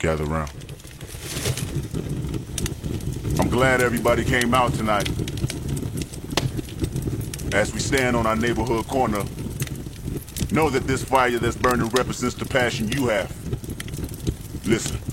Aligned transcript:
gather 0.00 0.24
around. 0.24 0.50
I'm 3.38 3.50
glad 3.50 3.82
everybody 3.82 4.24
came 4.24 4.54
out 4.54 4.72
tonight. 4.72 5.06
As 7.54 7.72
we 7.74 7.80
stand 7.80 8.16
on 8.16 8.26
our 8.26 8.36
neighborhood 8.36 8.86
corner, 8.88 9.24
know 10.52 10.70
that 10.70 10.84
this 10.86 11.04
fire 11.04 11.38
that's 11.38 11.56
burning 11.56 11.88
represents 11.90 12.34
the 12.34 12.46
passion 12.46 12.90
you 12.90 13.08
have. 13.08 13.30
Listen. 14.66 15.09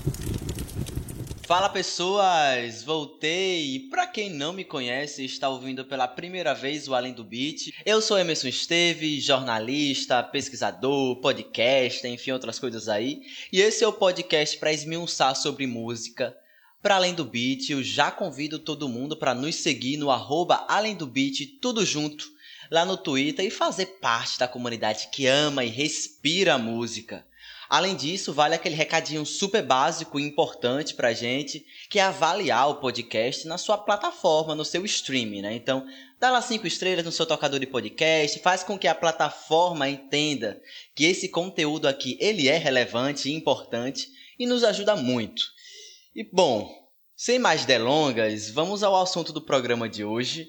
Fala 1.48 1.70
pessoas, 1.70 2.82
voltei 2.82 3.76
e 3.76 3.78
para 3.88 4.06
quem 4.06 4.28
não 4.28 4.52
me 4.52 4.66
conhece 4.66 5.24
está 5.24 5.48
ouvindo 5.48 5.82
pela 5.82 6.06
primeira 6.06 6.52
vez 6.52 6.86
o 6.86 6.94
Além 6.94 7.14
do 7.14 7.24
Beat, 7.24 7.72
eu 7.86 8.02
sou 8.02 8.18
Emerson 8.18 8.48
Esteves, 8.48 9.24
jornalista, 9.24 10.22
pesquisador, 10.22 11.16
podcast, 11.22 12.06
enfim 12.06 12.32
outras 12.32 12.58
coisas 12.58 12.86
aí, 12.86 13.22
e 13.50 13.62
esse 13.62 13.82
é 13.82 13.88
o 13.88 13.94
podcast 13.94 14.58
para 14.58 14.74
esmiuçar 14.74 15.34
sobre 15.34 15.66
música. 15.66 16.36
Para 16.82 16.96
Além 16.96 17.14
do 17.14 17.24
Beat, 17.24 17.70
eu 17.70 17.82
já 17.82 18.10
convido 18.10 18.58
todo 18.58 18.86
mundo 18.86 19.16
para 19.16 19.34
nos 19.34 19.54
seguir 19.54 19.96
no 19.96 20.10
arroba 20.10 20.66
Além 20.68 20.94
do 20.94 21.06
Beat, 21.06 21.58
tudo 21.62 21.82
junto, 21.82 22.26
lá 22.70 22.84
no 22.84 22.98
Twitter 22.98 23.46
e 23.46 23.50
fazer 23.50 23.86
parte 24.02 24.38
da 24.38 24.46
comunidade 24.46 25.08
que 25.10 25.26
ama 25.26 25.64
e 25.64 25.70
respira 25.70 26.58
música. 26.58 27.26
Além 27.68 27.94
disso, 27.94 28.32
vale 28.32 28.54
aquele 28.54 28.74
recadinho 28.74 29.26
super 29.26 29.62
básico 29.62 30.18
e 30.18 30.22
importante 30.22 30.94
pra 30.94 31.12
gente, 31.12 31.66
que 31.90 31.98
é 31.98 32.02
avaliar 32.02 32.70
o 32.70 32.76
podcast 32.76 33.46
na 33.46 33.58
sua 33.58 33.76
plataforma, 33.76 34.54
no 34.54 34.64
seu 34.64 34.86
streaming, 34.86 35.42
né? 35.42 35.54
Então, 35.54 35.86
dá 36.18 36.30
lá 36.30 36.40
cinco 36.40 36.66
estrelas 36.66 37.04
no 37.04 37.12
seu 37.12 37.26
tocador 37.26 37.60
de 37.60 37.66
podcast, 37.66 38.38
faz 38.40 38.62
com 38.62 38.78
que 38.78 38.88
a 38.88 38.94
plataforma 38.94 39.86
entenda 39.86 40.58
que 40.94 41.04
esse 41.04 41.28
conteúdo 41.28 41.86
aqui, 41.86 42.16
ele 42.20 42.48
é 42.48 42.56
relevante 42.56 43.28
e 43.28 43.34
importante 43.34 44.08
e 44.38 44.46
nos 44.46 44.64
ajuda 44.64 44.96
muito. 44.96 45.42
E 46.16 46.24
bom, 46.24 46.74
sem 47.14 47.38
mais 47.38 47.66
delongas, 47.66 48.48
vamos 48.48 48.82
ao 48.82 48.96
assunto 48.96 49.30
do 49.30 49.42
programa 49.42 49.90
de 49.90 50.02
hoje. 50.02 50.48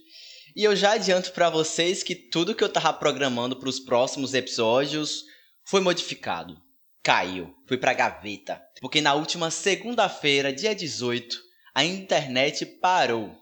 E 0.55 0.63
eu 0.63 0.73
já 0.73 0.93
adianto 0.93 1.33
para 1.33 1.49
vocês 1.49 2.01
que 2.01 2.15
tudo 2.15 2.55
que 2.55 2.63
eu 2.63 2.69
tava 2.69 2.93
programando 2.93 3.57
para 3.57 3.67
os 3.67 3.79
próximos 3.79 4.33
episódios 4.33 5.25
foi 5.65 5.81
modificado 5.81 6.68
caiu, 7.03 7.53
foi 7.67 7.77
pra 7.77 7.93
gaveta. 7.93 8.61
Porque 8.81 9.01
na 9.01 9.13
última 9.13 9.51
segunda-feira, 9.51 10.53
dia 10.53 10.75
18, 10.75 11.37
a 11.73 11.83
internet 11.83 12.65
parou. 12.65 13.35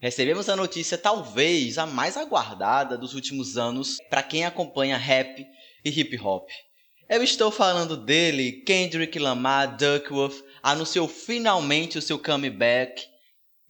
Recebemos 0.00 0.48
a 0.48 0.54
notícia 0.54 0.96
talvez 0.96 1.76
a 1.76 1.84
mais 1.84 2.16
aguardada 2.16 2.96
dos 2.96 3.14
últimos 3.14 3.58
anos 3.58 3.96
para 4.08 4.22
quem 4.22 4.44
acompanha 4.44 4.96
rap 4.96 5.44
e 5.84 5.88
hip 5.90 6.16
hop. 6.20 6.48
Eu 7.08 7.22
estou 7.22 7.50
falando 7.50 7.96
dele, 7.96 8.62
Kendrick 8.66 9.18
Lamar 9.18 9.76
Duckworth 9.76 10.44
anunciou 10.62 11.08
finalmente 11.08 11.98
o 11.98 12.02
seu 12.02 12.18
comeback. 12.18 13.02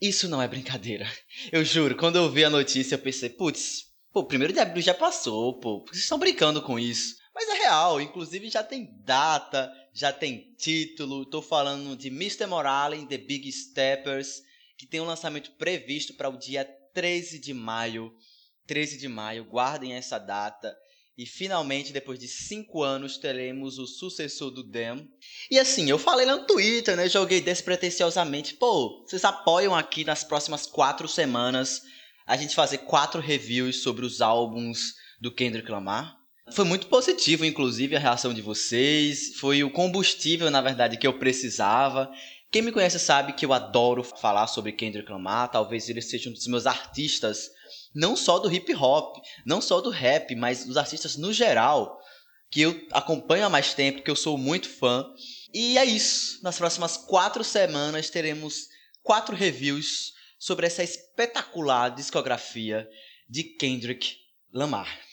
Isso 0.01 0.29
não 0.29 0.43
é 0.43 0.49
brincadeira. 0.49 1.11
Eu 1.51 1.65
juro, 1.65 1.97
quando 1.97 2.17
eu 2.17 2.29
vi 2.31 2.45
a 2.45 2.51
notícia 2.51 2.97
eu 2.97 2.99
pensei, 2.99 3.31
putz, 3.31 3.85
pô, 4.13 4.25
primeiro 4.25 4.53
de 4.53 4.61
abril 4.61 4.83
já 4.83 4.93
passou, 4.93 5.59
pô, 5.61 5.85
vocês 5.87 6.03
estão 6.03 6.19
brincando 6.19 6.61
com 6.61 6.79
isso. 6.79 7.15
Mas 7.39 7.51
é 7.51 7.55
real, 7.55 8.01
inclusive 8.01 8.51
já 8.51 8.65
tem 8.65 8.93
data, 9.05 9.73
já 9.95 10.13
tem 10.13 10.53
título. 10.59 11.25
Tô 11.25 11.41
falando 11.41 11.97
de 11.97 12.09
Mr. 12.09 12.47
Morale 12.47 13.07
The 13.07 13.17
Big 13.17 13.53
Steppers, 13.53 14.43
que 14.77 14.85
tem 14.85 15.01
um 15.01 15.07
lançamento 15.07 15.53
previsto 15.53 16.15
para 16.15 16.29
o 16.29 16.37
dia 16.37 16.65
13 16.93 17.39
de 17.39 17.55
maio. 17.55 18.13
13 18.67 18.99
de 18.99 19.07
maio, 19.07 19.45
guardem 19.45 19.93
essa 19.93 20.19
data. 20.19 20.77
E 21.17 21.25
finalmente, 21.25 21.93
depois 21.93 22.19
de 22.19 22.27
cinco 22.27 22.83
anos, 22.83 23.19
teremos 23.19 23.79
o 23.79 23.87
sucessor 23.87 24.51
do 24.51 24.65
Dem. 24.65 25.09
E 25.49 25.61
assim, 25.61 25.89
eu 25.89 25.97
falei 25.97 26.27
lá 26.27 26.35
no 26.35 26.45
Twitter, 26.45 26.97
né? 26.97 27.09
Joguei 27.09 27.41
despretensiosamente. 27.41 28.55
Pô, 28.55 29.05
vocês 29.07 29.25
apoiam 29.25 29.77
aqui 29.77 30.05
nas 30.05 30.25
próximas 30.25 30.67
quatro 30.67 31.07
semanas 31.07 31.83
a 32.27 32.37
gente 32.37 32.57
fazer 32.57 32.79
quatro 32.79 33.21
reviews 33.21 33.81
sobre 33.81 34.05
os 34.05 34.21
álbuns 34.21 34.95
do 35.21 35.33
Kendrick 35.33 35.71
Lamar? 35.71 36.18
Foi 36.53 36.65
muito 36.65 36.87
positivo, 36.87 37.45
inclusive, 37.45 37.97
a 37.97 37.99
reação 37.99 38.33
de 38.33 38.43
vocês. 38.43 39.37
Foi 39.39 39.63
o 39.63 39.71
combustível, 39.71 40.51
na 40.51 40.61
verdade, 40.61 40.97
que 40.97 41.07
eu 41.07 41.19
precisava. 41.19 42.11
Quem 42.51 42.63
me 42.63 42.73
conhece 42.73 42.99
sabe 42.99 43.35
que 43.35 43.45
eu 43.45 43.53
adoro 43.53 44.03
falar 44.03 44.47
sobre 44.47 44.73
Kendrick 44.73 45.11
Lamar. 45.11 45.51
Talvez 45.51 45.89
ele 45.89 46.01
seja 46.01 46.31
um 46.31 46.33
dos 46.33 46.47
meus 46.47 46.67
artistas, 46.67 47.51
não 47.95 48.17
só 48.17 48.39
do 48.39 48.53
hip 48.53 48.75
hop, 48.75 49.17
não 49.45 49.61
só 49.61 49.81
do 49.81 49.91
rap, 49.91 50.35
mas 50.35 50.65
dos 50.65 50.77
artistas 50.77 51.17
no 51.17 51.33
geral, 51.33 51.99
que 52.51 52.63
eu 52.63 52.87
acompanho 52.93 53.45
há 53.45 53.51
mais 53.51 53.75
tempo, 53.75 54.03
que 54.03 54.11
eu 54.11 54.17
sou 54.17 54.39
muito 54.39 54.69
fã. 54.69 55.07
E 55.53 55.77
é 55.77 55.85
isso. 55.85 56.43
Nas 56.43 56.57
próximas 56.57 56.97
quatro 56.97 57.45
semanas 57.45 58.09
teremos 58.09 58.69
quatro 59.03 59.37
reviews 59.37 60.13
sobre 60.39 60.67
essa 60.67 60.83
espetacular 60.83 61.91
discografia 61.91 62.89
de 63.29 63.43
Kendrick 63.43 64.17
Lamar. 64.53 65.08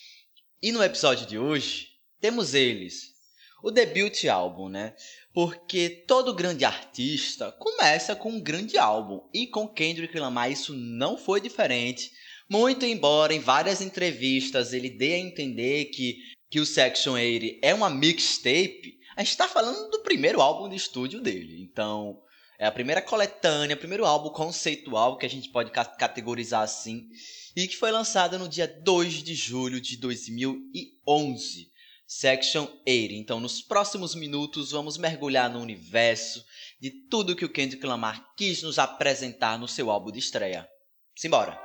E 0.66 0.72
no 0.72 0.84
episódio 0.84 1.28
de 1.28 1.38
hoje, 1.38 1.90
temos 2.20 2.56
eles. 2.56 3.14
O 3.62 3.70
debut 3.70 4.26
álbum, 4.26 4.68
né? 4.68 4.96
Porque 5.32 6.04
todo 6.08 6.34
grande 6.34 6.66
artista 6.66 7.52
começa 7.52 8.16
com 8.16 8.32
um 8.32 8.42
grande 8.42 8.76
álbum. 8.76 9.22
E 9.32 9.46
com 9.46 9.68
Kendrick 9.68 10.18
Lamar 10.18 10.52
isso 10.52 10.74
não 10.74 11.20
foi 11.20 11.40
diferente. 11.40 12.12
Muito 12.50 12.84
embora 12.84 13.32
em 13.32 13.40
várias 13.40 13.80
entrevistas 13.80 14.74
ele 14.74 14.90
dê 14.90 15.14
a 15.14 15.20
entender 15.20 15.86
que, 15.86 16.18
que 16.50 16.60
o 16.60 16.66
Section 16.66 17.14
80 17.14 17.60
é 17.62 17.72
uma 17.72 17.92
mixtape, 17.92 18.98
a 19.16 19.22
gente 19.22 19.30
está 19.34 19.48
falando 19.48 19.92
do 19.92 20.02
primeiro 20.02 20.42
álbum 20.42 20.68
de 20.68 20.78
estúdio 20.78 21.22
dele. 21.22 21.62
Então, 21.62 22.20
é 22.58 22.66
a 22.66 22.72
primeira 22.72 23.02
coletânea, 23.02 23.76
primeiro 23.76 24.06
álbum 24.06 24.30
conceitual 24.30 25.18
que 25.18 25.26
a 25.26 25.30
gente 25.30 25.50
pode 25.50 25.72
categorizar 25.72 26.62
assim 26.62 27.08
e 27.56 27.68
que 27.68 27.78
foi 27.78 27.92
lançada 27.92 28.38
no 28.38 28.50
dia 28.50 28.68
2 28.68 29.24
de 29.24 29.34
julho 29.34 29.80
de 29.80 29.98
2011. 29.98 31.72
Section 32.08 32.68
80. 32.88 33.14
Então, 33.16 33.40
nos 33.40 33.62
próximos 33.62 34.14
minutos, 34.14 34.72
vamos 34.72 34.96
mergulhar 34.96 35.50
no 35.50 35.60
universo 35.60 36.44
de 36.80 36.92
tudo 37.10 37.36
que 37.36 37.46
o 37.46 37.52
Kendrick 37.52 37.84
Lamar 37.86 38.24
quis 38.38 38.62
nos 38.62 38.78
apresentar 38.78 39.58
no 39.58 39.68
seu 39.68 39.90
álbum 39.90 40.12
de 40.12 40.20
estreia. 40.20 40.68
Simbora! 41.16 41.60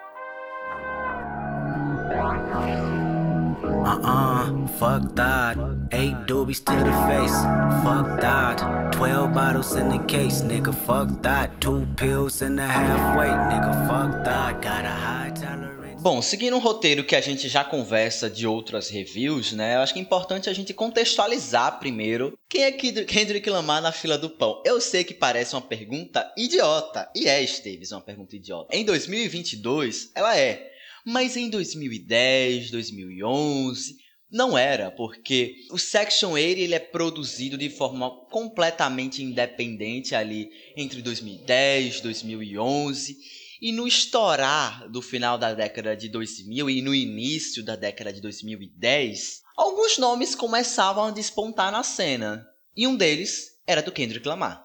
Uh-uh, 3.90 4.68
fuck 4.78 5.16
that. 5.16 5.58
Eight 5.90 6.14
doobies 6.28 6.62
to 6.64 6.72
the 6.72 6.94
face, 7.10 7.34
fuck 7.82 8.20
that. 8.20 8.92
Twelve 8.92 9.34
bottles 9.34 9.74
in 9.74 9.88
the 9.88 9.98
case, 10.06 10.42
nigga, 10.42 10.72
fuck 10.72 11.08
that. 11.22 11.60
Two 11.60 11.88
pills 11.96 12.40
nigga, 12.40 13.88
fuck 13.88 14.24
that. 14.24 14.62
Got 14.62 14.84
a 14.84 14.90
high 14.90 15.32
tolerance. 15.34 16.00
Bom, 16.00 16.22
seguindo 16.22 16.56
um 16.56 16.60
roteiro 16.60 17.02
que 17.02 17.16
a 17.16 17.20
gente 17.20 17.48
já 17.48 17.64
conversa 17.64 18.30
de 18.30 18.46
outras 18.46 18.88
reviews, 18.88 19.52
né? 19.52 19.74
Eu 19.74 19.80
acho 19.80 19.92
que 19.92 19.98
é 19.98 20.02
importante 20.02 20.48
a 20.48 20.52
gente 20.52 20.72
contextualizar 20.72 21.80
primeiro 21.80 22.38
quem 22.48 22.62
é 22.62 22.72
Kendrick 22.72 23.50
Lamar 23.50 23.82
na 23.82 23.90
fila 23.90 24.16
do 24.16 24.30
pão. 24.30 24.62
Eu 24.64 24.80
sei 24.80 25.02
que 25.02 25.12
parece 25.12 25.54
uma 25.54 25.60
pergunta 25.60 26.32
idiota, 26.38 27.10
e 27.14 27.28
é, 27.28 27.42
Esteves, 27.42 27.90
uma 27.90 28.00
pergunta 28.00 28.36
idiota. 28.36 28.74
Em 28.74 28.84
2022, 28.84 30.12
ela 30.14 30.38
é. 30.38 30.69
Mas 31.04 31.36
em 31.36 31.48
2010, 31.48 32.70
2011, 32.70 33.96
não 34.30 34.56
era, 34.56 34.90
porque 34.90 35.56
o 35.72 35.78
Section 35.78 36.32
80 36.32 36.60
ele 36.60 36.74
é 36.74 36.78
produzido 36.78 37.58
de 37.58 37.68
forma 37.68 38.10
completamente 38.30 39.22
independente 39.22 40.14
ali 40.14 40.50
entre 40.76 41.02
2010 41.02 41.96
e 41.96 42.02
2011 42.02 43.16
e 43.60 43.72
no 43.72 43.86
estourar 43.86 44.88
do 44.88 45.02
final 45.02 45.36
da 45.36 45.52
década 45.52 45.96
de 45.96 46.08
2000 46.08 46.70
e 46.70 46.80
no 46.80 46.94
início 46.94 47.62
da 47.62 47.76
década 47.76 48.12
de 48.12 48.20
2010, 48.20 49.42
alguns 49.56 49.98
nomes 49.98 50.34
começavam 50.34 51.04
a 51.06 51.10
despontar 51.10 51.70
na 51.70 51.82
cena, 51.82 52.46
e 52.74 52.86
um 52.86 52.96
deles 52.96 53.50
era 53.66 53.82
do 53.82 53.92
Kendrick 53.92 54.26
Lamar. 54.26 54.64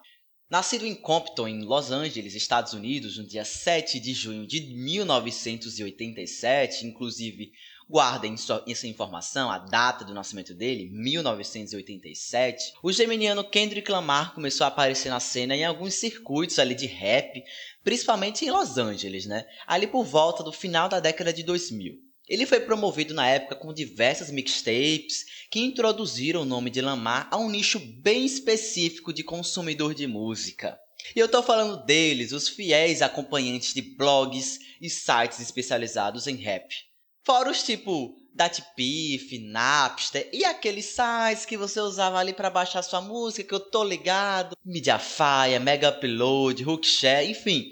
Nascido 0.55 0.85
em 0.85 0.95
Compton, 0.95 1.49
em 1.49 1.65
Los 1.65 1.91
Angeles, 1.91 2.33
Estados 2.33 2.71
Unidos, 2.71 3.17
no 3.17 3.25
dia 3.25 3.43
7 3.43 3.99
de 3.99 4.13
junho 4.13 4.47
de 4.47 4.61
1987, 4.61 6.87
inclusive 6.87 7.51
Guardem 7.89 8.35
essa 8.65 8.87
informação, 8.87 9.51
a 9.51 9.57
data 9.57 10.05
do 10.05 10.13
nascimento 10.13 10.53
dele, 10.53 10.89
1987. 10.89 12.71
O 12.81 12.89
geminiano 12.89 13.43
Kendrick 13.43 13.91
Lamar 13.91 14.33
começou 14.33 14.63
a 14.63 14.69
aparecer 14.69 15.09
na 15.09 15.19
cena 15.19 15.57
em 15.57 15.65
alguns 15.65 15.95
circuitos 15.95 16.57
ali 16.57 16.73
de 16.73 16.85
rap, 16.85 17.43
principalmente 17.83 18.45
em 18.45 18.49
Los 18.49 18.77
Angeles, 18.77 19.25
né? 19.25 19.45
Ali 19.67 19.87
por 19.87 20.05
volta 20.05 20.41
do 20.41 20.53
final 20.53 20.87
da 20.87 21.01
década 21.01 21.33
de 21.33 21.43
2000. 21.43 22.04
Ele 22.27 22.45
foi 22.45 22.59
promovido 22.59 23.13
na 23.13 23.27
época 23.27 23.55
com 23.55 23.73
diversas 23.73 24.31
mixtapes 24.31 25.25
que 25.51 25.59
introduziram 25.59 26.41
o 26.41 26.45
nome 26.45 26.69
de 26.69 26.81
Lamar 26.81 27.27
a 27.31 27.37
um 27.37 27.49
nicho 27.49 27.79
bem 27.79 28.25
específico 28.25 29.13
de 29.13 29.23
consumidor 29.23 29.93
de 29.93 30.07
música. 30.07 30.77
E 31.15 31.19
eu 31.19 31.27
tô 31.27 31.43
falando 31.43 31.85
deles, 31.85 32.31
os 32.31 32.49
fiéis 32.49 33.01
acompanhantes 33.01 33.73
de 33.73 33.81
blogs 33.81 34.59
e 34.81 34.89
sites 34.89 35.39
especializados 35.39 36.25
em 36.25 36.35
rap. 36.35 36.73
Fora 37.23 37.51
os 37.51 37.63
tipo 37.63 38.15
Datpiff, 38.33 39.39
Napster 39.39 40.29
e 40.33 40.43
aqueles 40.43 40.85
sites 40.85 41.45
que 41.45 41.55
você 41.55 41.79
usava 41.79 42.17
ali 42.17 42.33
para 42.33 42.49
baixar 42.49 42.81
sua 42.81 43.01
música, 43.01 43.47
que 43.47 43.53
eu 43.53 43.59
tô 43.59 43.83
ligado, 43.83 44.57
Mediafire, 44.65 45.59
Mega 45.61 45.89
Upload, 45.89 46.63
Hookshare, 46.65 47.29
enfim. 47.29 47.71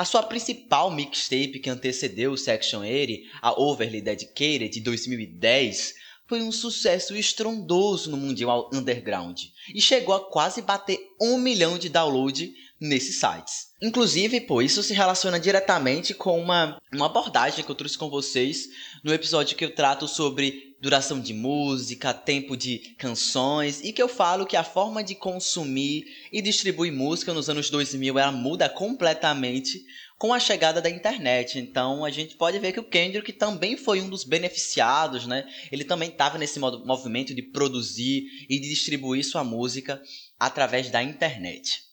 A 0.00 0.04
sua 0.06 0.22
principal 0.22 0.90
mixtape 0.90 1.58
que 1.58 1.68
antecedeu 1.68 2.32
o 2.32 2.38
Section 2.38 2.80
80, 2.80 3.20
a 3.42 3.60
Overly 3.60 4.00
Dedicated 4.00 4.70
de 4.70 4.80
2010, 4.80 5.94
foi 6.26 6.40
um 6.40 6.50
sucesso 6.50 7.14
estrondoso 7.14 8.10
no 8.10 8.16
mundial 8.16 8.70
underground 8.72 9.38
e 9.74 9.78
chegou 9.78 10.14
a 10.14 10.30
quase 10.30 10.62
bater 10.62 10.98
um 11.20 11.36
milhão 11.36 11.76
de 11.76 11.90
downloads 11.90 12.48
nesses 12.80 13.20
sites. 13.20 13.72
Inclusive, 13.82 14.40
pô, 14.40 14.62
isso 14.62 14.82
se 14.82 14.94
relaciona 14.94 15.38
diretamente 15.38 16.14
com 16.14 16.40
uma, 16.40 16.78
uma 16.90 17.04
abordagem 17.04 17.62
que 17.62 17.70
eu 17.70 17.76
trouxe 17.76 17.98
com 17.98 18.08
vocês 18.08 18.68
no 19.04 19.12
episódio 19.12 19.54
que 19.54 19.66
eu 19.66 19.74
trato 19.74 20.08
sobre 20.08 20.69
duração 20.80 21.20
de 21.20 21.34
música, 21.34 22.14
tempo 22.14 22.56
de 22.56 22.78
canções 22.96 23.80
e 23.84 23.92
que 23.92 24.02
eu 24.02 24.08
falo 24.08 24.46
que 24.46 24.56
a 24.56 24.64
forma 24.64 25.04
de 25.04 25.14
consumir 25.14 26.06
e 26.32 26.40
distribuir 26.40 26.92
música 26.92 27.34
nos 27.34 27.50
anos 27.50 27.68
2000 27.68 28.18
ela 28.18 28.32
muda 28.32 28.68
completamente 28.68 29.84
com 30.16 30.32
a 30.32 30.40
chegada 30.40 30.80
da 30.80 30.88
internet. 30.88 31.58
Então 31.58 32.04
a 32.04 32.10
gente 32.10 32.34
pode 32.34 32.58
ver 32.58 32.72
que 32.72 32.80
o 32.80 32.84
Kendrick 32.84 33.32
também 33.32 33.76
foi 33.76 34.00
um 34.00 34.08
dos 34.08 34.24
beneficiados, 34.24 35.26
né? 35.26 35.46
Ele 35.70 35.84
também 35.84 36.08
estava 36.08 36.38
nesse 36.38 36.58
movimento 36.58 37.34
de 37.34 37.42
produzir 37.42 38.24
e 38.48 38.58
de 38.58 38.68
distribuir 38.68 39.24
sua 39.24 39.44
música 39.44 40.00
através 40.38 40.90
da 40.90 41.02
internet. 41.02 41.89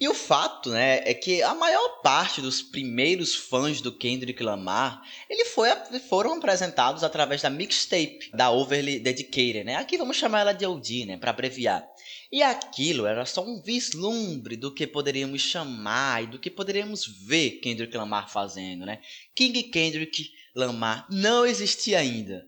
E 0.00 0.08
o 0.08 0.14
fato, 0.14 0.70
né, 0.70 1.00
é 1.04 1.14
que 1.14 1.42
a 1.42 1.54
maior 1.54 2.00
parte 2.02 2.40
dos 2.40 2.60
primeiros 2.60 3.34
fãs 3.34 3.80
do 3.80 3.92
Kendrick 3.92 4.42
Lamar, 4.42 5.02
ele 5.30 5.44
foi, 5.44 5.68
foram 6.08 6.34
apresentados 6.34 7.04
através 7.04 7.42
da 7.42 7.50
mixtape 7.50 8.30
da 8.32 8.50
Overly 8.50 8.98
Dedicated, 8.98 9.64
né? 9.64 9.76
Aqui 9.76 9.96
vamos 9.96 10.16
chamar 10.16 10.40
ela 10.40 10.52
de 10.52 10.66
OD, 10.66 11.06
né, 11.06 11.16
para 11.16 11.30
abreviar. 11.30 11.86
E 12.32 12.42
aquilo 12.42 13.06
era 13.06 13.24
só 13.24 13.44
um 13.44 13.62
vislumbre 13.62 14.56
do 14.56 14.74
que 14.74 14.86
poderíamos 14.86 15.40
chamar 15.42 16.24
e 16.24 16.26
do 16.26 16.38
que 16.38 16.50
poderíamos 16.50 17.06
ver 17.06 17.60
Kendrick 17.60 17.96
Lamar 17.96 18.28
fazendo, 18.28 18.84
né? 18.84 19.00
King 19.34 19.62
Kendrick 19.64 20.28
Lamar 20.54 21.06
não 21.08 21.46
existia 21.46 22.00
ainda 22.00 22.44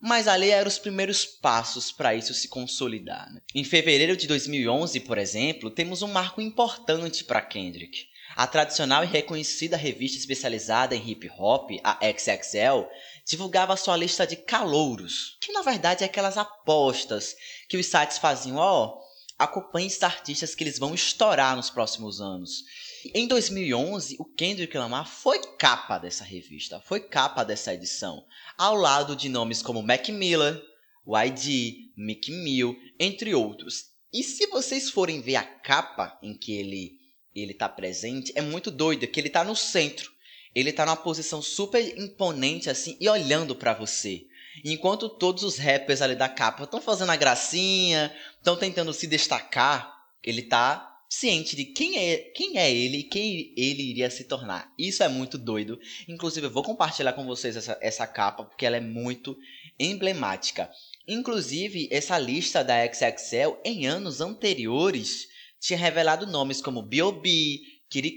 mas 0.00 0.26
ali 0.26 0.50
eram 0.50 0.68
os 0.68 0.78
primeiros 0.78 1.26
passos 1.26 1.92
para 1.92 2.14
isso 2.14 2.32
se 2.32 2.48
consolidar. 2.48 3.30
Né? 3.32 3.42
Em 3.54 3.62
fevereiro 3.62 4.16
de 4.16 4.26
2011, 4.26 4.98
por 5.00 5.18
exemplo, 5.18 5.70
temos 5.70 6.00
um 6.00 6.08
marco 6.08 6.40
importante 6.40 7.22
para 7.22 7.42
Kendrick. 7.42 8.08
A 8.36 8.46
tradicional 8.46 9.04
e 9.04 9.08
reconhecida 9.08 9.76
revista 9.76 10.16
especializada 10.16 10.94
em 10.94 11.10
hip 11.10 11.28
hop, 11.36 11.72
a 11.82 11.98
XXL, 12.02 12.86
divulgava 13.26 13.76
sua 13.76 13.96
lista 13.96 14.26
de 14.26 14.36
calouros, 14.36 15.36
que 15.40 15.52
na 15.52 15.62
verdade 15.62 16.04
é 16.04 16.06
aquelas 16.06 16.38
apostas 16.38 17.36
que 17.68 17.76
os 17.76 17.86
sites 17.86 18.18
faziam, 18.18 18.56
ó, 18.56 18.86
oh, 18.86 19.00
acompanhe 19.38 19.88
esses 19.88 20.02
artistas 20.02 20.54
que 20.54 20.62
eles 20.62 20.78
vão 20.78 20.94
estourar 20.94 21.56
nos 21.56 21.70
próximos 21.70 22.20
anos. 22.20 22.64
Em 23.14 23.26
2011, 23.26 24.16
o 24.18 24.24
Kendrick 24.24 24.76
Lamar 24.76 25.08
foi 25.08 25.40
capa 25.56 25.98
dessa 25.98 26.22
revista, 26.22 26.80
foi 26.80 27.00
capa 27.00 27.42
dessa 27.44 27.72
edição, 27.72 28.24
ao 28.58 28.74
lado 28.74 29.16
de 29.16 29.28
nomes 29.28 29.62
como 29.62 29.82
Mac 29.82 30.08
Miller, 30.08 30.62
YG, 31.06 31.92
Mick 31.96 32.30
Mill, 32.30 32.76
entre 32.98 33.34
outros. 33.34 33.86
E 34.12 34.22
se 34.22 34.46
vocês 34.48 34.90
forem 34.90 35.20
ver 35.20 35.36
a 35.36 35.42
capa 35.42 36.18
em 36.22 36.36
que 36.36 36.52
ele 36.52 37.00
ele 37.34 37.54
tá 37.54 37.68
presente, 37.68 38.32
é 38.34 38.42
muito 38.42 38.70
doido, 38.72 39.06
que 39.06 39.20
ele 39.20 39.30
tá 39.30 39.44
no 39.44 39.54
centro. 39.54 40.10
Ele 40.52 40.72
tá 40.72 40.84
numa 40.84 40.96
posição 40.96 41.40
super 41.40 41.96
imponente 41.96 42.68
assim 42.68 42.96
e 43.00 43.08
olhando 43.08 43.54
para 43.54 43.72
você. 43.72 44.26
Enquanto 44.64 45.08
todos 45.08 45.44
os 45.44 45.56
rappers 45.56 46.02
ali 46.02 46.16
da 46.16 46.28
capa 46.28 46.64
estão 46.64 46.80
fazendo 46.80 47.10
a 47.10 47.16
gracinha, 47.16 48.12
estão 48.36 48.56
tentando 48.56 48.92
se 48.92 49.06
destacar, 49.06 49.96
ele 50.24 50.42
tá 50.42 50.89
ciente 51.10 51.56
de 51.56 51.64
quem 51.64 51.98
é, 51.98 52.18
quem 52.18 52.56
é 52.56 52.72
ele 52.72 52.98
e 52.98 53.02
quem 53.02 53.52
ele 53.56 53.82
iria 53.90 54.08
se 54.08 54.24
tornar. 54.24 54.72
Isso 54.78 55.02
é 55.02 55.08
muito 55.08 55.36
doido. 55.36 55.78
Inclusive, 56.08 56.46
eu 56.46 56.50
vou 56.50 56.62
compartilhar 56.62 57.12
com 57.14 57.26
vocês 57.26 57.56
essa, 57.56 57.76
essa 57.80 58.06
capa 58.06 58.44
porque 58.44 58.64
ela 58.64 58.76
é 58.76 58.80
muito 58.80 59.36
emblemática. 59.78 60.70
Inclusive, 61.08 61.88
essa 61.90 62.16
lista 62.16 62.62
da 62.62 62.86
XXL 62.86 63.58
em 63.64 63.86
anos 63.86 64.20
anteriores 64.20 65.28
tinha 65.58 65.78
revelado 65.78 66.26
nomes 66.26 66.62
como 66.62 66.82
B.O.B., 66.82 67.60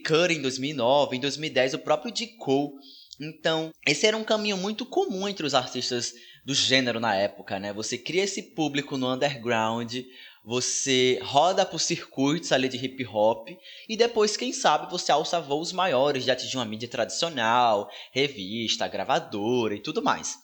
Curry 0.06 0.36
em 0.36 0.42
2009, 0.42 1.18
em 1.18 1.20
2010 1.20 1.74
o 1.74 1.80
próprio 1.80 2.14
D. 2.14 2.28
Cole. 2.28 2.74
Então, 3.20 3.72
esse 3.88 4.06
era 4.06 4.16
um 4.16 4.24
caminho 4.24 4.56
muito 4.56 4.86
comum 4.86 5.28
entre 5.28 5.46
os 5.46 5.56
artistas 5.56 6.14
do 6.46 6.54
gênero 6.54 7.00
na 7.00 7.16
época, 7.16 7.60
né? 7.60 7.74
Você 7.74 7.98
cria 7.98 8.24
esse 8.24 8.42
público 8.42 8.98
no 8.98 9.12
underground, 9.12 9.96
você 10.44 11.20
roda 11.24 11.66
por 11.66 11.80
circuitos 11.80 12.52
ali 12.52 12.68
de 12.68 12.78
hip 12.78 13.06
hop 13.06 13.48
e 13.88 13.96
depois, 13.96 14.36
quem 14.36 14.52
sabe, 14.52 14.92
você 14.92 15.12
alça 15.12 15.40
voos 15.40 15.72
maiores 15.72 16.24
de 16.24 16.32
atingir 16.32 16.58
uma 16.58 16.66
mídia 16.66 16.88
tradicional, 16.88 17.90
revista, 18.12 18.88
gravadora 18.88 19.76
e 19.76 19.80
tudo 19.80 20.04
mais. 20.04 20.38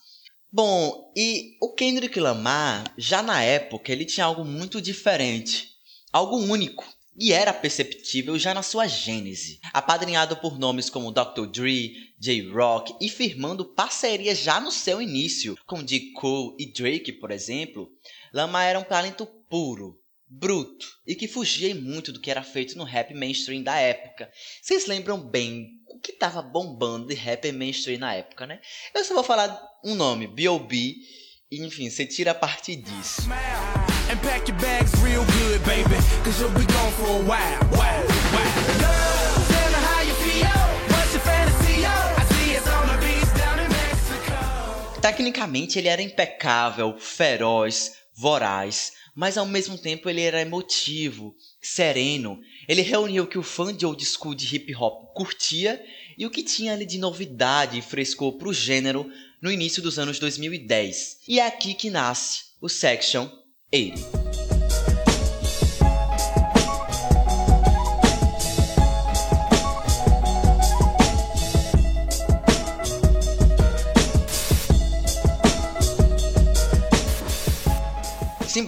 Bom, 0.51 1.11
e 1.15 1.57
o 1.61 1.73
Kendrick 1.73 2.19
Lamar, 2.19 2.91
já 2.97 3.21
na 3.21 3.43
época, 3.43 3.91
ele 3.91 4.05
tinha 4.05 4.25
algo 4.25 4.43
muito 4.43 4.81
diferente, 4.81 5.69
algo 6.11 6.37
único, 6.37 6.83
e 7.19 7.33
era 7.33 7.53
perceptível 7.53 8.39
já 8.39 8.53
na 8.53 8.63
sua 8.63 8.87
gênese. 8.87 9.59
Apadrinhado 9.73 10.37
por 10.37 10.57
nomes 10.57 10.89
como 10.89 11.11
Dr. 11.11 11.45
Dre, 11.51 11.93
J-Rock 12.17 12.95
e 13.01 13.09
firmando 13.09 13.65
parcerias 13.65 14.39
já 14.39 14.59
no 14.59 14.71
seu 14.71 15.01
início, 15.01 15.57
com 15.67 15.83
D. 15.83 16.13
Cole 16.13 16.55
e 16.57 16.71
Drake, 16.71 17.11
por 17.11 17.29
exemplo, 17.29 17.91
Lamar 18.33 18.65
era 18.65 18.79
um 18.79 18.83
talento 18.83 19.27
puro, 19.49 19.99
bruto 20.27 20.85
e 21.07 21.15
que 21.15 21.27
fugia 21.27 21.73
muito 21.73 22.11
do 22.11 22.21
que 22.21 22.29
era 22.29 22.43
feito 22.43 22.77
no 22.77 22.83
rap 22.83 23.13
mainstream 23.13 23.63
da 23.63 23.75
época. 23.77 24.31
Vocês 24.61 24.85
lembram 24.85 25.19
bem 25.19 25.67
o 25.87 25.99
que 25.99 26.11
estava 26.11 26.41
bombando 26.41 27.07
de 27.07 27.15
rap 27.15 27.51
mainstream 27.51 27.99
na 27.99 28.13
época, 28.13 28.45
né? 28.45 28.61
Eu 28.93 29.03
só 29.03 29.15
vou 29.15 29.23
falar 29.23 29.59
um 29.83 29.95
nome, 29.95 30.27
B.O.B. 30.27 30.95
E, 31.51 31.65
enfim, 31.65 31.89
você 31.89 32.05
tira 32.05 32.31
a 32.31 32.35
partir 32.35 32.75
disso. 32.75 33.23
Tecnicamente 45.01 45.79
ele 45.79 45.87
era 45.87 46.01
impecável, 46.01 46.97
feroz, 46.99 47.93
voraz, 48.13 48.91
mas 49.19 49.37
ao 49.37 49.45
mesmo 49.45 49.77
tempo 49.77 50.09
ele 50.09 50.21
era 50.21 50.39
emotivo, 50.39 51.35
sereno. 51.61 52.39
Ele 52.69 52.81
reunia 52.81 53.21
o 53.21 53.27
que 53.27 53.37
o 53.37 53.43
fã 53.43 53.75
de 53.75 53.85
old 53.85 54.05
school 54.05 54.33
de 54.33 54.55
hip 54.55 54.73
hop 54.73 55.13
curtia 55.13 55.85
e 56.17 56.25
o 56.25 56.29
que 56.29 56.41
tinha 56.41 56.71
ali 56.71 56.85
de 56.85 56.97
novidade 56.97 57.77
e 57.77 57.81
frescor 57.81 58.37
para 58.37 58.47
o 58.47 58.53
gênero 58.53 59.11
no 59.41 59.51
início 59.51 59.81
dos 59.81 59.99
anos 59.99 60.19
2010. 60.19 61.17
E 61.27 61.37
é 61.37 61.45
aqui 61.45 61.73
que 61.73 61.89
nasce 61.89 62.43
o 62.61 62.69
Section 62.69 63.29
80. 63.73 64.18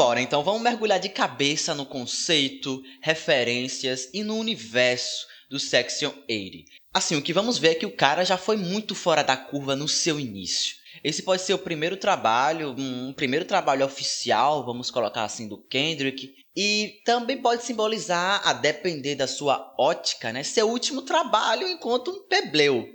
Simbora, 0.02 0.20
então 0.20 0.44
vamos 0.44 0.64
mergulhar 0.64 1.00
de 1.00 1.10
cabeça 1.10 1.76
no 1.76 1.86
conceito, 1.86 2.82
referências 3.04 4.10
e 4.12 4.24
no 4.24 4.36
universo 4.36 5.28
do 5.48 5.60
Section 5.60 6.12
80. 6.28 6.72
Assim, 6.92 7.16
o 7.16 7.22
que 7.22 7.32
vamos 7.32 7.60
ver 7.60 7.70
é 7.70 7.76
que 7.76 7.86
o 7.86 7.96
cara 7.96 8.26
já 8.26 8.36
foi 8.36 8.58
muito 8.58 8.96
fora 8.96 9.22
da 9.22 9.38
curva 9.38 9.76
no 9.76 9.88
seu 9.88 10.20
início. 10.20 10.76
Esse 11.04 11.22
pode 11.22 11.44
ser 11.44 11.54
o 11.54 11.60
primeiro 11.60 11.98
trabalho, 11.98 12.74
um 12.76 13.14
primeiro 13.14 13.46
trabalho 13.46 13.86
oficial, 13.86 14.66
vamos 14.66 14.90
colocar 14.90 15.24
assim, 15.24 15.48
do 15.48 15.60
Kendrick. 15.68 16.34
E 16.56 17.00
também 17.06 17.38
pode 17.38 17.64
simbolizar, 17.64 18.42
a 18.44 18.54
depender 18.54 19.14
da 19.14 19.28
sua 19.28 19.72
ótica, 19.78 20.34
né, 20.34 20.42
seu 20.42 20.68
último 20.68 21.04
trabalho 21.04 21.68
enquanto 21.68 22.10
um 22.10 22.28
plebeu. 22.28 22.90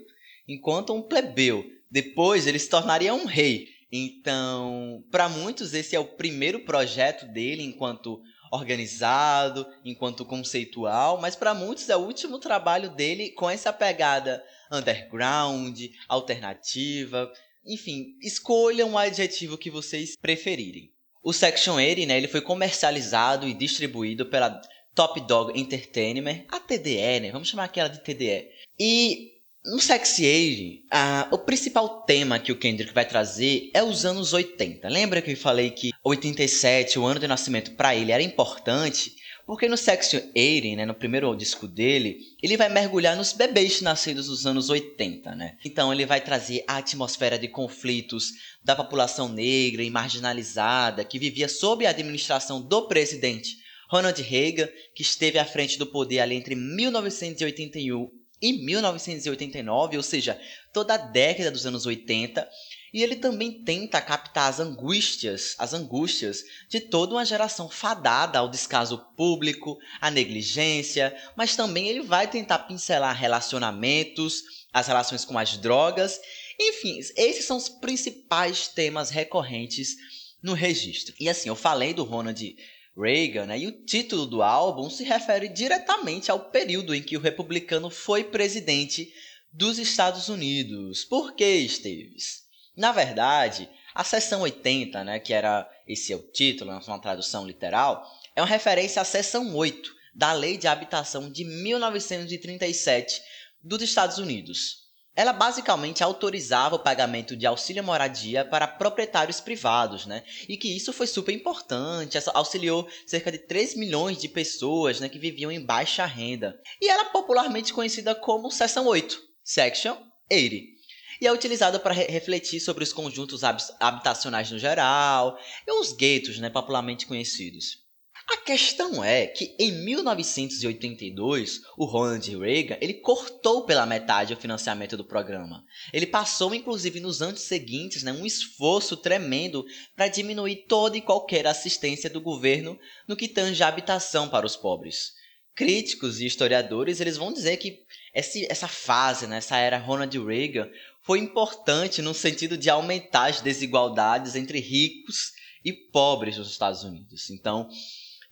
Enquanto 0.49 0.93
um 0.93 1.03
plebeu. 1.03 1.65
Depois 1.89 2.49
ele 2.49 2.59
se 2.59 2.69
tornaria 2.69 3.15
um 3.15 3.27
rei. 3.27 3.76
Então, 3.91 5.05
para 5.11 5.29
muitos, 5.29 5.73
esse 5.73 5.95
é 5.95 6.01
o 6.01 6.17
primeiro 6.17 6.65
projeto 6.65 7.27
dele 7.27 7.63
enquanto 7.63 8.21
organizado, 8.51 9.67
enquanto 9.85 10.25
conceitual, 10.25 11.21
mas 11.21 11.37
para 11.37 11.55
muitos 11.55 11.89
é 11.89 11.97
o 11.97 12.01
último 12.01 12.39
trabalho 12.39 12.91
dele 12.91 13.31
com 13.31 13.49
essa 13.49 13.73
pegada 13.73 14.43
underground, 14.71 15.81
alternativa. 16.09 17.31
Enfim, 17.65 18.17
escolham 18.23 18.91
um 18.91 18.99
adjetivo 18.99 19.59
que 19.59 19.71
vocês 19.71 20.15
preferirem. 20.21 20.93
O 21.23 21.33
Section 21.33 21.75
80, 21.75 22.07
né, 22.07 22.17
ele 22.17 22.29
foi 22.29 22.41
comercializado 22.41 23.49
e 23.49 23.55
distribuído 23.55 24.27
pela 24.27 24.61
Top 24.95 25.21
Dog 25.23 25.59
Entertainment, 25.59 26.45
a 26.49 26.61
TDE, 26.61 27.21
né? 27.21 27.31
Vamos 27.33 27.49
chamar 27.49 27.65
aquela 27.65 27.89
de 27.89 28.01
TDE. 28.03 28.49
E 28.79 29.36
No 29.67 29.81
Sexy 29.81 30.25
Age, 30.25 30.83
uh, 30.95 31.35
o 31.35 31.39
principal 31.39 32.03
tema 32.03 32.39
que 32.39 32.53
o 32.53 32.57
Kendrick 32.57 32.95
vai 32.95 33.05
trazer 33.05 33.69
é 33.75 33.83
os 33.83 34.07
anos 34.07 34.33
80. 34.33 34.89
Lembra 34.89 35.21
que 35.21 35.33
eu 35.33 35.37
falei 35.37 35.71
que 35.71 35.91
87, 36.05 37.01
o 37.01 37.05
ano 37.05 37.19
de 37.19 37.27
nascimento 37.27 37.73
para 37.73 37.93
ele 37.97 38.13
era 38.13 38.23
importante? 38.23 39.17
Porque 39.45 39.69
no 39.69 39.77
Section 39.77 40.21
80, 40.37 40.77
né, 40.77 40.87
no 40.87 40.95
primeiro 40.95 41.35
disco 41.35 41.67
dele, 41.67 42.21
ele 42.41 42.57
vai 42.57 42.69
mergulhar 42.69 43.17
nos 43.17 43.33
bebês 43.33 43.81
nascidos 43.81 44.29
nos 44.29 44.47
anos 44.47 44.71
80, 44.71 45.35
né? 45.35 45.57
Então 45.65 45.93
ele 45.93 46.07
vai 46.07 46.21
trazer 46.21 46.63
a 46.69 46.77
atmosfera 46.77 47.37
de 47.37 47.49
conflitos 47.49 48.31
da 48.63 48.77
população 48.77 49.29
negra 49.29 49.83
e 49.83 49.91
marginalizada 49.91 51.05
que 51.05 51.19
vivia 51.19 51.49
sob 51.49 51.85
a 51.85 51.91
administração 51.91 52.63
do 52.63 52.87
presidente 52.87 53.57
Ronald 53.91 54.23
Reagan, 54.23 54.69
que 54.95 55.03
esteve 55.03 55.41
à 55.41 55.45
frente 55.45 55.77
do 55.77 55.87
poder 55.87 56.21
ali 56.21 56.37
entre 56.37 56.55
1981 56.55 58.26
em 58.41 58.65
1989, 58.65 59.97
ou 59.97 60.03
seja, 60.03 60.41
toda 60.73 60.95
a 60.95 60.99
década 60.99 61.51
dos 61.51 61.67
anos 61.67 61.87
80, 61.87 62.49
e 62.93 63.03
ele 63.03 63.17
também 63.17 63.53
tenta 63.65 64.01
captar 64.01 64.49
as 64.49 64.61
angústias, 64.61 65.55
as 65.59 65.75
angústias 65.75 66.45
de 66.69 66.81
toda 66.81 67.15
uma 67.15 67.25
geração 67.25 67.69
fadada 67.69 68.39
ao 68.39 68.49
descaso 68.49 68.99
público, 69.17 69.79
à 70.01 70.11
negligência, 70.11 71.15
mas 71.37 71.57
também 71.57 71.89
ele 71.89 72.03
vai 72.03 72.27
tentar 72.27 72.61
pincelar 72.61 73.15
relacionamentos, 73.15 74.43
as 74.73 74.87
relações 74.87 75.25
com 75.25 75.39
as 75.39 75.57
drogas, 75.57 76.21
enfim, 76.59 76.99
esses 77.17 77.45
são 77.45 77.57
os 77.57 77.69
principais 77.69 78.69
temas 78.69 79.11
recorrentes 79.11 79.97
no 80.43 80.55
registro. 80.55 81.15
E 81.19 81.29
assim, 81.29 81.49
eu 81.49 81.57
falei 81.57 81.93
do 81.93 82.05
Ronald 82.05 82.57
Reagan, 82.97 83.47
né? 83.47 83.59
e 83.59 83.67
o 83.67 83.85
título 83.85 84.27
do 84.27 84.43
álbum 84.43 84.89
se 84.89 85.05
refere 85.05 85.49
diretamente 85.49 86.31
ao 86.31 86.41
período 86.41 86.95
em 86.95 87.03
que 87.03 87.17
o 87.17 87.21
republicano 87.21 87.91
foi 87.91 88.25
presidente 88.25 89.13
dos 89.53 89.79
Estados 89.79 90.29
Unidos. 90.29 91.05
Por 91.05 91.35
que, 91.35 91.45
Esteves? 91.45 92.45
Na 92.75 92.93
verdade, 92.93 93.69
a 93.95 94.03
seção 94.05 94.43
80, 94.43 95.05
né, 95.05 95.19
que 95.19 95.33
era 95.33 95.71
esse 95.87 96.13
é 96.13 96.17
o 96.17 96.23
título, 96.23 96.71
é 96.71 96.75
uma 96.75 97.01
tradução 97.01 97.47
literal, 97.47 98.07
é 98.35 98.41
uma 98.41 98.49
referência 98.49 99.01
à 99.01 99.05
seção 99.05 99.55
8 99.55 99.95
da 100.15 100.33
Lei 100.33 100.57
de 100.57 100.67
Habitação 100.67 101.31
de 101.31 101.45
1937 101.45 103.21
dos 103.63 103.83
Estados 103.83 104.19
Unidos. 104.19 104.86
Ela 105.17 105.33
basicamente 105.33 106.05
autorizava 106.05 106.77
o 106.77 106.79
pagamento 106.79 107.35
de 107.35 107.47
auxílio 107.47 107.83
moradia 107.83 108.45
para 108.45 108.69
proprietários 108.69 109.41
privados, 109.41 110.05
né? 110.05 110.23
E 110.47 110.59
que 110.59 110.77
isso 110.77 110.93
foi 110.93 111.07
super 111.07 111.33
importante, 111.33 112.19
auxiliou 112.35 112.87
cerca 113.07 113.33
de 113.33 113.39
3 113.39 113.75
milhões 113.75 114.19
de 114.19 114.29
pessoas 114.29 115.01
né, 115.01 115.09
que 115.09 115.19
viviam 115.19 115.51
em 115.51 115.65
baixa 115.65 116.05
renda. 116.05 116.61
E 116.81 116.91
era 116.91 117.07
popularmente 117.07 117.73
conhecida 117.73 118.15
como 118.15 118.51
Seção 118.51 118.87
8, 118.87 119.19
Section 119.43 119.97
80 120.31 120.77
e 121.21 121.27
é 121.27 121.33
utilizada 121.33 121.79
para 121.79 121.95
re 121.95 122.05
refletir 122.05 122.61
sobre 122.61 122.85
os 122.85 122.93
conjuntos 122.93 123.43
habitacionais 123.81 124.51
no 124.51 124.59
geral 124.59 125.39
e 125.67 125.73
os 125.73 125.93
guetos, 125.93 126.39
né, 126.39 126.51
popularmente 126.51 127.07
conhecidos. 127.07 127.86
A 128.29 128.39
questão 128.39 129.05
é 129.05 129.25
que 129.25 129.55
em 129.57 129.71
1982, 129.85 131.61
o 131.77 131.85
Ronald 131.85 132.37
Reagan 132.37 132.77
ele 132.81 132.95
cortou 132.95 133.65
pela 133.65 133.87
metade 133.87 134.35
o 134.35 134.37
financiamento 134.37 134.97
do 134.97 135.05
programa. 135.05 135.65
Ele 135.93 136.09
passou, 136.09 136.53
inclusive, 136.53 136.99
nos 136.99 137.23
anos 137.23 137.43
seguintes, 137.43 138.03
né, 138.03 138.13
um 138.13 138.27
esforço 138.27 138.97
tremendo 138.97 139.65
para 139.95 140.09
diminuir 140.09 140.65
toda 140.67 140.97
e 140.97 141.03
qualquer 141.03 141.47
assistência 141.47 142.11
do 142.11 142.21
governo 142.21 142.77
no 143.07 143.17
que 143.17 143.29
tange 143.29 143.63
a 143.63 143.69
habitação 143.69 144.29
para 144.29 144.47
os 144.47 144.57
pobres. 144.57 145.13
Críticos 145.55 146.21
e 146.21 146.27
historiadores 146.27 147.01
eles 147.01 147.17
vão 147.17 147.33
dizer 147.33 147.57
que 147.59 147.79
esse, 148.13 148.45
essa 148.51 148.67
fase, 148.67 149.29
né, 149.29 149.37
essa 149.37 149.57
era 149.57 149.79
Ronald 149.79 150.19
Reagan, 150.19 150.69
foi 151.01 151.21
importante 151.21 152.03
no 152.03 152.13
sentido 152.13 152.59
de 152.59 152.69
aumentar 152.69 153.27
as 153.27 153.41
desigualdades 153.41 154.35
entre 154.35 154.59
ricos 154.59 155.31
e 155.65 155.73
pobres 155.73 156.37
nos 156.37 156.51
Estados 156.51 156.83
Unidos. 156.83 157.31
Então, 157.31 157.69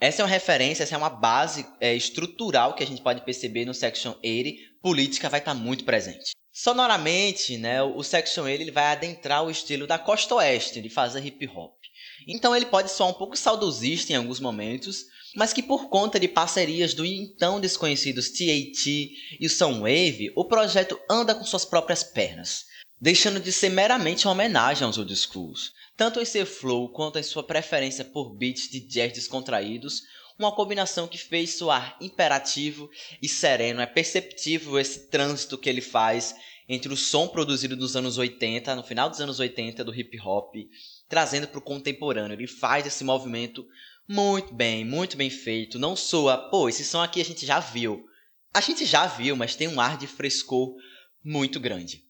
essa 0.01 0.23
é 0.23 0.25
uma 0.25 0.31
referência, 0.31 0.83
essa 0.83 0.95
é 0.95 0.99
uma 0.99 1.11
base 1.11 1.67
é, 1.81 1.95
estrutural 1.95 2.75
que 2.75 2.83
a 2.83 2.87
gente 2.87 3.03
pode 3.03 3.23
perceber 3.23 3.65
no 3.65 3.75
Section 3.75 4.15
80. 4.23 4.75
Política 4.83 5.29
vai 5.29 5.41
estar 5.41 5.55
muito 5.55 5.85
presente. 5.85 6.33
Sonoramente, 6.53 7.57
né, 7.57 7.83
o 7.83 8.03
Section 8.03 8.45
80 8.45 8.63
ele 8.63 8.71
vai 8.71 8.87
adentrar 8.87 9.45
o 9.45 9.51
estilo 9.51 9.87
da 9.87 9.99
costa 9.99 10.37
oeste, 10.37 10.81
de 10.81 10.89
fazer 10.89 11.25
hip 11.25 11.47
hop. 11.49 11.75
Então 12.27 12.55
ele 12.55 12.67
pode 12.67 12.91
soar 12.91 13.11
um 13.11 13.15
pouco 13.15 13.37
saudosista 13.37 14.13
em 14.13 14.17
alguns 14.17 14.41
momentos, 14.41 15.05
mas 15.35 15.53
que 15.53 15.63
por 15.63 15.89
conta 15.89 16.19
de 16.19 16.29
parcerias 16.29 16.95
do 16.95 17.05
então 17.05 17.61
desconhecidos 17.61 18.31
TAT 18.31 18.87
e 18.87 19.47
o 19.47 19.51
Soundwave, 19.51 20.33
o 20.37 20.45
projeto 20.45 20.99
anda 21.11 21.35
com 21.35 21.45
suas 21.45 21.65
próprias 21.65 22.05
pernas, 22.05 22.65
deixando 23.01 23.41
de 23.41 23.53
ser 23.53 23.71
meramente 23.71 24.27
uma 24.27 24.33
homenagem 24.33 24.85
aos 24.85 24.97
old 24.97 25.15
schools. 25.17 25.73
Tanto 25.97 26.21
em 26.21 26.25
seu 26.25 26.45
flow 26.45 26.89
quanto 26.89 27.19
em 27.19 27.23
sua 27.23 27.43
preferência 27.43 28.05
por 28.05 28.35
beats 28.35 28.69
de 28.69 28.81
jazz 28.81 29.13
descontraídos, 29.13 30.03
uma 30.39 30.55
combinação 30.55 31.07
que 31.07 31.17
fez 31.17 31.57
soar 31.57 31.97
imperativo 32.01 32.91
e 33.23 33.29
sereno. 33.29 33.81
É 33.81 33.87
perceptível 33.87 34.79
esse 34.79 35.09
trânsito 35.09 35.57
que 35.57 35.69
ele 35.69 35.81
faz 35.81 36.35
entre 36.69 36.93
o 36.93 36.97
som 36.97 37.29
produzido 37.29 37.77
nos 37.77 37.95
anos 37.95 38.19
80, 38.19 38.75
no 38.75 38.83
final 38.83 39.09
dos 39.09 39.21
anos 39.21 39.39
80 39.39 39.85
do 39.85 39.95
hip 39.95 40.19
hop, 40.21 40.55
trazendo 41.09 41.47
para 41.47 41.59
o 41.59 41.63
contemporâneo. 41.63 42.35
Ele 42.35 42.49
faz 42.49 42.87
esse 42.87 43.05
movimento 43.05 43.65
muito 44.09 44.53
bem, 44.53 44.85
muito 44.85 45.17
bem 45.17 45.31
feito. 45.31 45.79
Não 45.79 45.95
soa, 45.95 46.37
pô, 46.51 46.69
esse 46.69 46.85
som 46.85 47.03
aqui 47.03 47.21
a 47.21 47.25
gente 47.25 47.47
já 47.47 47.61
viu. 47.61 48.05
A 48.53 48.61
gente 48.61 48.85
já 48.85 49.07
viu, 49.07 49.37
mas 49.37 49.57
tem 49.57 49.69
um 49.69 49.81
ar 49.81 49.97
de 49.97 50.07
frescor 50.07 50.75
muito 51.23 51.61
grande. 51.61 52.04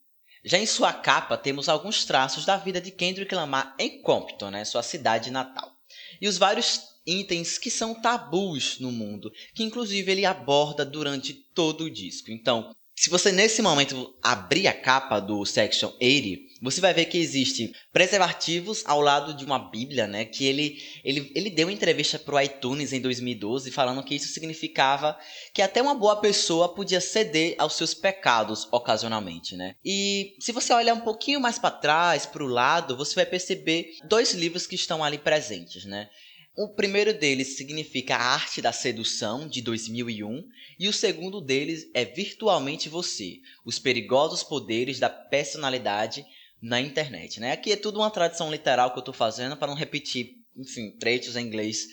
Já 0.45 0.59
em 0.59 0.67
sua 0.67 0.93
capa 0.93 1.39
temos 1.39 1.69
alguns 1.69 2.05
traços 2.05 2.45
da 2.45 2.57
vida 2.57 2.81
de 2.81 2.91
Kendrick 2.91 3.35
Lamar 3.35 3.75
em 3.79 4.03
Compton, 4.03 4.51
né, 4.51 4.65
sua 4.65 4.83
cidade 4.83 5.31
natal. 5.31 5.73
E 6.21 6.29
os 6.29 6.37
vários 6.37 6.83
itens 7.07 7.59
que 7.59 7.71
são 7.71 7.95
tabus 7.95 8.79
no 8.79 8.93
mundo, 8.93 9.33
que 9.55 9.63
inclusive 9.63 10.11
ele 10.11 10.27
aborda 10.27 10.85
durante 10.85 11.33
todo 11.33 11.85
o 11.85 11.91
disco. 11.91 12.31
Então, 12.31 12.75
se 12.97 13.11
você 13.11 13.33
nesse 13.33 13.61
momento 13.61 14.15
abrir 14.23 14.69
a 14.69 14.73
capa 14.73 15.19
do 15.19 15.45
Section 15.45 15.93
80, 16.01 16.54
você 16.65 16.81
vai 16.81 16.95
ver 16.95 17.05
que 17.05 17.19
existe 17.19 17.75
preservativos 17.93 18.83
ao 18.87 19.03
lado 19.03 19.35
de 19.35 19.45
uma 19.45 19.59
Bíblia, 19.59 20.07
né? 20.07 20.25
Que 20.25 20.47
ele, 20.47 20.83
ele, 21.05 21.31
ele 21.35 21.51
deu 21.51 21.69
entrevista 21.69 22.19
para 22.19 22.35
o 22.35 22.41
iTunes 22.41 22.91
em 22.95 23.03
2012 23.03 23.71
falando 23.71 24.03
que 24.03 24.15
isso 24.15 24.29
significava 24.29 25.15
que 25.53 25.61
até 25.61 25.83
uma 25.83 25.95
boa 25.95 26.17
pessoa 26.17 26.75
podia 26.75 27.03
ceder 27.03 27.55
aos 27.59 27.75
seus 27.75 27.93
pecados 27.93 28.67
ocasionalmente, 28.73 29.55
né? 29.55 29.77
E 29.85 30.35
se 30.41 30.53
você 30.53 30.73
olhar 30.73 30.95
um 30.95 31.03
pouquinho 31.03 31.39
mais 31.39 31.59
para 31.59 31.71
trás, 31.71 32.25
para 32.25 32.43
o 32.43 32.49
lado, 32.49 32.97
você 32.97 33.15
vai 33.15 33.27
perceber 33.27 33.99
dois 34.09 34.33
livros 34.33 34.67
que 34.67 34.75
estão 34.75 35.05
ali 35.05 35.19
presentes, 35.19 35.85
né? 35.85 36.09
O 36.57 36.69
primeiro 36.69 37.13
deles 37.13 37.57
significa 37.57 38.15
A 38.15 38.35
Arte 38.35 38.63
da 38.63 38.73
Sedução, 38.73 39.49
de 39.49 39.61
2001, 39.61 40.47
e 40.79 40.89
o 40.89 40.93
segundo 40.93 41.41
deles 41.41 41.91
é 41.93 42.05
Virtualmente 42.05 42.89
Você, 42.89 43.41
Os 43.67 43.81
Perigosos 43.81 44.45
Poderes 44.45 45.01
da 45.01 45.11
Personalidade 45.11 46.25
na 46.65 46.81
Internet. 46.81 47.39
Né? 47.39 47.53
Aqui 47.53 47.73
é 47.73 47.77
tudo 47.77 47.99
uma 47.99 48.11
tradução 48.11 48.51
literal 48.51 48.91
que 48.91 48.97
eu 48.97 49.03
estou 49.03 49.15
fazendo 49.15 49.55
para 49.57 49.69
não 49.69 49.75
repetir, 49.75 50.39
enfim, 50.57 50.91
trechos 50.99 51.37
em 51.37 51.47
inglês 51.47 51.87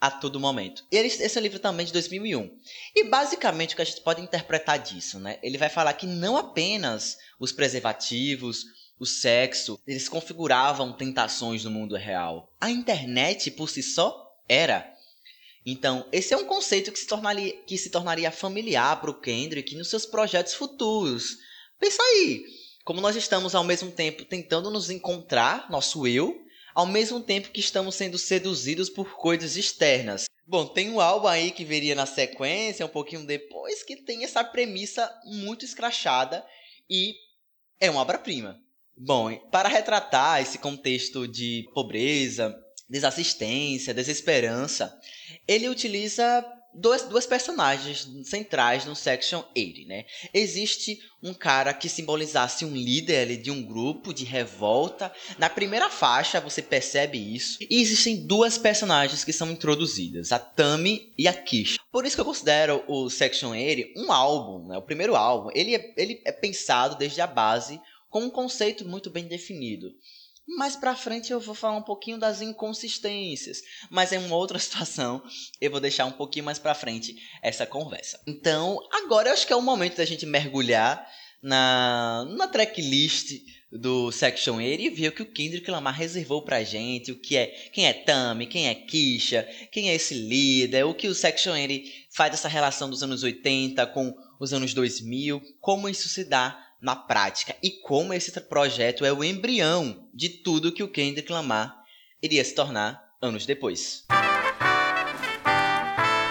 a 0.00 0.10
todo 0.10 0.40
momento. 0.40 0.84
E 0.90 0.96
esse 0.96 1.38
é 1.38 1.40
livro 1.40 1.60
também 1.60 1.86
de 1.86 1.92
2001. 1.92 2.50
E 2.96 3.04
basicamente 3.04 3.72
o 3.72 3.76
que 3.76 3.82
a 3.82 3.84
gente 3.84 4.00
pode 4.00 4.20
interpretar 4.20 4.78
disso, 4.80 5.20
né? 5.20 5.38
Ele 5.40 5.56
vai 5.56 5.68
falar 5.68 5.92
que 5.92 6.06
não 6.06 6.36
apenas 6.36 7.16
os 7.38 7.52
preservativos, 7.52 8.64
o 8.98 9.06
sexo, 9.06 9.80
eles 9.86 10.08
configuravam 10.08 10.92
tentações 10.92 11.62
no 11.62 11.70
mundo 11.70 11.96
real. 11.96 12.52
A 12.60 12.70
internet 12.70 13.52
por 13.52 13.68
si 13.68 13.82
só 13.82 14.36
era. 14.48 14.92
Então, 15.64 16.08
esse 16.10 16.34
é 16.34 16.36
um 16.36 16.46
conceito 16.46 16.90
que 16.90 16.98
se 16.98 17.06
tornaria, 17.06 17.52
que 17.64 17.78
se 17.78 17.90
tornaria 17.90 18.32
familiar 18.32 19.00
para 19.00 19.10
o 19.10 19.20
Kendrick 19.20 19.76
nos 19.76 19.90
seus 19.90 20.06
projetos 20.06 20.54
futuros. 20.54 21.36
Pensa 21.78 22.02
aí, 22.02 22.44
como 22.88 23.02
nós 23.02 23.16
estamos 23.16 23.54
ao 23.54 23.62
mesmo 23.62 23.90
tempo 23.90 24.24
tentando 24.24 24.70
nos 24.70 24.88
encontrar, 24.88 25.70
nosso 25.70 26.06
eu, 26.06 26.42
ao 26.74 26.86
mesmo 26.86 27.20
tempo 27.20 27.50
que 27.50 27.60
estamos 27.60 27.94
sendo 27.94 28.16
seduzidos 28.16 28.88
por 28.88 29.14
coisas 29.14 29.58
externas. 29.58 30.24
Bom, 30.46 30.64
tem 30.64 30.88
um 30.88 30.98
álbum 30.98 31.26
aí 31.26 31.50
que 31.50 31.66
viria 31.66 31.94
na 31.94 32.06
sequência, 32.06 32.86
um 32.86 32.88
pouquinho 32.88 33.26
depois, 33.26 33.82
que 33.82 33.94
tem 33.94 34.24
essa 34.24 34.42
premissa 34.42 35.14
muito 35.26 35.66
escrachada 35.66 36.42
e 36.88 37.14
é 37.78 37.90
uma 37.90 38.00
obra-prima. 38.00 38.58
Bom, 38.96 39.36
para 39.50 39.68
retratar 39.68 40.40
esse 40.40 40.56
contexto 40.56 41.28
de 41.28 41.68
pobreza, 41.74 42.58
desassistência, 42.88 43.92
desesperança, 43.92 44.98
ele 45.46 45.68
utiliza 45.68 46.42
duas, 46.74 47.02
duas 47.02 47.26
personagens 47.26 48.08
centrais 48.24 48.84
no 48.84 48.94
Section 48.94 49.42
80, 49.56 49.88
né? 49.88 50.04
Existe 50.32 50.98
um 51.22 51.34
cara 51.34 51.74
que 51.74 51.88
simbolizasse 51.88 52.64
um 52.64 52.74
líder 52.74 53.22
ali, 53.22 53.36
de 53.36 53.50
um 53.50 53.62
grupo 53.62 54.14
de 54.14 54.24
revolta. 54.24 55.12
Na 55.38 55.50
primeira 55.50 55.90
faixa 55.90 56.40
você 56.40 56.62
percebe 56.62 57.18
isso. 57.18 57.58
E 57.60 57.80
existem 57.80 58.26
duas 58.26 58.56
personagens 58.56 59.24
que 59.24 59.32
são 59.32 59.50
introduzidas, 59.50 60.32
a 60.32 60.38
Tami 60.38 61.12
e 61.18 61.26
a 61.26 61.32
Kish. 61.32 61.78
Por 61.90 62.06
isso 62.06 62.16
que 62.16 62.20
eu 62.20 62.26
considero 62.26 62.84
o 62.86 63.10
Section 63.10 63.50
80 63.50 64.00
um 64.00 64.12
álbum, 64.12 64.68
né? 64.68 64.78
O 64.78 64.82
primeiro 64.82 65.16
álbum. 65.16 65.50
Ele 65.54 65.74
é, 65.74 65.94
ele 65.96 66.20
é 66.24 66.32
pensado 66.32 66.96
desde 66.96 67.20
a 67.20 67.26
base 67.26 67.80
com 68.08 68.22
um 68.22 68.30
conceito 68.30 68.86
muito 68.86 69.10
bem 69.10 69.26
definido. 69.26 69.92
Mais 70.56 70.74
pra 70.74 70.96
frente 70.96 71.30
eu 71.30 71.40
vou 71.40 71.54
falar 71.54 71.76
um 71.76 71.82
pouquinho 71.82 72.18
das 72.18 72.40
inconsistências, 72.40 73.60
mas 73.90 74.12
em 74.12 74.18
uma 74.18 74.36
outra 74.36 74.58
situação 74.58 75.22
eu 75.60 75.70
vou 75.70 75.80
deixar 75.80 76.06
um 76.06 76.12
pouquinho 76.12 76.46
mais 76.46 76.58
pra 76.58 76.74
frente 76.74 77.16
essa 77.42 77.66
conversa. 77.66 78.18
Então, 78.26 78.78
agora 78.90 79.28
eu 79.28 79.34
acho 79.34 79.46
que 79.46 79.52
é 79.52 79.56
o 79.56 79.62
momento 79.62 79.96
da 79.96 80.04
gente 80.06 80.24
mergulhar 80.24 81.06
na, 81.42 82.24
na 82.30 82.48
tracklist 82.48 83.32
do 83.70 84.10
Section 84.10 84.56
80 84.56 84.82
e 84.82 84.88
ver 84.88 85.08
o 85.08 85.12
que 85.12 85.22
o 85.22 85.30
Kendrick 85.30 85.70
Lamar 85.70 85.94
reservou 85.94 86.42
pra 86.42 86.64
gente, 86.64 87.12
o 87.12 87.20
que 87.20 87.36
é, 87.36 87.46
quem 87.72 87.86
é 87.86 87.92
Tami, 87.92 88.46
quem 88.46 88.68
é 88.68 88.74
Kisha, 88.74 89.46
quem 89.70 89.90
é 89.90 89.94
esse 89.94 90.14
líder, 90.14 90.84
o 90.84 90.94
que 90.94 91.06
o 91.06 91.14
Section 91.14 91.52
80 91.52 91.90
faz 92.10 92.30
dessa 92.30 92.48
relação 92.48 92.88
dos 92.88 93.02
anos 93.02 93.22
80 93.22 93.86
com 93.88 94.14
os 94.40 94.54
anos 94.54 94.72
2000, 94.72 95.42
como 95.60 95.88
isso 95.88 96.08
se 96.08 96.24
dá 96.24 96.67
na 96.80 96.94
prática 96.94 97.56
e 97.62 97.70
como 97.70 98.14
esse 98.14 98.38
projeto 98.40 99.04
é 99.04 99.12
o 99.12 99.24
embrião 99.24 100.08
de 100.14 100.28
tudo 100.28 100.72
que 100.72 100.82
o 100.82 100.88
Kendrick 100.88 101.30
Lamar 101.30 101.76
iria 102.22 102.44
se 102.44 102.54
tornar 102.54 103.02
anos 103.20 103.46
depois. 103.46 104.04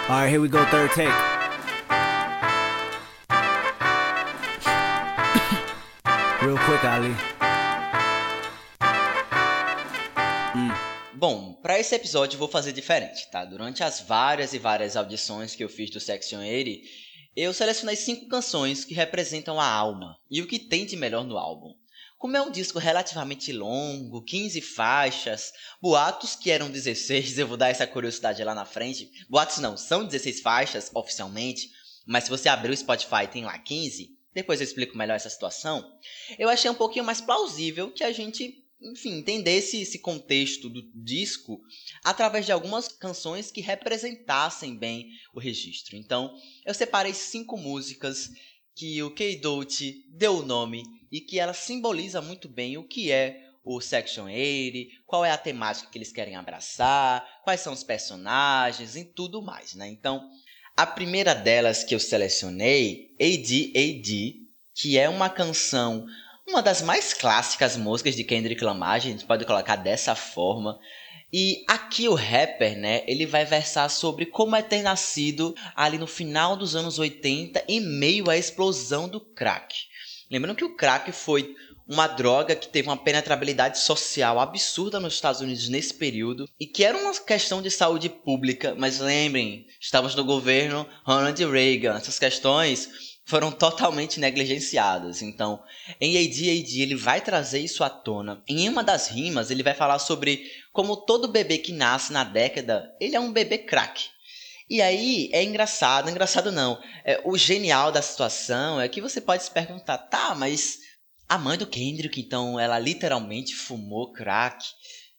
Alright, 0.09 0.31
here 0.31 0.39
we 0.39 0.47
go, 0.47 0.63
third 0.71 0.89
take. 0.95 1.11
Real 6.39 6.57
quick, 6.65 6.85
Ali. 6.85 7.13
Hum. 10.55 10.71
Bom, 11.13 11.59
para 11.61 11.77
esse 11.77 11.93
episódio 11.93 12.35
eu 12.35 12.39
vou 12.39 12.47
fazer 12.47 12.71
diferente, 12.71 13.29
tá? 13.29 13.43
Durante 13.43 13.83
as 13.83 13.99
várias 13.99 14.53
e 14.53 14.59
várias 14.59 14.95
audições 14.95 15.55
que 15.55 15.63
eu 15.63 15.67
fiz 15.67 15.89
do 15.89 15.99
Section 15.99 16.39
80, 16.39 16.87
eu 17.37 17.53
selecionei 17.53 17.95
cinco 17.95 18.27
canções 18.27 18.83
que 18.83 18.95
representam 18.95 19.61
a 19.61 19.67
alma 19.69 20.17
e 20.29 20.41
o 20.41 20.47
que 20.47 20.57
tem 20.57 20.87
de 20.87 20.95
melhor 20.95 21.23
no 21.23 21.37
álbum. 21.37 21.75
Como 22.17 22.35
é 22.35 22.41
um 22.41 22.49
disco 22.49 22.79
relativamente 22.79 23.53
longo, 23.53 24.23
15 24.23 24.59
faixas, 24.59 25.53
boatos 25.79 26.35
que 26.35 26.49
eram 26.49 26.71
16, 26.71 27.37
eu 27.37 27.47
vou 27.47 27.55
dar 27.55 27.69
essa 27.69 27.85
curiosidade 27.85 28.43
lá 28.43 28.55
na 28.55 28.65
frente. 28.65 29.11
Boatos 29.29 29.59
não, 29.59 29.77
são 29.77 30.03
16 30.03 30.41
faixas 30.41 30.89
oficialmente, 30.95 31.69
mas 32.07 32.23
se 32.23 32.31
você 32.31 32.49
abrir 32.49 32.71
o 32.71 32.77
Spotify 32.77 33.27
tem 33.31 33.45
lá 33.45 33.55
15, 33.59 34.17
depois 34.33 34.59
eu 34.59 34.65
explico 34.65 34.97
melhor 34.97 35.13
essa 35.13 35.29
situação. 35.29 35.87
Eu 36.39 36.49
achei 36.49 36.71
um 36.71 36.75
pouquinho 36.75 37.05
mais 37.05 37.21
plausível 37.21 37.91
que 37.91 38.03
a 38.03 38.11
gente 38.11 38.66
enfim, 38.81 39.17
entendesse 39.17 39.81
esse 39.81 39.99
contexto 39.99 40.69
do 40.69 40.83
disco 40.93 41.61
através 42.03 42.45
de 42.45 42.51
algumas 42.51 42.87
canções 42.87 43.51
que 43.51 43.61
representassem 43.61 44.75
bem 44.75 45.09
o 45.33 45.39
registro. 45.39 45.95
Então, 45.95 46.35
eu 46.65 46.73
separei 46.73 47.13
cinco 47.13 47.57
músicas 47.57 48.29
que 48.75 49.01
o 49.01 49.11
K-Dote 49.11 50.05
deu 50.09 50.37
o 50.37 50.45
nome 50.45 50.83
e 51.11 51.19
que 51.19 51.39
ela 51.39 51.53
simboliza 51.53 52.21
muito 52.21 52.47
bem 52.47 52.77
o 52.77 52.87
que 52.87 53.11
é 53.11 53.43
o 53.63 53.81
Section 53.81 54.25
80, 54.25 54.95
qual 55.05 55.25
é 55.25 55.31
a 55.31 55.37
temática 55.37 55.89
que 55.89 55.97
eles 55.97 56.11
querem 56.11 56.35
abraçar, 56.35 57.27
quais 57.43 57.59
são 57.59 57.73
os 57.73 57.83
personagens 57.83 58.95
e 58.95 59.03
tudo 59.03 59.41
mais, 59.41 59.73
né? 59.73 59.89
Então, 59.89 60.29
a 60.75 60.85
primeira 60.85 61.33
delas 61.33 61.83
que 61.83 61.93
eu 61.93 61.99
selecionei, 61.99 63.13
AD 63.19 63.73
AD, 63.75 64.35
que 64.73 64.97
é 64.97 65.09
uma 65.09 65.29
canção 65.29 66.05
uma 66.47 66.61
das 66.61 66.81
mais 66.81 67.13
clássicas 67.13 67.75
músicas 67.75 68.15
de 68.15 68.23
Kendrick 68.23 68.63
Lamar, 68.63 68.93
a 68.93 68.99
gente 68.99 69.25
pode 69.25 69.45
colocar 69.45 69.75
dessa 69.75 70.15
forma. 70.15 70.79
E 71.31 71.65
aqui 71.67 72.07
o 72.07 72.15
rapper, 72.15 72.77
né, 72.77 73.03
ele 73.05 73.25
vai 73.25 73.43
versar 73.43 73.89
sobre 73.89 74.25
como 74.25 74.55
é 74.55 74.61
ter 74.61 74.81
nascido 74.81 75.53
ali 75.75 75.97
no 75.97 76.07
final 76.07 76.55
dos 76.55 76.73
anos 76.73 76.97
80 76.97 77.65
em 77.67 77.81
meio 77.81 78.29
à 78.29 78.37
explosão 78.37 79.09
do 79.09 79.19
crack. 79.19 79.75
Lembrando 80.31 80.55
que 80.55 80.63
o 80.63 80.75
crack 80.75 81.11
foi 81.11 81.53
uma 81.85 82.07
droga 82.07 82.55
que 82.55 82.67
teve 82.67 82.87
uma 82.87 82.97
penetrabilidade 82.97 83.79
social 83.79 84.39
absurda 84.39 84.99
nos 84.99 85.13
Estados 85.13 85.41
Unidos 85.41 85.69
nesse 85.69 85.93
período 85.93 86.47
e 86.59 86.65
que 86.65 86.83
era 86.83 86.97
uma 86.97 87.13
questão 87.13 87.61
de 87.61 87.71
saúde 87.71 88.09
pública, 88.09 88.75
mas 88.77 88.99
lembrem, 88.99 89.65
estávamos 89.79 90.15
no 90.15 90.23
governo 90.23 90.87
Ronald 91.05 91.41
Reagan. 91.45 91.95
Essas 91.95 92.19
questões 92.19 93.06
foram 93.27 93.51
totalmente 93.51 94.19
negligenciadas. 94.19 95.21
Então, 95.21 95.61
em 95.99 96.17
AD 96.17 96.61
AD 96.61 96.81
ele 96.81 96.95
vai 96.95 97.19
trazer 97.19 97.59
isso 97.59 97.83
à 97.83 97.89
tona. 97.89 98.41
Em 98.47 98.69
uma 98.69 98.83
das 98.83 99.09
rimas, 99.09 99.51
ele 99.51 99.61
vai 99.61 99.73
falar 99.73 99.99
sobre 99.99 100.49
como 100.71 100.95
todo 100.95 101.27
bebê 101.27 101.57
que 101.57 101.73
nasce 101.73 102.13
na 102.13 102.23
década, 102.23 102.89
ele 103.01 103.15
é 103.15 103.19
um 103.19 103.33
bebê 103.33 103.57
crack. 103.57 104.05
E 104.69 104.81
aí 104.81 105.29
é 105.33 105.43
engraçado, 105.43 106.09
engraçado 106.09 106.51
não. 106.51 106.81
É, 107.03 107.21
o 107.25 107.37
genial 107.37 107.91
da 107.91 108.01
situação 108.01 108.79
é 108.79 108.87
que 108.87 109.01
você 109.01 109.19
pode 109.19 109.43
se 109.43 109.51
perguntar, 109.51 109.97
tá, 109.97 110.33
mas 110.33 110.79
a 111.27 111.37
mãe 111.37 111.57
do 111.57 111.67
Kendrick, 111.67 112.21
então, 112.21 112.57
ela 112.57 112.79
literalmente 112.79 113.53
fumou 113.53 114.13
crack 114.13 114.63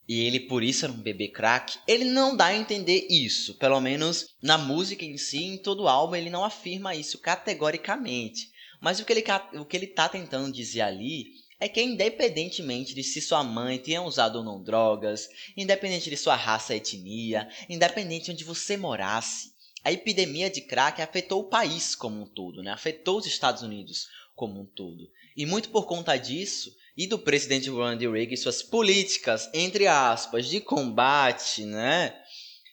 e 0.09 0.21
ele 0.21 0.41
por 0.41 0.63
isso 0.65 0.87
era 0.87 0.93
um 0.93 1.03
bebê 1.03 1.29
crack, 1.29 1.79
ele 1.87 2.05
não 2.05 2.35
dá 2.35 2.47
a 2.47 2.57
entender 2.57 3.07
isso. 3.11 3.55
Pelo 3.57 3.79
menos 3.79 4.35
na 4.43 4.57
música 4.57 5.05
em 5.05 5.19
si, 5.19 5.45
em 5.45 5.59
todo 5.59 5.83
o 5.83 5.89
álbum, 5.89 6.17
ele 6.17 6.31
não 6.31 6.45
afirma 6.45 6.95
isso 6.95 7.19
categoricamente. 7.19 8.51
Mas 8.81 9.01
o 9.01 9.05
que 9.05 9.13
ele, 9.13 9.25
o 9.61 9.67
que 9.67 9.77
ele 9.77 9.89
tá 9.89 10.09
tentando 10.09 10.51
dizer 10.51 10.81
ali 10.81 11.27
é 11.61 11.69
que 11.69 11.83
independentemente 11.83 12.95
de 12.95 13.03
se 13.03 13.21
sua 13.21 13.43
mãe 13.43 13.79
tenha 13.79 14.01
usado 14.01 14.37
ou 14.37 14.45
não 14.45 14.63
drogas, 14.63 15.29
independente 15.57 16.09
de 16.09 16.17
sua 16.17 16.37
raça 16.37 16.73
e 16.73 16.79
etnia, 16.79 17.49
independente 17.69 18.27
de 18.27 18.31
onde 18.31 18.45
você 18.45 18.77
morasse, 18.77 19.53
a 19.85 19.93
epidemia 19.93 20.49
de 20.49 20.61
crack 20.61 21.03
afetou 21.03 21.41
o 21.41 21.49
país 21.49 21.95
como 21.95 22.23
um 22.23 22.27
todo, 22.27 22.63
né? 22.63 22.71
afetou 22.71 23.19
os 23.19 23.27
Estados 23.27 23.63
Unidos 23.63 24.09
como 24.35 24.61
um 24.61 24.67
todo. 24.67 25.11
E 25.37 25.45
muito 25.45 25.69
por 25.71 25.87
conta 25.87 26.17
disso, 26.17 26.75
e 26.99 27.07
do 27.07 27.17
presidente 27.17 27.71
Ronald 27.71 28.05
Reagan 28.05 28.35
e 28.35 28.37
suas 28.37 28.61
políticas, 28.61 29.49
entre 29.55 29.87
aspas, 29.87 30.49
de 30.49 30.61
combate, 30.61 31.65
né? 31.65 32.13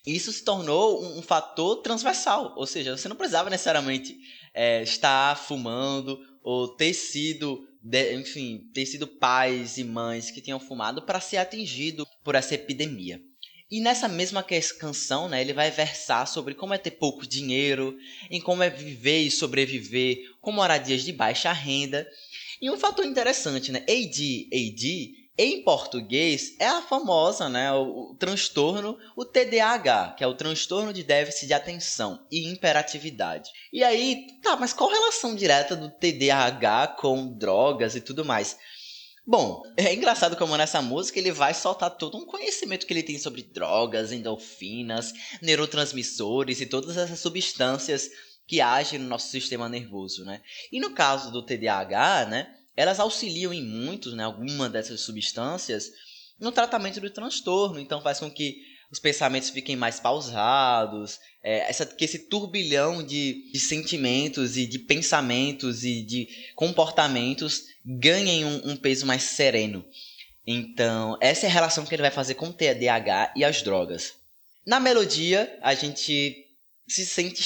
Isso 0.04 0.32
se 0.32 0.44
tornou 0.44 1.04
um, 1.04 1.20
um 1.20 1.22
fator 1.22 1.84
transversal, 1.84 2.56
ou 2.58 2.66
seja, 2.66 2.98
você 2.98 3.08
não 3.08 3.16
precisava 3.16 3.52
necessariamente 3.52 4.18
é, 4.52 4.82
estar 4.82 5.38
fumando 5.38 6.20
ou 6.42 6.68
ter 6.68 6.96
sido, 6.96 7.68
de, 7.80 8.16
enfim, 8.16 8.68
ter 8.74 8.88
sido 8.88 9.06
pais 9.06 9.78
e 9.78 9.84
mães 9.84 10.32
que 10.32 10.42
tinham 10.42 10.60
fumado 10.60 11.04
para 11.04 11.20
ser 11.20 11.38
atingido 11.38 12.04
por 12.24 12.34
essa 12.34 12.56
epidemia. 12.56 13.22
E 13.70 13.80
nessa 13.80 14.08
mesma 14.08 14.44
canção, 14.44 15.28
né, 15.28 15.42
ele 15.42 15.54
vai 15.54 15.70
versar 15.70 16.28
sobre 16.28 16.54
como 16.54 16.74
é 16.74 16.78
ter 16.78 16.92
pouco 16.92 17.28
dinheiro, 17.28 17.96
em 18.30 18.40
como 18.40 18.64
é 18.64 18.70
viver 18.70 19.22
e 19.22 19.32
sobreviver 19.32 20.18
com 20.40 20.52
moradias 20.52 21.04
de 21.04 21.12
baixa 21.12 21.52
renda 21.52 22.08
e 22.65 22.69
um 22.71 22.80
fator 22.80 23.06
interessante, 23.06 23.71
né? 23.71 23.86
ADHD 23.88 25.23
em 25.38 25.62
português 25.62 26.56
é 26.60 26.65
a 26.65 26.82
famosa, 26.82 27.47
né, 27.47 27.71
o, 27.71 28.13
o, 28.13 28.15
transtorno, 28.15 28.97
o 29.15 29.23
TDAH, 29.23 30.15
que 30.17 30.23
é 30.23 30.28
o 30.28 30.34
transtorno 30.34 30.91
de 30.91 31.04
déficit 31.04 31.45
de 31.45 31.54
atenção 31.54 32.25
e 32.32 32.51
imperatividade. 32.51 33.51
E 33.71 33.84
aí, 33.84 34.25
tá, 34.41 34.56
mas 34.56 34.73
qual 34.73 34.89
relação 34.89 35.36
direta 35.36 35.75
do 35.75 35.91
TDAH 35.91 36.95
com 36.99 37.38
drogas 37.38 37.95
e 37.95 38.01
tudo 38.01 38.25
mais? 38.25 38.58
Bom, 39.28 39.62
é 39.78 39.93
engraçado 39.93 40.36
como 40.36 40.58
nessa 40.58 40.82
música 40.82 41.19
ele 41.19 41.32
vai 41.32 41.54
soltar 41.54 41.91
todo 41.91 42.17
um 42.17 42.25
conhecimento 42.25 42.88
que 42.88 42.93
ele 42.93 43.04
tem 43.04 43.19
sobre 43.19 43.43
drogas, 43.43 44.12
endorfinas, 44.12 45.13
neurotransmissores 45.39 46.62
e 46.62 46.65
todas 46.65 46.97
essas 46.97 47.19
substâncias 47.19 48.10
que 48.48 48.62
agem 48.62 49.00
no 49.00 49.08
nosso 49.08 49.30
sistema 49.30 49.68
nervoso, 49.68 50.24
né? 50.24 50.42
E 50.72 50.80
no 50.80 50.92
caso 50.92 51.32
do 51.32 51.44
TDAH, 51.44 52.28
né, 52.28 52.56
elas 52.76 53.00
auxiliam 53.00 53.54
em 53.54 53.64
muitos, 53.64 54.14
né, 54.14 54.24
alguma 54.24 54.70
dessas 54.70 55.02
substâncias 55.02 55.92
no 56.40 56.52
tratamento 56.52 57.00
do 57.00 57.10
transtorno, 57.10 57.80
então 57.80 58.02
faz 58.02 58.20
com 58.20 58.30
que 58.30 58.58
os 58.92 59.00
pensamentos 59.00 59.50
fiquem 59.50 59.76
mais 59.76 60.00
pausados, 60.00 61.20
é, 61.44 61.70
essa, 61.70 61.86
que 61.86 62.06
esse 62.06 62.30
turbilhão 62.30 63.04
de, 63.04 63.52
de, 63.52 63.60
sentimentos 63.60 64.58
e 64.58 64.66
de 64.66 64.80
pensamentos 64.80 65.84
e 65.84 66.04
de 66.04 66.28
comportamentos 66.56 67.64
ganhem 67.86 68.46
um, 68.46 68.72
um 68.72 68.78
peso 68.78 69.06
mais 69.06 69.24
sereno. 69.24 69.84
Então, 70.46 71.18
essa 71.20 71.46
é 71.46 71.50
a 71.50 71.52
relação 71.52 71.86
que 71.86 71.96
ele 71.96 72.04
vai 72.04 72.12
fazer 72.12 72.36
com 72.36 72.50
o 72.50 72.54
TDAH 72.54 73.34
e 73.36 73.44
as 73.44 73.62
drogas. 73.64 74.14
Na 74.66 74.80
melodia, 74.80 75.58
a 75.62 75.74
gente 75.74 76.45
se 76.88 77.06
sente 77.06 77.41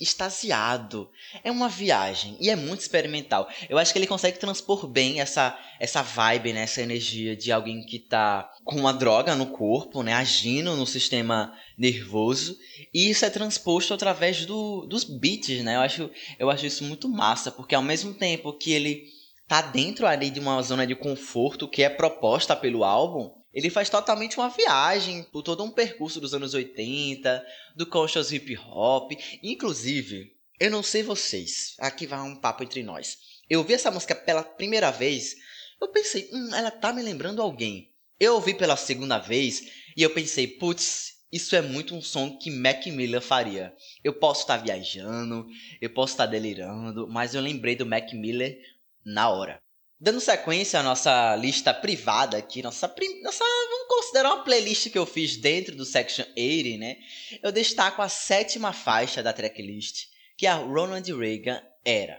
extasiado. 0.00 1.10
É 1.44 1.50
uma 1.50 1.68
viagem 1.68 2.36
e 2.40 2.50
é 2.50 2.56
muito 2.56 2.80
experimental. 2.80 3.48
Eu 3.68 3.78
acho 3.78 3.92
que 3.92 3.98
ele 3.98 4.06
consegue 4.06 4.38
transpor 4.38 4.86
bem 4.86 5.20
essa 5.20 5.58
essa 5.78 6.02
vibe, 6.02 6.52
né, 6.52 6.64
essa 6.64 6.82
energia 6.82 7.34
de 7.34 7.50
alguém 7.50 7.82
que 7.82 7.98
tá 7.98 8.52
com 8.64 8.76
uma 8.76 8.92
droga 8.92 9.34
no 9.34 9.46
corpo, 9.46 10.02
né, 10.02 10.12
agindo 10.12 10.76
no 10.76 10.86
sistema 10.86 11.56
nervoso, 11.78 12.58
e 12.92 13.08
isso 13.08 13.24
é 13.24 13.30
transposto 13.30 13.94
através 13.94 14.44
do, 14.44 14.84
dos 14.84 15.04
beats, 15.04 15.64
né? 15.64 15.76
Eu 15.76 15.80
acho 15.80 16.10
eu 16.38 16.50
acho 16.50 16.66
isso 16.66 16.84
muito 16.84 17.08
massa, 17.08 17.50
porque 17.50 17.74
ao 17.74 17.82
mesmo 17.82 18.12
tempo 18.12 18.52
que 18.52 18.72
ele 18.72 19.09
tá 19.50 19.60
dentro 19.60 20.06
ali 20.06 20.30
de 20.30 20.38
uma 20.38 20.62
zona 20.62 20.86
de 20.86 20.94
conforto 20.94 21.66
que 21.66 21.82
é 21.82 21.90
proposta 21.90 22.54
pelo 22.54 22.84
álbum, 22.84 23.34
ele 23.52 23.68
faz 23.68 23.90
totalmente 23.90 24.38
uma 24.38 24.48
viagem 24.48 25.24
por 25.24 25.42
todo 25.42 25.64
um 25.64 25.72
percurso 25.72 26.20
dos 26.20 26.32
anos 26.32 26.54
80, 26.54 27.44
do 27.74 27.84
conscious 27.84 28.30
hip 28.30 28.56
hop. 28.58 29.10
Inclusive, 29.42 30.36
eu 30.60 30.70
não 30.70 30.84
sei 30.84 31.02
vocês, 31.02 31.74
aqui 31.80 32.06
vai 32.06 32.20
um 32.20 32.36
papo 32.36 32.62
entre 32.62 32.84
nós. 32.84 33.18
Eu 33.50 33.58
ouvi 33.58 33.74
essa 33.74 33.90
música 33.90 34.14
pela 34.14 34.44
primeira 34.44 34.92
vez, 34.92 35.34
eu 35.80 35.88
pensei, 35.88 36.30
hum, 36.32 36.54
ela 36.54 36.70
tá 36.70 36.92
me 36.92 37.02
lembrando 37.02 37.42
alguém. 37.42 37.90
Eu 38.20 38.34
ouvi 38.34 38.54
pela 38.54 38.76
segunda 38.76 39.18
vez 39.18 39.66
e 39.96 40.02
eu 40.04 40.10
pensei, 40.10 40.46
putz, 40.46 41.24
isso 41.32 41.56
é 41.56 41.60
muito 41.60 41.92
um 41.96 42.00
som 42.00 42.38
que 42.38 42.52
Mac 42.52 42.86
Miller 42.86 43.20
faria. 43.20 43.74
Eu 44.04 44.12
posso 44.12 44.42
estar 44.42 44.58
tá 44.58 44.64
viajando, 44.64 45.44
eu 45.80 45.90
posso 45.90 46.12
estar 46.12 46.26
tá 46.26 46.30
delirando, 46.30 47.08
mas 47.08 47.34
eu 47.34 47.42
lembrei 47.42 47.74
do 47.74 47.84
Mac 47.84 48.12
Miller 48.12 48.56
na 49.04 49.28
hora. 49.30 49.60
Dando 49.98 50.20
sequência 50.20 50.80
à 50.80 50.82
nossa 50.82 51.36
lista 51.36 51.74
privada 51.74 52.38
aqui, 52.38 52.62
nossa, 52.62 52.92
nossa 53.22 53.44
vamos 53.44 53.88
considerar 53.88 54.34
uma 54.34 54.44
playlist 54.44 54.88
que 54.88 54.98
eu 54.98 55.04
fiz 55.04 55.36
dentro 55.36 55.76
do 55.76 55.84
Section 55.84 56.24
80, 56.36 56.78
né? 56.78 56.96
Eu 57.42 57.52
destaco 57.52 58.00
a 58.00 58.08
sétima 58.08 58.72
faixa 58.72 59.22
da 59.22 59.32
tracklist, 59.32 60.06
que 60.38 60.46
a 60.46 60.54
Ronald 60.54 61.12
Reagan 61.12 61.62
era. 61.84 62.18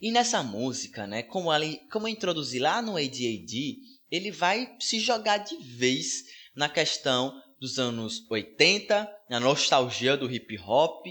E 0.00 0.10
nessa 0.10 0.42
música, 0.42 1.06
né, 1.06 1.22
como, 1.22 1.52
ela, 1.52 1.66
como 1.92 2.08
eu 2.08 2.12
introduzi 2.12 2.58
lá 2.58 2.80
no 2.80 2.96
ADAD, 2.96 3.76
ele 4.10 4.30
vai 4.30 4.74
se 4.80 4.98
jogar 4.98 5.38
de 5.38 5.56
vez 5.56 6.24
na 6.54 6.68
questão 6.68 7.38
dos 7.60 7.78
anos 7.78 8.24
80, 8.30 9.10
na 9.28 9.40
nostalgia 9.40 10.16
do 10.16 10.30
hip 10.30 10.58
hop, 10.60 11.06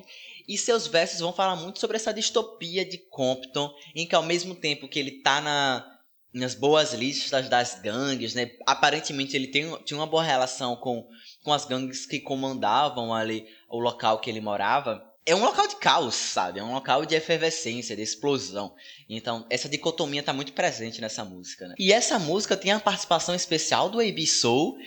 e 0.47 0.57
seus 0.57 0.87
versos 0.87 1.19
vão 1.19 1.33
falar 1.33 1.55
muito 1.55 1.79
sobre 1.79 1.97
essa 1.97 2.13
distopia 2.13 2.85
de 2.85 2.97
Compton, 3.09 3.71
em 3.95 4.07
que 4.07 4.15
ao 4.15 4.23
mesmo 4.23 4.55
tempo 4.55 4.87
que 4.87 4.99
ele 4.99 5.21
tá 5.21 5.41
na 5.41 5.97
nas 6.33 6.53
boas 6.53 6.93
listas 6.93 7.49
das 7.49 7.79
gangues, 7.79 8.33
né? 8.33 8.51
Aparentemente 8.65 9.35
ele 9.35 9.47
tem, 9.47 9.75
tinha 9.83 9.97
uma 9.97 10.05
boa 10.05 10.23
relação 10.23 10.75
com, 10.75 11.07
com 11.43 11.51
as 11.51 11.65
gangues 11.65 12.05
que 12.05 12.19
comandavam 12.19 13.13
ali 13.13 13.45
o 13.69 13.79
local 13.79 14.19
que 14.19 14.29
ele 14.29 14.41
morava. 14.41 15.03
É 15.25 15.35
um 15.35 15.43
local 15.43 15.67
de 15.67 15.75
caos, 15.75 16.15
sabe? 16.15 16.59
É 16.59 16.63
um 16.63 16.73
local 16.73 17.05
de 17.05 17.13
efervescência, 17.13 17.97
de 17.97 18.01
explosão. 18.01 18.73
Então, 19.09 19.45
essa 19.49 19.67
dicotomia 19.67 20.21
está 20.21 20.31
muito 20.31 20.53
presente 20.53 21.01
nessa 21.01 21.25
música, 21.25 21.67
né? 21.67 21.75
E 21.77 21.91
essa 21.91 22.17
música 22.17 22.55
tem 22.55 22.71
a 22.71 22.79
participação 22.79 23.35
especial 23.35 23.89
do 23.89 23.99
AB 23.99 24.25
Soul, 24.25 24.77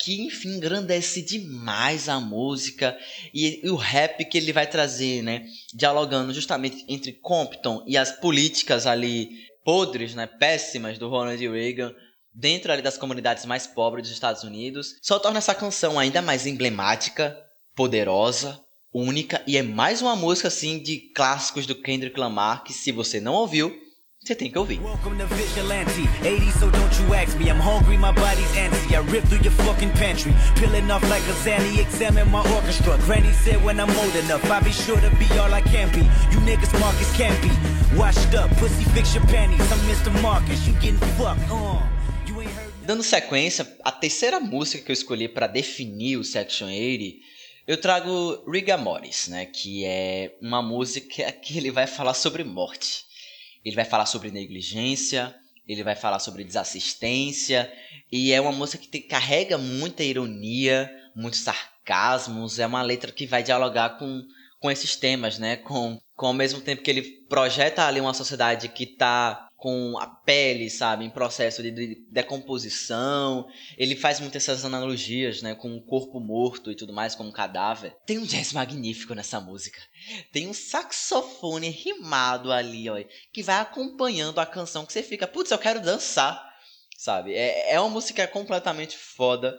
que, 0.00 0.22
enfim, 0.22 0.56
engrandece 0.56 1.20
demais 1.20 2.08
a 2.08 2.18
música 2.18 2.98
e, 3.34 3.60
e, 3.62 3.68
o 3.68 3.76
rap 3.76 4.24
que 4.24 4.38
ele 4.38 4.52
vai 4.52 4.66
trazer, 4.66 5.22
né? 5.22 5.46
Dialogando 5.74 6.32
justamente 6.32 6.84
entre 6.88 7.12
Compton 7.12 7.84
e 7.86 7.98
as 7.98 8.10
políticas 8.10 8.86
ali 8.86 9.28
podres, 9.62 10.14
né, 10.14 10.26
péssimas 10.26 10.96
do 10.96 11.08
Ronald 11.08 11.46
Reagan 11.46 11.94
dentro 12.34 12.72
ali 12.72 12.80
das 12.80 12.96
comunidades 12.96 13.44
mais 13.44 13.66
pobres 13.66 14.04
dos 14.04 14.12
Estados 14.12 14.42
Unidos, 14.42 14.96
só 15.02 15.18
torna 15.18 15.38
essa 15.38 15.54
canção 15.54 15.98
ainda 15.98 16.22
mais 16.22 16.46
emblemática, 16.46 17.36
poderosa, 17.76 18.58
única 18.92 19.42
e 19.46 19.56
é 19.56 19.62
mais 19.62 20.00
uma 20.00 20.16
música 20.16 20.48
assim 20.48 20.82
de 20.82 21.12
clássicos 21.14 21.66
do 21.66 21.74
Kendrick 21.74 22.18
Lamar 22.18 22.64
que 22.64 22.72
se 22.72 22.90
você 22.90 23.20
não 23.20 23.34
ouviu, 23.34 23.76
você 24.22 24.34
tem 24.34 24.50
que 24.50 24.58
ouvir. 24.58 24.78
Welcome 24.80 25.16
to 25.16 25.26
Vigilante 25.34 26.02
80, 26.22 26.52
so 26.58 26.70
don't 26.70 27.00
you 27.00 27.14
ask 27.14 27.38
me. 27.38 27.48
I'm 27.48 27.58
hungry, 27.58 27.96
my 27.96 28.12
body's 28.12 28.52
antsy. 28.54 28.94
I 28.94 29.00
rip 29.10 29.24
through 29.24 29.42
your 29.42 29.52
fucking 29.64 29.92
pantry. 29.92 30.34
Peeling 30.56 30.90
off 30.90 31.02
like 31.08 31.26
a 31.26 31.32
Zanny, 31.42 31.78
examine 31.80 32.30
my 32.30 32.42
orchestra. 32.54 32.98
Granny 33.06 33.32
said 33.32 33.64
when 33.64 33.80
I'm 33.80 33.88
old 33.88 34.14
enough, 34.16 34.44
I'll 34.50 34.62
be 34.62 34.72
sure 34.72 35.00
to 35.00 35.10
be 35.16 35.26
all 35.38 35.52
I 35.54 35.62
can 35.62 35.88
be. 35.92 36.04
You 36.30 36.38
niggas 36.44 36.78
Marcus 36.78 37.10
can't 37.16 37.40
be. 37.40 37.50
Washed 37.96 38.34
up, 38.34 38.50
pussy 38.58 38.84
fix 38.92 39.14
your 39.14 39.24
panties. 39.26 39.72
I'm 39.72 39.80
Mr. 39.88 40.12
Marcus, 40.20 40.66
you 40.68 40.74
getting 40.74 40.98
fucked, 41.16 41.40
uh. 41.50 41.80
Dando 42.84 43.02
sequência, 43.02 43.66
a 43.84 43.92
terceira 43.92 44.38
música 44.38 44.84
que 44.84 44.90
eu 44.90 44.94
escolhi 44.94 45.28
para 45.28 45.46
definir 45.46 46.18
o 46.18 46.24
Section 46.24 46.66
80 46.66 47.30
eu 47.66 47.80
trago 47.80 48.42
Rigamores, 48.50 49.28
né, 49.28 49.46
que 49.46 49.84
é 49.84 50.36
uma 50.42 50.60
música 50.60 51.30
que 51.30 51.56
ele 51.56 51.70
vai 51.70 51.86
falar 51.86 52.14
sobre 52.14 52.42
morte. 52.42 53.04
Ele 53.64 53.76
vai 53.76 53.84
falar 53.84 54.06
sobre 54.06 54.30
negligência, 54.30 55.34
ele 55.66 55.84
vai 55.84 55.94
falar 55.94 56.18
sobre 56.18 56.44
desassistência, 56.44 57.70
e 58.10 58.32
é 58.32 58.40
uma 58.40 58.52
música 58.52 58.82
que 58.82 58.88
te, 58.88 59.00
carrega 59.00 59.56
muita 59.56 60.02
ironia, 60.02 60.90
muitos 61.14 61.40
sarcasmos, 61.40 62.58
é 62.58 62.66
uma 62.66 62.82
letra 62.82 63.12
que 63.12 63.26
vai 63.26 63.42
dialogar 63.42 63.98
com, 63.98 64.22
com 64.58 64.70
esses 64.70 64.96
temas, 64.96 65.38
né? 65.38 65.56
Com, 65.56 66.00
com 66.16 66.26
ao 66.26 66.32
mesmo 66.32 66.60
tempo 66.60 66.82
que 66.82 66.90
ele 66.90 67.02
projeta 67.28 67.86
ali 67.86 68.00
uma 68.00 68.14
sociedade 68.14 68.68
que 68.68 68.84
está 68.84 69.48
com 69.60 69.98
a 69.98 70.06
pele, 70.06 70.70
sabe, 70.70 71.04
em 71.04 71.10
processo 71.10 71.62
de, 71.62 71.70
de 71.70 72.06
decomposição. 72.10 73.46
Ele 73.76 73.94
faz 73.94 74.18
muitas 74.18 74.48
essas 74.48 74.64
analogias, 74.64 75.42
né, 75.42 75.54
com 75.54 75.76
o 75.76 75.82
corpo 75.82 76.18
morto 76.18 76.72
e 76.72 76.74
tudo 76.74 76.94
mais, 76.94 77.14
como 77.14 77.28
um 77.28 77.32
cadáver. 77.32 77.94
Tem 78.06 78.18
um 78.18 78.24
jazz 78.24 78.54
magnífico 78.54 79.14
nessa 79.14 79.38
música. 79.38 79.78
Tem 80.32 80.48
um 80.48 80.54
saxofone 80.54 81.68
rimado 81.68 82.50
ali, 82.50 82.88
ó, 82.88 82.96
que 83.32 83.42
vai 83.42 83.60
acompanhando 83.60 84.38
a 84.38 84.46
canção 84.46 84.86
que 84.86 84.94
você 84.94 85.02
fica, 85.02 85.28
putz, 85.28 85.50
eu 85.50 85.58
quero 85.58 85.82
dançar, 85.82 86.42
sabe? 86.96 87.34
É, 87.34 87.74
é 87.74 87.80
uma 87.80 87.90
música 87.90 88.26
completamente 88.26 88.96
foda 88.96 89.58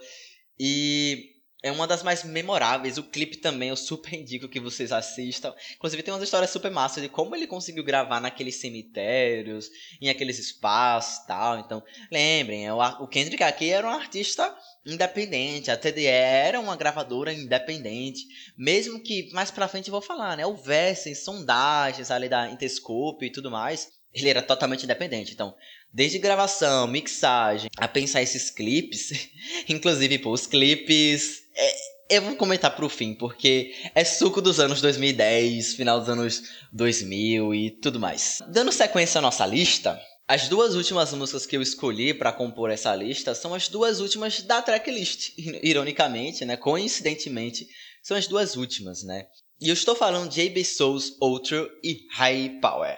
e 0.60 1.31
é 1.64 1.72
uma 1.72 1.86
das 1.86 2.02
mais 2.02 2.24
memoráveis. 2.24 2.98
O 2.98 3.04
clipe 3.04 3.38
também 3.38 3.70
eu 3.70 3.76
super 3.76 4.14
indico 4.14 4.48
que 4.48 4.60
vocês 4.60 4.92
assistam. 4.92 5.54
Inclusive 5.76 6.02
tem 6.02 6.14
umas 6.14 6.24
histórias 6.24 6.50
super 6.50 6.72
massas 6.72 7.04
de 7.04 7.10
como 7.10 7.36
ele 7.36 7.46
conseguiu 7.46 7.84
gravar 7.84 8.20
naqueles 8.20 8.60
cemitérios, 8.60 9.70
em 10.02 10.10
aqueles 10.10 10.40
espaços 10.40 11.26
tal. 11.26 11.60
Então, 11.60 11.84
lembrem, 12.12 12.66
é 12.66 12.74
o 12.74 13.08
Kendrick 13.08 13.44
aqui 13.44 13.70
era 13.70 13.86
um 13.86 13.92
artista 13.92 14.56
independente. 14.86 15.70
A 15.70 15.78
TDE 15.78 16.06
era 16.06 16.60
uma 16.60 16.76
gravadora 16.76 17.32
independente. 17.32 18.26
Mesmo 18.58 19.00
que 19.00 19.30
mais 19.32 19.52
pra 19.52 19.68
frente 19.68 19.88
eu 19.88 19.94
vou 19.94 20.02
falar, 20.02 20.36
né? 20.36 20.46
Houvessem 20.46 21.14
sondagens 21.14 22.10
ali 22.10 22.28
da 22.28 22.50
Interscope 22.50 23.28
e 23.28 23.32
tudo 23.32 23.52
mais. 23.52 23.90
Ele 24.14 24.30
era 24.30 24.42
totalmente 24.42 24.84
independente. 24.84 25.34
Então, 25.34 25.56
desde 25.94 26.18
gravação, 26.18 26.88
mixagem, 26.88 27.70
a 27.78 27.88
pensar 27.88 28.22
esses 28.22 28.50
clipes. 28.50 29.30
Inclusive, 29.70 30.18
pô, 30.18 30.32
os 30.32 30.48
clipes 30.48 31.41
é, 31.56 31.76
eu 32.18 32.22
vou 32.22 32.36
comentar 32.36 32.76
pro 32.76 32.90
fim, 32.90 33.14
porque 33.14 33.74
é 33.96 34.04
suco 34.04 34.42
dos 34.42 34.60
anos 34.60 34.82
2010, 34.82 35.76
final 35.76 36.00
dos 36.00 36.10
anos 36.10 36.44
2000 36.74 37.56
e 37.56 37.72
tudo 37.72 38.00
mais. 38.00 38.40
Dando 38.50 38.72
sequência 38.72 39.20
à 39.20 39.22
nossa 39.22 39.46
lista, 39.46 40.00
as 40.28 40.48
duas 40.48 40.76
últimas 40.76 41.14
músicas 41.14 41.46
que 41.46 41.58
eu 41.58 41.62
escolhi 41.62 42.14
para 42.14 42.32
compor 42.32 42.70
essa 42.70 42.96
lista 42.96 43.36
são 43.36 43.54
as 43.54 43.68
duas 43.68 44.00
últimas 44.00 44.42
da 44.42 44.62
tracklist. 44.62 45.34
Ironicamente, 45.64 46.46
né? 46.46 46.58
Coincidentemente, 46.58 47.68
são 48.02 48.16
as 48.16 48.28
duas 48.28 48.56
últimas, 48.56 49.04
né? 49.04 49.28
E 49.60 49.70
eu 49.70 49.74
estou 49.74 49.96
falando 49.96 50.30
de 50.30 50.42
AB 50.42 50.66
Souls 50.66 51.16
Outro 51.20 51.70
e 51.84 52.08
High 52.12 52.60
Power. 52.62 52.98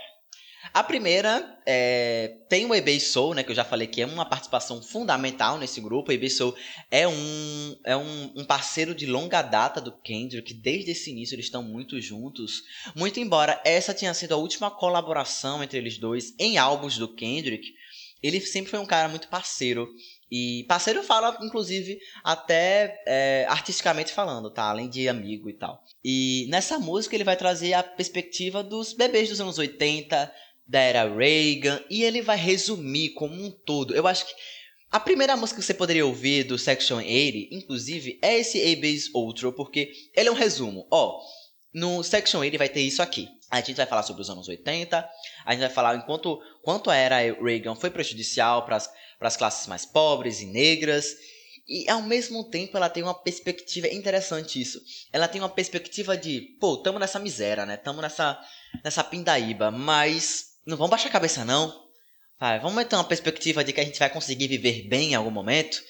A 0.73 0.83
primeira 0.83 1.61
é, 1.67 2.35
tem 2.49 2.65
o 2.65 2.73
eBay 2.73 2.99
Soul, 2.99 3.35
né, 3.35 3.43
que 3.43 3.51
eu 3.51 3.55
já 3.55 3.63
falei 3.63 3.85
que 3.85 4.01
é 4.01 4.07
uma 4.07 4.25
participação 4.25 4.81
fundamental 4.81 5.59
nesse 5.59 5.79
grupo. 5.79 6.09
O 6.09 6.13
eBay 6.13 6.31
Soul 6.31 6.55
é, 6.89 7.07
um, 7.07 7.77
é 7.85 7.95
um, 7.95 8.33
um, 8.37 8.43
parceiro 8.43 8.95
de 8.95 9.05
longa 9.05 9.43
data 9.43 9.79
do 9.79 9.91
Kendrick, 9.91 10.51
desde 10.51 10.89
esse 10.91 11.11
início 11.11 11.35
eles 11.35 11.45
estão 11.45 11.61
muito 11.61 12.01
juntos. 12.01 12.63
Muito 12.95 13.19
embora 13.19 13.61
essa 13.63 13.93
tenha 13.93 14.15
sido 14.15 14.33
a 14.33 14.37
última 14.37 14.71
colaboração 14.71 15.63
entre 15.63 15.77
eles 15.77 15.99
dois 15.99 16.33
em 16.39 16.57
álbuns 16.57 16.97
do 16.97 17.13
Kendrick, 17.13 17.71
ele 18.23 18.41
sempre 18.41 18.71
foi 18.71 18.79
um 18.79 18.85
cara 18.85 19.09
muito 19.09 19.27
parceiro. 19.27 19.87
E 20.31 20.65
parceiro 20.67 21.03
fala, 21.03 21.37
inclusive, 21.43 21.99
até 22.23 22.99
é, 23.05 23.45
artisticamente 23.47 24.11
falando, 24.11 24.49
tá? 24.49 24.63
Além 24.63 24.89
de 24.89 25.07
amigo 25.07 25.49
e 25.49 25.53
tal. 25.53 25.83
E 26.03 26.47
nessa 26.49 26.79
música 26.79 27.15
ele 27.15 27.23
vai 27.23 27.35
trazer 27.35 27.73
a 27.73 27.83
perspectiva 27.83 28.63
dos 28.63 28.93
bebês 28.93 29.29
dos 29.29 29.39
anos 29.39 29.59
80, 29.59 30.33
da 30.65 30.79
era 30.79 31.13
Reagan, 31.13 31.83
e 31.89 32.03
ele 32.03 32.21
vai 32.21 32.37
resumir 32.37 33.09
como 33.09 33.33
um 33.33 33.51
todo. 33.51 33.93
Eu 33.95 34.07
acho 34.07 34.25
que 34.25 34.33
a 34.91 34.99
primeira 34.99 35.35
música 35.35 35.59
que 35.59 35.65
você 35.65 35.73
poderia 35.73 36.05
ouvir 36.05 36.43
do 36.43 36.57
Section 36.57 36.97
80, 36.97 37.55
inclusive, 37.55 38.19
é 38.21 38.37
esse 38.37 38.61
A-Base 38.61 39.09
Outro, 39.13 39.51
porque 39.51 39.91
ele 40.15 40.29
é 40.29 40.31
um 40.31 40.35
resumo. 40.35 40.87
Ó, 40.91 41.19
no 41.73 42.03
Section 42.03 42.39
80 42.39 42.57
vai 42.57 42.69
ter 42.69 42.81
isso 42.81 43.01
aqui. 43.01 43.27
A 43.49 43.59
gente 43.59 43.73
vai 43.75 43.85
falar 43.85 44.03
sobre 44.03 44.21
os 44.21 44.29
anos 44.29 44.47
80, 44.47 45.09
a 45.45 45.51
gente 45.51 45.61
vai 45.61 45.69
falar 45.69 45.95
enquanto 45.95 46.39
quanto 46.63 46.89
a 46.89 46.95
era 46.95 47.17
Reagan 47.17 47.75
foi 47.75 47.89
prejudicial 47.89 48.65
para 48.65 48.77
as 49.19 49.37
classes 49.37 49.67
mais 49.67 49.85
pobres 49.85 50.41
e 50.41 50.45
negras, 50.45 51.15
E 51.67 51.89
ao 51.89 52.01
mesmo 52.01 52.43
tempo 52.49 52.75
ela 52.75 52.89
tem 52.89 53.03
uma 53.03 53.13
perspectiva 53.13 53.87
é 53.87 53.93
interessante 53.93 54.59
isso. 54.61 54.81
Ela 55.11 55.27
tem 55.27 55.39
uma 55.41 55.49
perspectiva 55.49 56.17
de, 56.17 56.57
pô, 56.59 56.77
tamo 56.77 56.99
nessa 56.99 57.19
miséria, 57.19 57.65
né? 57.65 57.77
Tamo 57.77 58.01
nessa 58.01 58.39
nessa 58.83 59.03
pindaíba, 59.03 59.71
mas 59.71 60.52
não 60.65 60.77
vamos 60.77 60.91
baixar 60.91 61.09
a 61.09 61.11
cabeça 61.11 61.43
não. 61.45 61.83
Vai, 62.39 62.59
vamos 62.59 62.83
ter 62.85 62.95
uma 62.95 63.03
perspectiva 63.03 63.63
de 63.63 63.71
que 63.71 63.79
a 63.79 63.83
gente 63.83 63.99
vai 63.99 64.09
conseguir 64.09 64.47
viver 64.47 64.87
bem 64.87 65.11
em 65.11 65.15
algum 65.15 65.31
momento. 65.31 65.81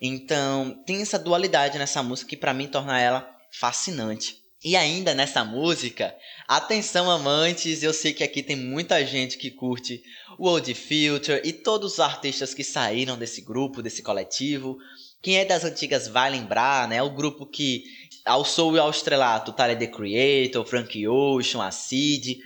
Então, 0.00 0.82
tem 0.84 1.00
essa 1.00 1.18
dualidade 1.18 1.78
nessa 1.78 2.02
música 2.02 2.30
que 2.30 2.36
para 2.36 2.52
mim 2.52 2.66
torna 2.66 3.00
ela 3.00 3.28
fascinante. 3.52 4.36
E 4.64 4.76
ainda 4.76 5.12
nessa 5.14 5.44
música, 5.44 6.14
atenção 6.46 7.10
amantes, 7.10 7.82
eu 7.82 7.92
sei 7.92 8.12
que 8.12 8.22
aqui 8.22 8.42
tem 8.42 8.56
muita 8.56 9.04
gente 9.04 9.36
que 9.36 9.50
curte 9.50 10.02
o 10.38 10.48
Old 10.48 10.72
Filter 10.74 11.40
e 11.44 11.52
todos 11.52 11.94
os 11.94 12.00
artistas 12.00 12.54
que 12.54 12.62
saíram 12.62 13.18
desse 13.18 13.40
grupo, 13.40 13.82
desse 13.82 14.02
coletivo. 14.02 14.78
Quem 15.20 15.38
é 15.38 15.44
das 15.44 15.64
antigas 15.64 16.08
vai 16.08 16.30
lembrar, 16.30 16.88
né? 16.88 17.02
O 17.02 17.10
grupo 17.10 17.44
que 17.44 17.84
e 18.24 18.78
ao 18.78 18.90
Estrelato, 18.90 19.52
Tyler 19.52 19.78
The 19.78 19.88
Creator, 19.88 20.64
Frank 20.64 21.08
Ocean, 21.08 21.64
Acid. 21.64 22.38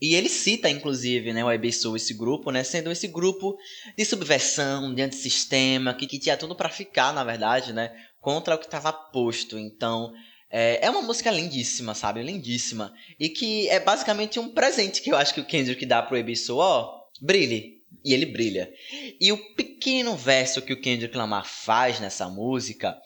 E 0.00 0.14
ele 0.14 0.28
cita, 0.28 0.70
inclusive, 0.70 1.32
né, 1.32 1.44
o 1.44 1.52
IB 1.52 1.72
Soul, 1.72 1.96
esse 1.96 2.14
grupo, 2.14 2.50
né, 2.50 2.64
sendo 2.64 2.90
esse 2.90 3.06
grupo 3.06 3.56
de 3.96 4.04
subversão, 4.04 4.94
de 4.94 5.02
antissistema, 5.02 5.92
que, 5.92 6.06
que 6.06 6.18
tinha 6.18 6.36
tudo 6.36 6.56
para 6.56 6.70
ficar, 6.70 7.12
na 7.12 7.22
verdade, 7.22 7.72
né, 7.72 7.92
contra 8.20 8.54
o 8.54 8.58
que 8.58 8.64
estava 8.64 8.92
posto. 8.92 9.58
Então, 9.58 10.12
é, 10.50 10.86
é 10.86 10.90
uma 10.90 11.02
música 11.02 11.30
lindíssima, 11.30 11.94
sabe? 11.94 12.22
Lindíssima. 12.22 12.92
E 13.18 13.28
que 13.28 13.68
é 13.68 13.78
basicamente 13.78 14.40
um 14.40 14.48
presente 14.48 15.00
que 15.02 15.12
eu 15.12 15.16
acho 15.16 15.32
que 15.32 15.40
o 15.40 15.46
Kendrick 15.46 15.84
dá 15.86 16.02
pro 16.02 16.16
Ebisu. 16.16 16.56
Ó, 16.56 17.00
brilhe. 17.20 17.80
E 18.04 18.14
ele 18.14 18.24
brilha. 18.24 18.72
E 19.20 19.30
o 19.30 19.54
pequeno 19.54 20.16
verso 20.16 20.62
que 20.62 20.72
o 20.72 20.80
Kendrick 20.80 21.14
Lamar 21.16 21.44
faz 21.44 22.00
nessa 22.00 22.28
música, 22.28 22.96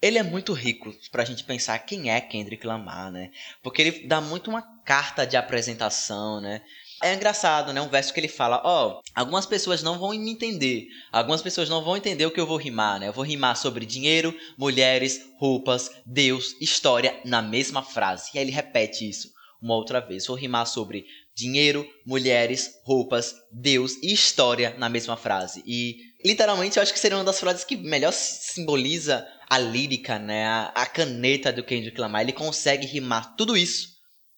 ele 0.00 0.18
é 0.18 0.22
muito 0.22 0.52
rico 0.52 0.92
pra 1.12 1.24
gente 1.24 1.44
pensar 1.44 1.78
quem 1.80 2.10
é 2.10 2.20
Kendrick 2.20 2.66
Lamar, 2.66 3.12
né? 3.12 3.30
Porque 3.62 3.82
ele 3.82 4.06
dá 4.06 4.20
muito 4.20 4.50
uma 4.50 4.62
carta 4.84 5.26
de 5.26 5.36
apresentação, 5.36 6.40
né? 6.40 6.62
É 7.02 7.14
engraçado, 7.14 7.72
né? 7.72 7.80
Um 7.80 7.88
verso 7.88 8.14
que 8.14 8.20
ele 8.20 8.28
fala: 8.28 8.62
Ó, 8.64 8.88
oh, 8.88 9.02
algumas 9.12 9.44
pessoas 9.44 9.82
não 9.82 9.98
vão 9.98 10.10
me 10.10 10.30
entender. 10.30 10.86
Algumas 11.10 11.42
pessoas 11.42 11.68
não 11.68 11.82
vão 11.82 11.96
entender 11.96 12.24
o 12.24 12.30
que 12.30 12.38
eu 12.38 12.46
vou 12.46 12.56
rimar, 12.56 13.00
né? 13.00 13.08
Eu 13.08 13.12
vou 13.12 13.24
rimar 13.24 13.56
sobre 13.56 13.84
dinheiro, 13.84 14.32
mulheres, 14.56 15.20
roupas, 15.36 15.90
Deus, 16.06 16.54
história 16.60 17.20
na 17.24 17.42
mesma 17.42 17.82
frase. 17.82 18.30
E 18.32 18.38
aí 18.38 18.44
ele 18.44 18.52
repete 18.52 19.08
isso 19.08 19.32
uma 19.60 19.74
outra 19.74 20.00
vez. 20.00 20.28
Vou 20.28 20.36
rimar 20.36 20.64
sobre 20.66 21.04
dinheiro, 21.34 21.84
mulheres, 22.06 22.80
roupas, 22.84 23.34
Deus 23.50 23.94
e 24.00 24.12
história 24.12 24.76
na 24.78 24.88
mesma 24.88 25.16
frase. 25.16 25.60
E 25.66 25.96
literalmente 26.24 26.76
eu 26.76 26.82
acho 26.84 26.92
que 26.92 27.00
seria 27.00 27.18
uma 27.18 27.24
das 27.24 27.40
frases 27.40 27.64
que 27.64 27.76
melhor 27.76 28.12
simboliza 28.12 29.26
a 29.50 29.58
lírica, 29.58 30.20
né? 30.20 30.46
A, 30.46 30.72
a 30.74 30.86
caneta 30.86 31.52
do 31.52 31.64
Kendrick 31.64 32.00
Lamar. 32.00 32.22
Ele 32.22 32.32
consegue 32.32 32.86
rimar 32.86 33.34
tudo 33.34 33.56
isso 33.56 33.91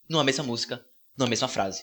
numa 0.09 0.25
mesma 0.25 0.45
música, 0.45 0.85
numa 1.17 1.29
mesma 1.29 1.49
frase. 1.49 1.83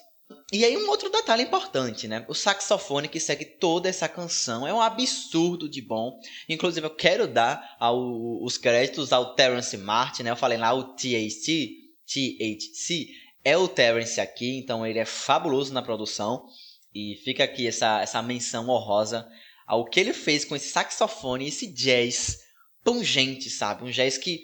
E 0.52 0.64
aí 0.66 0.78
um 0.78 0.90
outro 0.90 1.10
detalhe 1.10 1.44
importante, 1.44 2.08
né? 2.08 2.26
O 2.28 2.34
saxofone 2.34 3.08
que 3.08 3.20
segue 3.20 3.46
toda 3.46 3.90
essa 3.90 4.08
canção 4.08 4.68
é 4.68 4.74
um 4.74 4.82
absurdo 4.82 5.68
de 5.68 5.82
bom. 5.82 6.20
Inclusive 6.48 6.86
eu 6.86 6.96
quero 6.96 7.28
dar 7.28 7.76
ao, 7.80 8.44
os 8.44 8.58
créditos 8.58 9.12
ao 9.12 9.36
Terence 9.36 9.78
Martin, 9.78 10.24
né? 10.24 10.32
Eu 10.32 10.36
falei 10.36 10.58
lá 10.58 10.74
o 10.74 10.96
THC, 10.96 11.70
THC 12.06 13.10
é 13.44 13.58
o 13.58 13.68
Terence 13.68 14.20
aqui, 14.20 14.58
então 14.58 14.86
ele 14.86 15.00
é 15.00 15.06
fabuloso 15.06 15.74
na 15.74 15.82
produção. 15.82 16.46
E 16.94 17.16
fica 17.24 17.44
aqui 17.44 17.68
essa, 17.68 18.02
essa 18.02 18.22
menção 18.22 18.68
honrosa 18.68 19.28
ao 19.66 19.86
que 19.86 20.00
ele 20.00 20.14
fez 20.14 20.44
com 20.44 20.56
esse 20.56 20.70
saxofone, 20.70 21.48
esse 21.48 21.68
jazz 21.68 22.40
pungente, 22.84 23.50
sabe? 23.50 23.86
Um 23.86 23.92
jazz 23.92 24.18
que. 24.18 24.44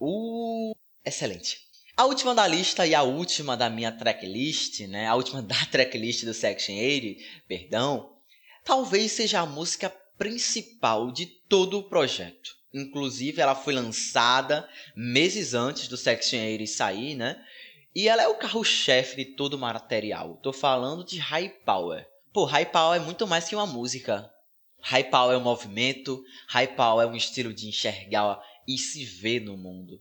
Uh, 0.00 0.74
excelente. 1.04 1.58
A 1.96 2.06
última 2.06 2.34
da 2.34 2.44
lista 2.44 2.84
e 2.84 2.92
a 2.92 3.04
última 3.04 3.56
da 3.56 3.70
minha 3.70 3.92
tracklist, 3.92 4.80
né? 4.88 5.06
A 5.06 5.14
última 5.14 5.40
da 5.40 5.54
tracklist 5.70 6.24
do 6.24 6.34
Section 6.34 6.74
80, 6.74 7.22
perdão, 7.46 8.16
talvez 8.64 9.12
seja 9.12 9.40
a 9.40 9.46
música 9.46 9.90
principal 10.18 11.12
de 11.12 11.26
todo 11.26 11.78
o 11.78 11.84
projeto. 11.84 12.50
Inclusive, 12.72 13.40
ela 13.40 13.54
foi 13.54 13.74
lançada 13.74 14.68
meses 14.96 15.54
antes 15.54 15.86
do 15.86 15.96
Section 15.96 16.40
80 16.40 16.66
sair, 16.66 17.14
né? 17.14 17.40
E 17.94 18.08
ela 18.08 18.24
é 18.24 18.26
o 18.26 18.34
carro-chefe 18.34 19.24
de 19.24 19.24
todo 19.36 19.54
o 19.54 19.58
material. 19.58 20.40
Tô 20.42 20.52
falando 20.52 21.04
de 21.04 21.18
High 21.20 21.60
Power. 21.64 22.04
Pô, 22.32 22.44
High 22.44 22.66
Power 22.66 23.00
é 23.00 23.04
muito 23.04 23.24
mais 23.24 23.48
que 23.48 23.54
uma 23.54 23.68
música. 23.68 24.28
High 24.80 25.04
Power 25.04 25.36
é 25.36 25.38
um 25.38 25.44
movimento, 25.44 26.24
High 26.48 26.74
Power 26.74 27.06
é 27.06 27.08
um 27.08 27.14
estilo 27.14 27.54
de 27.54 27.68
enxergar 27.68 28.42
e 28.66 28.76
se 28.76 29.04
ver 29.04 29.40
no 29.40 29.56
mundo. 29.56 30.00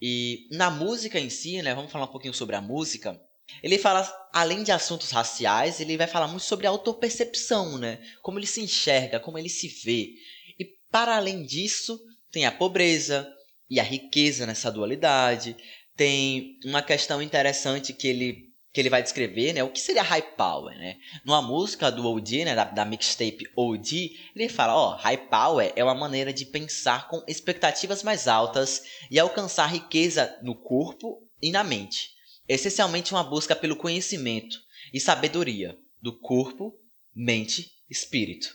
E 0.00 0.48
na 0.50 0.70
música 0.70 1.18
em 1.18 1.30
si, 1.30 1.62
né, 1.62 1.74
vamos 1.74 1.90
falar 1.90 2.04
um 2.04 2.12
pouquinho 2.12 2.34
sobre 2.34 2.56
a 2.56 2.60
música. 2.60 3.20
Ele 3.62 3.78
fala, 3.78 4.10
além 4.32 4.62
de 4.62 4.72
assuntos 4.72 5.10
raciais, 5.10 5.80
ele 5.80 5.96
vai 5.96 6.06
falar 6.06 6.28
muito 6.28 6.44
sobre 6.44 6.66
autopercepção, 6.66 7.78
né? 7.78 8.00
Como 8.22 8.38
ele 8.38 8.46
se 8.46 8.60
enxerga, 8.60 9.20
como 9.20 9.38
ele 9.38 9.48
se 9.48 9.68
vê. 9.68 10.14
E 10.58 10.64
para 10.90 11.16
além 11.16 11.44
disso, 11.44 12.00
tem 12.30 12.46
a 12.46 12.52
pobreza 12.52 13.28
e 13.70 13.78
a 13.78 13.82
riqueza 13.82 14.46
nessa 14.46 14.72
dualidade. 14.72 15.56
Tem 15.96 16.58
uma 16.64 16.82
questão 16.82 17.22
interessante 17.22 17.92
que 17.92 18.08
ele 18.08 18.43
que 18.74 18.80
ele 18.80 18.90
vai 18.90 19.04
descrever, 19.04 19.52
né, 19.52 19.62
o 19.62 19.70
que 19.70 19.80
seria 19.80 20.02
high 20.02 20.34
power, 20.36 20.76
né? 20.76 20.98
Numa 21.24 21.40
música 21.40 21.92
do 21.92 22.04
OD, 22.10 22.44
né, 22.44 22.56
da, 22.56 22.64
da 22.64 22.84
mixtape 22.84 23.48
OD, 23.54 24.18
ele 24.34 24.48
fala, 24.48 24.74
ó, 24.74 24.94
oh, 24.94 24.96
high 24.96 25.28
power 25.28 25.72
é 25.76 25.84
uma 25.84 25.94
maneira 25.94 26.32
de 26.32 26.44
pensar 26.44 27.06
com 27.06 27.22
expectativas 27.28 28.02
mais 28.02 28.26
altas 28.26 28.82
e 29.08 29.16
alcançar 29.16 29.66
riqueza 29.66 30.36
no 30.42 30.56
corpo 30.56 31.22
e 31.40 31.52
na 31.52 31.62
mente. 31.62 32.10
Essencialmente 32.48 33.14
uma 33.14 33.22
busca 33.22 33.54
pelo 33.54 33.76
conhecimento 33.76 34.58
e 34.92 34.98
sabedoria 34.98 35.78
do 36.02 36.12
corpo, 36.18 36.76
mente, 37.14 37.70
espírito. 37.88 38.52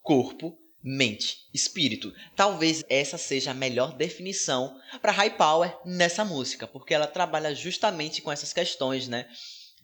Corpo, 0.00 0.56
mente, 0.80 1.38
espírito. 1.52 2.14
Talvez 2.36 2.84
essa 2.88 3.18
seja 3.18 3.50
a 3.50 3.54
melhor 3.54 3.96
definição 3.96 4.80
para 5.02 5.10
High 5.10 5.36
Power 5.36 5.76
nessa 5.84 6.24
música, 6.24 6.68
porque 6.68 6.94
ela 6.94 7.08
trabalha 7.08 7.52
justamente 7.52 8.22
com 8.22 8.30
essas 8.30 8.52
questões, 8.52 9.08
né? 9.08 9.28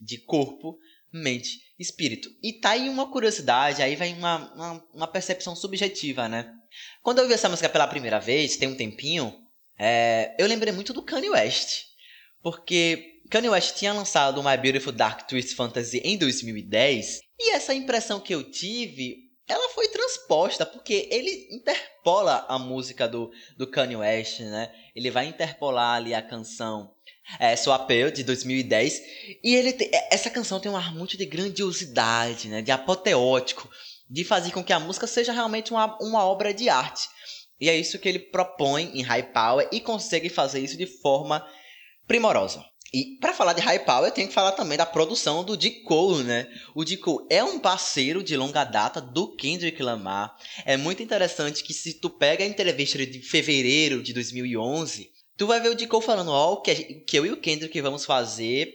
De 0.03 0.19
corpo, 0.19 0.79
mente, 1.13 1.61
espírito. 1.79 2.29
E 2.43 2.55
tá 2.55 2.71
aí 2.71 2.89
uma 2.89 3.11
curiosidade, 3.11 3.83
aí 3.83 3.95
vem 3.95 4.15
uma, 4.15 4.53
uma, 4.55 4.89
uma 4.95 5.07
percepção 5.07 5.55
subjetiva, 5.55 6.29
né? 6.29 6.53
Quando 7.03 7.19
eu 7.19 7.29
vi 7.29 7.35
essa 7.35 7.49
música 7.49 7.69
pela 7.69 7.87
primeira 7.87 8.19
vez, 8.19 8.57
tem 8.57 8.69
um 8.69 8.77
tempinho, 8.77 9.35
é, 9.79 10.35
eu 10.39 10.47
lembrei 10.47 10.73
muito 10.73 10.93
do 10.93 11.03
Kanye 11.03 11.31
West. 11.31 11.85
Porque 12.43 13.21
Kanye 13.31 13.51
West 13.51 13.77
tinha 13.77 13.93
lançado 13.93 14.43
My 14.43 14.57
Beautiful 14.57 14.93
Dark 14.93 15.29
Twist 15.29 15.55
Fantasy 15.55 16.01
em 16.05 16.17
2010, 16.17 17.21
e 17.39 17.55
essa 17.55 17.75
impressão 17.75 18.21
que 18.21 18.35
eu 18.35 18.51
tive 18.51 19.33
ela 19.49 19.69
foi 19.71 19.89
transposta, 19.89 20.65
porque 20.65 21.09
ele 21.11 21.49
interpola 21.51 22.47
a 22.49 22.59
música 22.59 23.09
do, 23.09 23.31
do 23.57 23.67
Kanye 23.67 23.97
West, 23.97 24.41
né? 24.41 24.73
Ele 24.95 25.11
vai 25.11 25.27
interpolar 25.27 25.97
ali 25.97 26.15
a 26.15 26.23
canção 26.23 26.95
é, 27.39 27.57
Swapel, 27.57 28.11
de 28.11 28.25
2010, 28.25 29.03
e 29.43 29.55
ele 29.55 29.77
é, 29.93 30.15
essa 30.15 30.31
canção 30.31 30.61
tem 30.61 30.71
um 30.71 30.77
ar 30.77 30.95
muito 30.95 31.17
de 31.17 31.25
grandiosidade, 31.25 32.49
né? 32.49 32.63
De 32.63 32.71
apoteótico, 32.71 33.69
de 34.09 34.25
fazer 34.25 34.51
com 34.51 34.63
que 34.63 34.73
a 34.73 34.81
música 34.81 35.07
seja 35.07 35.33
realmente 35.33 35.71
uma, 35.71 35.97
uma 36.01 36.25
obra 36.25 36.53
de 36.53 36.69
arte. 36.69 37.09
E 37.61 37.69
é 37.69 37.77
isso 37.77 37.99
que 37.99 38.09
ele 38.09 38.19
propõe 38.19 38.91
em 38.95 39.03
High 39.03 39.33
Power 39.33 39.69
e 39.71 39.81
consegue 39.81 40.29
fazer 40.29 40.61
isso 40.61 40.77
de 40.77 40.87
forma 40.87 41.47
primorosa. 42.07 42.65
E 42.93 43.17
para 43.21 43.33
falar 43.33 43.55
de 43.55 43.63
High 43.63 43.87
Power, 43.87 44.09
eu 44.09 44.13
tenho 44.13 44.29
que 44.29 44.35
falar 44.35 44.53
também 44.53 44.77
da 44.77 44.85
produção 44.85 45.43
do 45.43 45.57
D. 45.57 45.71
Cole, 45.83 46.25
né? 46.25 46.47
O 46.75 46.85
D. 46.85 46.99
Cole 46.99 47.25
é 47.31 47.43
um 47.43 47.59
parceiro 47.59 48.23
de 48.23 48.37
longa 48.37 48.65
data 48.65 49.01
do 49.01 49.35
Kendrick 49.35 49.83
Lamar. 49.83 50.37
É 50.67 50.77
muito 50.77 51.03
interessante 51.03 51.63
que 51.63 51.73
se 51.73 51.95
tu 51.95 52.11
pega 52.11 52.45
a 52.45 52.47
entrevista 52.47 52.99
de 53.07 53.23
fevereiro 53.23 54.03
de 54.03 54.13
2011, 54.13 55.11
tu 55.37 55.47
vai 55.47 55.61
ver 55.61 55.71
o 55.71 55.75
D. 55.75 55.87
Cole 55.87 56.05
falando, 56.05 56.31
ó, 56.31 56.53
oh, 56.53 56.61
que, 56.61 56.75
que 56.75 57.19
eu 57.19 57.27
e 57.27 57.33
o 57.33 57.41
Kendrick 57.41 57.81
vamos 57.81 58.05
fazer 58.05 58.73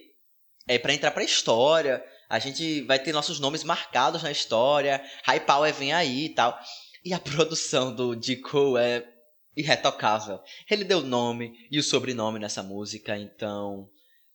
é 0.67 0.77
para 0.77 0.93
entrar 0.93 1.11
pra 1.11 1.23
história. 1.23 2.03
A 2.29 2.39
gente 2.39 2.81
vai 2.81 2.99
ter 2.99 3.13
nossos 3.13 3.39
nomes 3.39 3.63
marcados 3.63 4.23
na 4.23 4.31
história. 4.31 5.01
High 5.23 5.39
Power 5.41 5.73
vem 5.73 5.93
aí 5.93 6.25
e 6.25 6.29
tal. 6.29 6.57
E 7.03 7.13
a 7.13 7.19
produção 7.21 7.95
do 7.95 8.15
D. 8.15 8.37
Cole 8.37 8.83
é 8.83 9.05
irretocável. 9.55 10.39
Ele 10.69 10.83
deu 10.83 10.99
o 10.99 11.05
nome 11.05 11.53
e 11.71 11.79
o 11.79 11.83
sobrenome 11.83 12.37
nessa 12.37 12.61
música, 12.61 13.17
então 13.17 13.89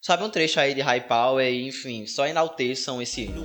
Sabe 0.05 0.25
um 0.25 0.31
trecho 0.31 0.59
aí 0.59 0.75
de 0.75 0.81
High 0.81 1.07
Power 1.07 1.47
e, 1.47 1.69
enfim, 1.69 2.09
só 2.09 2.27
enalteçam 2.27 3.01
esse 3.01 3.21
hino. 3.23 3.45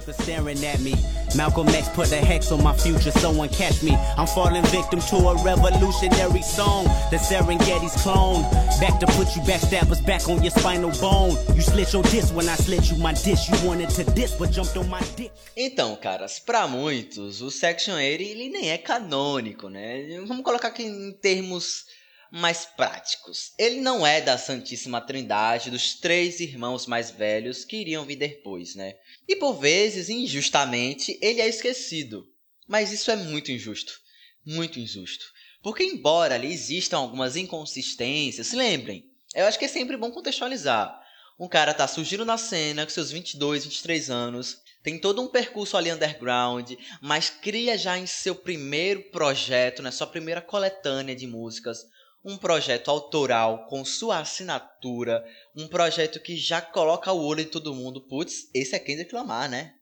Malcolm 1.36 1.70
X 1.70 1.88
put 1.90 2.12
a 2.12 2.18
hex 2.18 2.52
on 2.52 2.64
my 2.64 2.74
future, 2.74 3.12
someone 3.20 3.48
catch 3.50 3.84
me. 3.84 3.92
I'm 4.18 4.26
falling 4.26 4.64
victim 4.64 5.00
to 5.00 5.30
a 5.30 5.36
revolutionary 5.44 6.42
song. 6.42 6.86
The 7.12 7.18
Serengeti's 7.18 8.02
clone. 8.02 8.42
Back 8.80 9.00
to 9.02 9.06
put 9.06 9.36
you 9.36 9.44
backstabbers 9.44 10.04
back 10.04 10.28
on 10.28 10.42
your 10.42 10.50
spinal 10.50 10.90
bone. 11.00 11.38
You 11.54 11.62
slit 11.62 11.94
your 11.94 12.02
disc 12.02 12.34
when 12.34 12.50
I 12.50 12.56
slit 12.56 12.90
you 12.90 12.98
my 12.98 13.14
dish. 13.14 13.50
You 13.50 13.68
wanted 13.68 13.90
to 13.90 14.04
diss, 14.16 14.34
but 14.34 14.50
jumped 14.50 14.76
on 14.78 14.90
my 14.90 15.02
dick. 15.16 15.32
Então, 15.56 15.96
caras, 15.98 16.40
para 16.40 16.68
muitos, 16.68 17.40
o 17.40 17.52
Section 17.52 17.94
80 17.94 18.24
ele 18.24 18.50
nem 18.50 18.72
é 18.72 18.80
canônico, 18.80 19.70
né? 19.70 20.08
Vamos 20.26 20.44
colocar 20.44 20.70
aqui 20.70 20.82
em 20.82 21.12
termos 21.22 21.86
mais 22.32 22.66
práticos. 22.66 23.54
Ele 23.58 23.82
não 23.82 24.06
é 24.06 24.22
da 24.22 24.38
Santíssima 24.38 25.02
Trindade, 25.02 25.72
dos 25.72 25.96
três 25.96 26.40
irmãos 26.40 26.86
mais 26.86 27.12
velhos 27.12 27.64
que 27.64 27.78
iriam 27.78 28.06
vir 28.06 28.16
depois, 28.16 28.76
né? 28.76 28.96
E 29.28 29.36
por 29.36 29.54
vezes, 29.54 30.10
injustamente, 30.10 31.18
ele 31.22 31.42
é 31.42 31.48
esquecido. 31.48 32.26
Mas 32.68 32.92
isso 32.92 33.10
é 33.10 33.16
muito 33.16 33.52
injusto. 33.52 34.00
Muito 34.46 34.80
injusto. 34.80 35.26
Porque, 35.62 35.84
embora 35.84 36.36
ali 36.36 36.52
existam 36.52 36.98
algumas 36.98 37.36
inconsistências, 37.36 38.54
lembrem, 38.54 39.06
eu 39.34 39.46
acho 39.46 39.60
que 39.60 39.66
é 39.66 39.70
sempre 39.70 39.98
bom 39.98 40.12
contextualizar. 40.12 40.98
Um 41.40 41.48
cara 41.48 41.74
tá 41.74 41.88
surgindo 41.88 42.26
na 42.26 42.38
cena 42.38 42.86
com 42.86 42.90
seus 42.90 43.12
22, 43.12 43.66
23 43.66 44.10
anos, 44.10 44.58
tem 44.82 44.98
todo 44.98 45.22
um 45.22 45.28
percurso 45.28 45.76
ali 45.76 45.92
underground, 45.92 46.72
mas 47.02 47.30
cria 47.30 47.78
já 47.78 47.98
em 47.98 48.08
seu 48.08 48.34
primeiro 48.34 49.04
projeto, 49.12 49.84
né, 49.84 49.92
sua 49.92 50.08
primeira 50.08 50.42
coletânea 50.42 51.16
de 51.16 51.28
músicas, 51.28 51.86
um 52.24 52.38
projeto 52.38 52.90
autoral 52.90 53.66
com 53.68 53.86
sua 53.86 54.20
assinatura, 54.20 55.26
um 55.56 55.68
projeto 55.68 56.20
que 56.20 56.36
já 56.36 56.62
coloca 56.62 57.12
o 57.12 57.24
olho 57.24 57.42
em 57.42 57.46
todo 57.46 57.76
mundo. 57.76 58.02
Putz, 58.02 58.50
esse 58.54 58.76
é 58.76 58.80
Kendrick 58.80 59.14
Lamar, 59.14 59.50
né? 59.50 59.74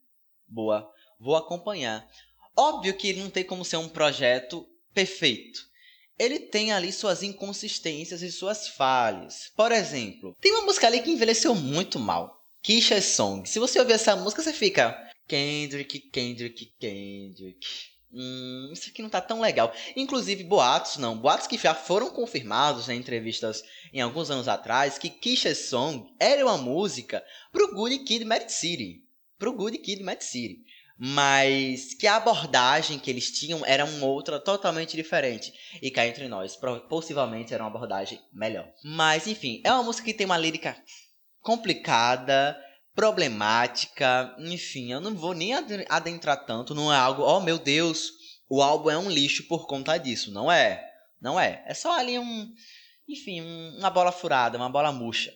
Boa, 0.47 0.89
vou 1.19 1.35
acompanhar. 1.35 2.07
Óbvio 2.55 2.95
que 2.95 3.09
ele 3.09 3.21
não 3.21 3.29
tem 3.29 3.43
como 3.43 3.65
ser 3.65 3.77
um 3.77 3.89
projeto 3.89 4.65
perfeito. 4.93 5.59
Ele 6.17 6.39
tem 6.39 6.71
ali 6.71 6.93
suas 6.93 7.23
inconsistências 7.23 8.21
e 8.21 8.31
suas 8.31 8.69
falhas. 8.69 9.51
Por 9.55 9.71
exemplo, 9.71 10.35
tem 10.39 10.51
uma 10.53 10.61
música 10.61 10.87
ali 10.87 11.01
que 11.01 11.11
envelheceu 11.11 11.53
muito 11.53 11.99
mal. 11.99 12.41
Kisha 12.61 13.01
Song. 13.01 13.47
Se 13.47 13.59
você 13.59 13.79
ouvir 13.79 13.93
essa 13.93 14.15
música, 14.15 14.41
você 14.41 14.53
fica 14.53 14.97
Kendrick, 15.27 15.99
Kendrick, 16.11 16.73
Kendrick 16.79 17.94
hum, 18.11 18.69
isso 18.71 18.89
aqui 18.89 19.01
não 19.01 19.09
tá 19.09 19.21
tão 19.21 19.41
legal. 19.41 19.73
Inclusive, 19.95 20.43
boatos, 20.43 20.97
não, 20.97 21.17
boatos 21.17 21.47
que 21.47 21.57
já 21.57 21.73
foram 21.73 22.09
confirmados 22.09 22.89
em 22.89 22.97
entrevistas 22.97 23.63
em 23.93 24.01
alguns 24.01 24.29
anos 24.29 24.47
atrás, 24.47 24.97
que 24.97 25.09
Kisha 25.09 25.53
Song 25.53 26.05
era 26.19 26.45
uma 26.45 26.57
música 26.57 27.23
pro 27.51 27.73
Good 27.73 27.99
Kid 27.99 28.25
Mad 28.25 28.49
City. 28.49 29.03
Pro 29.37 29.53
Good 29.53 29.77
Kid 29.79 30.03
Mad 30.03 30.21
City. 30.21 30.63
Mas 30.97 31.93
que 31.93 32.07
a 32.07 32.15
abordagem 32.15 32.97
que 32.97 33.09
eles 33.09 33.29
tinham 33.29 33.65
era 33.65 33.83
uma 33.83 34.07
outra 34.07 34.39
totalmente 34.39 34.95
diferente. 34.95 35.53
E 35.81 35.91
cá 35.91 36.07
entre 36.07 36.27
nós, 36.27 36.57
possivelmente 36.87 37.53
era 37.53 37.63
uma 37.63 37.69
abordagem 37.69 38.21
melhor. 38.31 38.67
Mas 38.83 39.27
enfim, 39.27 39.61
é 39.65 39.73
uma 39.73 39.83
música 39.83 40.05
que 40.05 40.13
tem 40.13 40.25
uma 40.25 40.37
lírica 40.37 40.77
complicada, 41.41 42.57
problemática, 42.95 44.33
enfim, 44.39 44.93
eu 44.93 45.01
não 45.01 45.13
vou 45.13 45.33
nem 45.33 45.53
adentrar 45.89 46.45
tanto, 46.45 46.73
não 46.73 46.91
é 46.91 46.97
algo, 46.97 47.23
oh 47.23 47.41
meu 47.41 47.59
Deus, 47.59 48.11
o 48.49 48.61
álbum 48.61 48.89
é 48.89 48.97
um 48.97 49.09
lixo 49.09 49.43
por 49.47 49.67
conta 49.67 49.97
disso, 49.97 50.31
não 50.31 50.49
é, 50.49 50.83
não 51.21 51.37
é, 51.37 51.63
é 51.67 51.73
só 51.73 51.91
ali 51.91 52.17
um, 52.17 52.53
enfim, 53.07 53.41
uma 53.77 53.89
bola 53.89 54.11
furada, 54.11 54.57
uma 54.57 54.69
bola 54.69 54.93
murcha. 54.93 55.33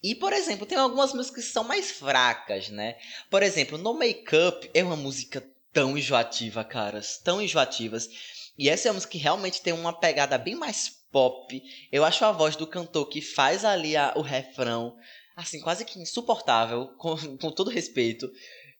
E, 0.00 0.14
por 0.14 0.32
exemplo, 0.32 0.64
tem 0.64 0.78
algumas 0.78 1.12
músicas 1.12 1.44
que 1.44 1.50
são 1.50 1.64
mais 1.64 1.90
fracas, 1.90 2.68
né? 2.68 2.96
Por 3.28 3.42
exemplo, 3.42 3.76
No 3.76 3.94
Make 3.94 4.36
Up 4.36 4.70
é 4.72 4.84
uma 4.84 4.94
música 4.94 5.44
tão 5.72 5.98
enjoativa, 5.98 6.62
caras, 6.62 7.18
tão 7.18 7.42
enjoativas. 7.42 8.08
E 8.56 8.68
essa 8.68 8.86
é 8.86 8.90
uma 8.90 8.94
música 8.94 9.10
que 9.10 9.18
realmente 9.18 9.60
tem 9.60 9.72
uma 9.72 9.92
pegada 9.92 10.38
bem 10.38 10.54
mais 10.54 10.88
pop. 11.10 11.62
Eu 11.90 12.04
acho 12.04 12.24
a 12.24 12.30
voz 12.30 12.54
do 12.54 12.66
cantor 12.66 13.08
que 13.08 13.20
faz 13.20 13.64
ali 13.64 13.96
a, 13.96 14.12
o 14.14 14.22
refrão 14.22 14.96
assim, 15.38 15.60
quase 15.60 15.84
que 15.84 16.00
insuportável, 16.00 16.88
com, 16.98 17.16
com 17.38 17.50
todo 17.50 17.70
respeito. 17.70 18.30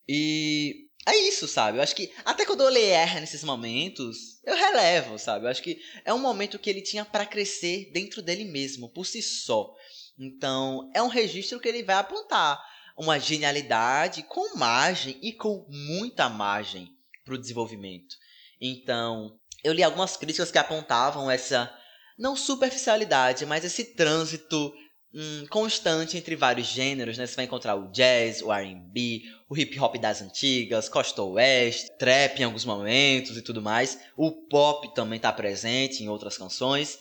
E 0.07 0.87
é 1.07 1.15
isso, 1.15 1.47
sabe? 1.47 1.77
Eu 1.77 1.81
acho 1.81 1.95
que 1.95 2.11
até 2.25 2.45
quando 2.45 2.67
ele 2.67 2.83
erra 2.83 3.19
nesses 3.19 3.43
momentos, 3.43 4.39
eu 4.43 4.55
relevo, 4.55 5.17
sabe? 5.17 5.45
Eu 5.45 5.49
acho 5.49 5.63
que 5.63 5.79
é 6.03 6.13
um 6.13 6.19
momento 6.19 6.59
que 6.59 6.69
ele 6.69 6.81
tinha 6.81 7.05
para 7.05 7.25
crescer 7.25 7.89
dentro 7.93 8.21
dele 8.21 8.45
mesmo, 8.45 8.89
por 8.89 9.05
si 9.05 9.21
só. 9.21 9.73
Então, 10.19 10.91
é 10.93 11.01
um 11.01 11.07
registro 11.07 11.59
que 11.59 11.69
ele 11.69 11.83
vai 11.83 11.95
apontar 11.95 12.61
uma 12.97 13.17
genialidade 13.17 14.23
com 14.23 14.57
margem 14.57 15.17
e 15.21 15.31
com 15.31 15.65
muita 15.69 16.27
margem 16.27 16.89
para 17.23 17.35
o 17.35 17.37
desenvolvimento. 17.37 18.15
Então, 18.59 19.39
eu 19.63 19.71
li 19.71 19.81
algumas 19.81 20.17
críticas 20.17 20.51
que 20.51 20.57
apontavam 20.57 21.31
essa 21.31 21.73
não 22.17 22.35
superficialidade, 22.35 23.45
mas 23.45 23.63
esse 23.63 23.95
trânsito 23.95 24.73
um, 25.13 25.45
constante 25.47 26.17
entre 26.17 26.35
vários 26.35 26.67
gêneros, 26.67 27.17
né? 27.17 27.25
Você 27.25 27.35
vai 27.35 27.45
encontrar 27.45 27.75
o 27.75 27.91
jazz, 27.91 28.41
o 28.41 28.51
R&B, 28.51 29.23
o 29.49 29.57
hip 29.57 29.79
hop 29.79 29.95
das 29.97 30.21
antigas, 30.21 30.87
costa 30.87 31.21
oeste, 31.21 31.89
trap 31.97 32.39
em 32.39 32.43
alguns 32.43 32.65
momentos 32.65 33.35
e 33.37 33.41
tudo 33.41 33.61
mais. 33.61 33.99
O 34.15 34.31
pop 34.31 34.93
também 34.93 35.17
está 35.17 35.31
presente 35.31 36.03
em 36.03 36.09
outras 36.09 36.37
canções. 36.37 36.99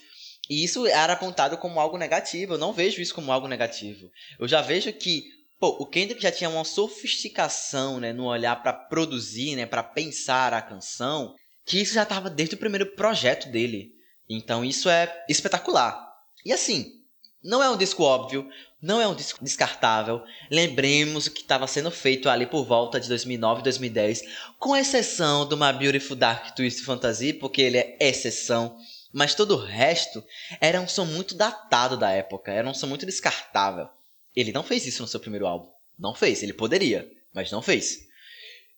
E 0.49 0.65
isso 0.65 0.87
era 0.87 1.13
apontado 1.13 1.59
como 1.59 1.79
algo 1.79 1.99
negativo. 1.99 2.55
Eu 2.55 2.59
não 2.59 2.73
vejo 2.73 3.03
isso 3.03 3.15
como 3.15 3.31
algo 3.31 3.47
negativo. 3.47 4.11
Eu 4.39 4.49
já 4.49 4.63
vejo 4.63 4.93
que 4.93 5.25
pô, 5.61 5.77
o 5.81 5.87
Kendrick 5.87 6.23
já 6.23 6.31
tinha 6.31 6.49
uma 6.49 6.65
sofisticação, 6.65 7.99
né, 7.99 8.13
no 8.13 8.27
olhar 8.27 8.63
para 8.63 8.73
produzir, 8.73 9.57
né, 9.57 9.67
para 9.67 9.83
pensar 9.83 10.55
a 10.55 10.63
canção, 10.63 11.35
que 11.67 11.81
isso 11.81 11.95
já 11.95 12.05
estava 12.05 12.31
desde 12.31 12.55
o 12.55 12.59
primeiro 12.59 12.95
projeto 12.95 13.51
dele. 13.51 13.93
Então 14.29 14.65
isso 14.65 14.89
é 14.89 15.25
espetacular. 15.29 16.07
E 16.45 16.53
assim, 16.53 16.98
não 17.43 17.63
é 17.63 17.71
um 17.71 17.77
disco 17.77 18.03
óbvio, 18.03 18.49
não 18.81 19.01
é 19.01 19.07
um 19.07 19.15
disco 19.15 19.43
descartável. 19.43 20.23
Lembremos 20.51 21.27
o 21.27 21.31
que 21.31 21.43
estava 21.43 21.67
sendo 21.67 21.91
feito 21.91 22.29
ali 22.29 22.47
por 22.47 22.65
volta 22.65 22.99
de 23.01 23.09
2009 23.09 23.61
e 23.61 23.65
2010, 23.65 24.23
com 24.59 24.77
exceção 24.77 25.47
do 25.47 25.57
My 25.57 25.73
Beautiful 25.73 26.17
Dark 26.17 26.55
Twist 26.55 26.83
Fantasy, 26.83 27.33
porque 27.33 27.63
ele 27.63 27.79
é 27.79 27.97
exceção. 28.01 28.77
Mas 29.13 29.35
todo 29.35 29.55
o 29.55 29.65
resto 29.65 30.23
era 30.61 30.81
um 30.81 30.89
som 30.89 31.05
muito 31.05 31.35
datado 31.35 31.97
da 31.97 32.11
época, 32.11 32.53
era 32.53 32.69
um 32.69 32.75
som 32.75 32.87
muito 32.87 33.07
descartável. 33.07 33.89
Ele 34.35 34.53
não 34.53 34.63
fez 34.63 34.87
isso 34.87 35.03
no 35.03 35.09
seu 35.09 35.21
primeiro 35.21 35.47
álbum. 35.47 35.71
Não 35.99 36.15
fez, 36.15 36.43
ele 36.43 36.53
poderia, 36.53 37.11
mas 37.35 37.51
não 37.51 37.63
fez. 37.63 37.99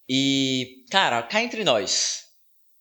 E, 0.09 0.85
cara, 0.91 1.23
cá 1.23 1.43
entre 1.43 1.63
nós, 1.65 2.25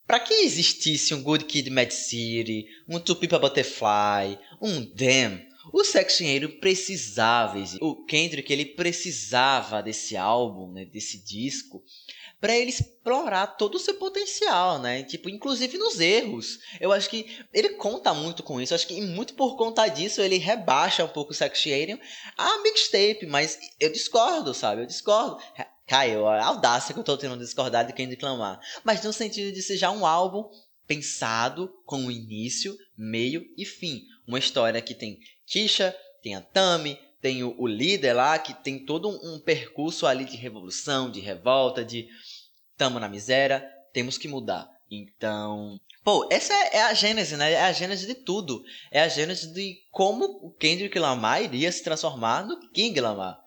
para 0.08 0.20
que 0.20 0.34
existisse 0.34 1.14
um 1.14 1.22
Good 1.22 1.46
Kid 1.46 1.70
Mad 1.70 1.92
City, 1.92 2.66
um 2.88 3.00
People 3.00 3.40
Butterfly, 3.40 4.40
um 4.62 4.82
Damn, 4.96 5.49
o 5.72 5.84
Sexo 5.84 6.20
Dinheiro 6.20 6.60
precisava, 6.60 7.58
o 7.82 8.06
Kendrick 8.06 8.52
ele 8.52 8.66
precisava 8.66 9.82
desse 9.82 10.16
álbum, 10.18 10.72
né, 10.72 10.86
desse 10.86 11.24
disco, 11.24 11.84
para 12.40 12.58
ele 12.58 12.70
explorar 12.70 13.48
todo 13.48 13.76
o 13.76 13.80
seu 13.80 13.96
potencial, 13.96 14.80
né? 14.80 15.04
Tipo, 15.04 15.30
inclusive 15.30 15.78
nos 15.78 16.00
erros. 16.00 16.60
Eu 16.80 16.92
acho 16.92 17.10
que 17.10 17.28
ele 17.54 17.70
conta 17.72 18.14
muito 18.14 18.44
com 18.44 18.62
isso. 18.62 18.74
Eu 18.74 18.76
acho 18.76 18.88
que 18.88 19.02
muito 19.02 19.34
por 19.34 19.58
conta 19.58 19.88
disso 19.88 20.22
ele 20.22 20.38
rebaixa 20.38 21.04
um 21.04 21.10
pouco 21.10 21.32
o 21.32 21.36
Sexuarium 21.36 22.00
a 22.38 22.62
mixtape, 22.62 23.26
mas 23.28 23.60
eu 23.80 23.92
discordo, 23.92 24.54
sabe? 24.54 24.82
Eu 24.82 24.86
discordo. 24.86 25.38
Caio, 25.86 26.28
a 26.28 26.46
audácia 26.46 26.94
que 26.94 27.00
eu 27.00 27.04
tô 27.04 27.18
tendo 27.18 27.36
de 27.36 27.44
discordar 27.44 27.86
de 27.86 27.94
quem 27.94 28.08
declamar. 28.08 28.60
Mas 28.84 29.04
no 29.04 29.12
sentido 29.12 29.52
de 29.52 29.62
ser 29.62 29.76
já 29.76 29.92
um 29.92 30.06
álbum 30.06 30.48
pensado 30.88 31.72
com 31.86 32.06
o 32.06 32.12
início, 32.12 32.76
meio 32.98 33.46
e 33.58 33.66
fim. 33.66 34.02
Uma 34.28 34.40
história 34.40 34.82
que 34.82 34.96
tem 34.96 35.20
Kisha, 35.50 35.96
tem 36.22 36.36
a 36.36 36.42
Tami, 36.42 37.00
tem 37.22 37.44
o, 37.44 37.56
o, 37.58 37.68
líder 37.68 38.14
lá, 38.14 38.38
que 38.38 38.54
tem 38.54 38.86
todo 38.86 39.10
um, 39.10 39.34
um, 39.34 39.40
percurso 39.40 40.06
ali 40.06 40.24
de 40.24 40.38
revolução, 40.38 41.10
de 41.10 41.20
revolta, 41.20 41.84
de 41.84 42.08
tamo 42.78 43.00
na 43.00 43.10
miséria, 43.10 43.68
temos 43.92 44.18
que 44.18 44.28
mudar. 44.28 44.70
Então, 44.92 45.80
pô, 46.04 46.28
essa 46.32 46.54
é, 46.54 46.78
é, 46.78 46.82
a 46.84 46.94
gênese, 46.94 47.36
né? 47.36 47.52
É 47.52 47.62
a 47.62 47.72
gênese 47.72 48.08
de 48.08 48.16
tudo. 48.16 48.64
É 48.92 49.02
a 49.02 49.08
gênese 49.08 49.54
de 49.54 49.78
como 49.92 50.26
o 50.26 50.52
Kendrick 50.52 50.98
Lamar 50.98 51.44
iria 51.44 51.72
se 51.72 51.84
transformar 51.84 52.46
no 52.46 52.70
King 52.72 53.00
Lamar. 53.00 53.40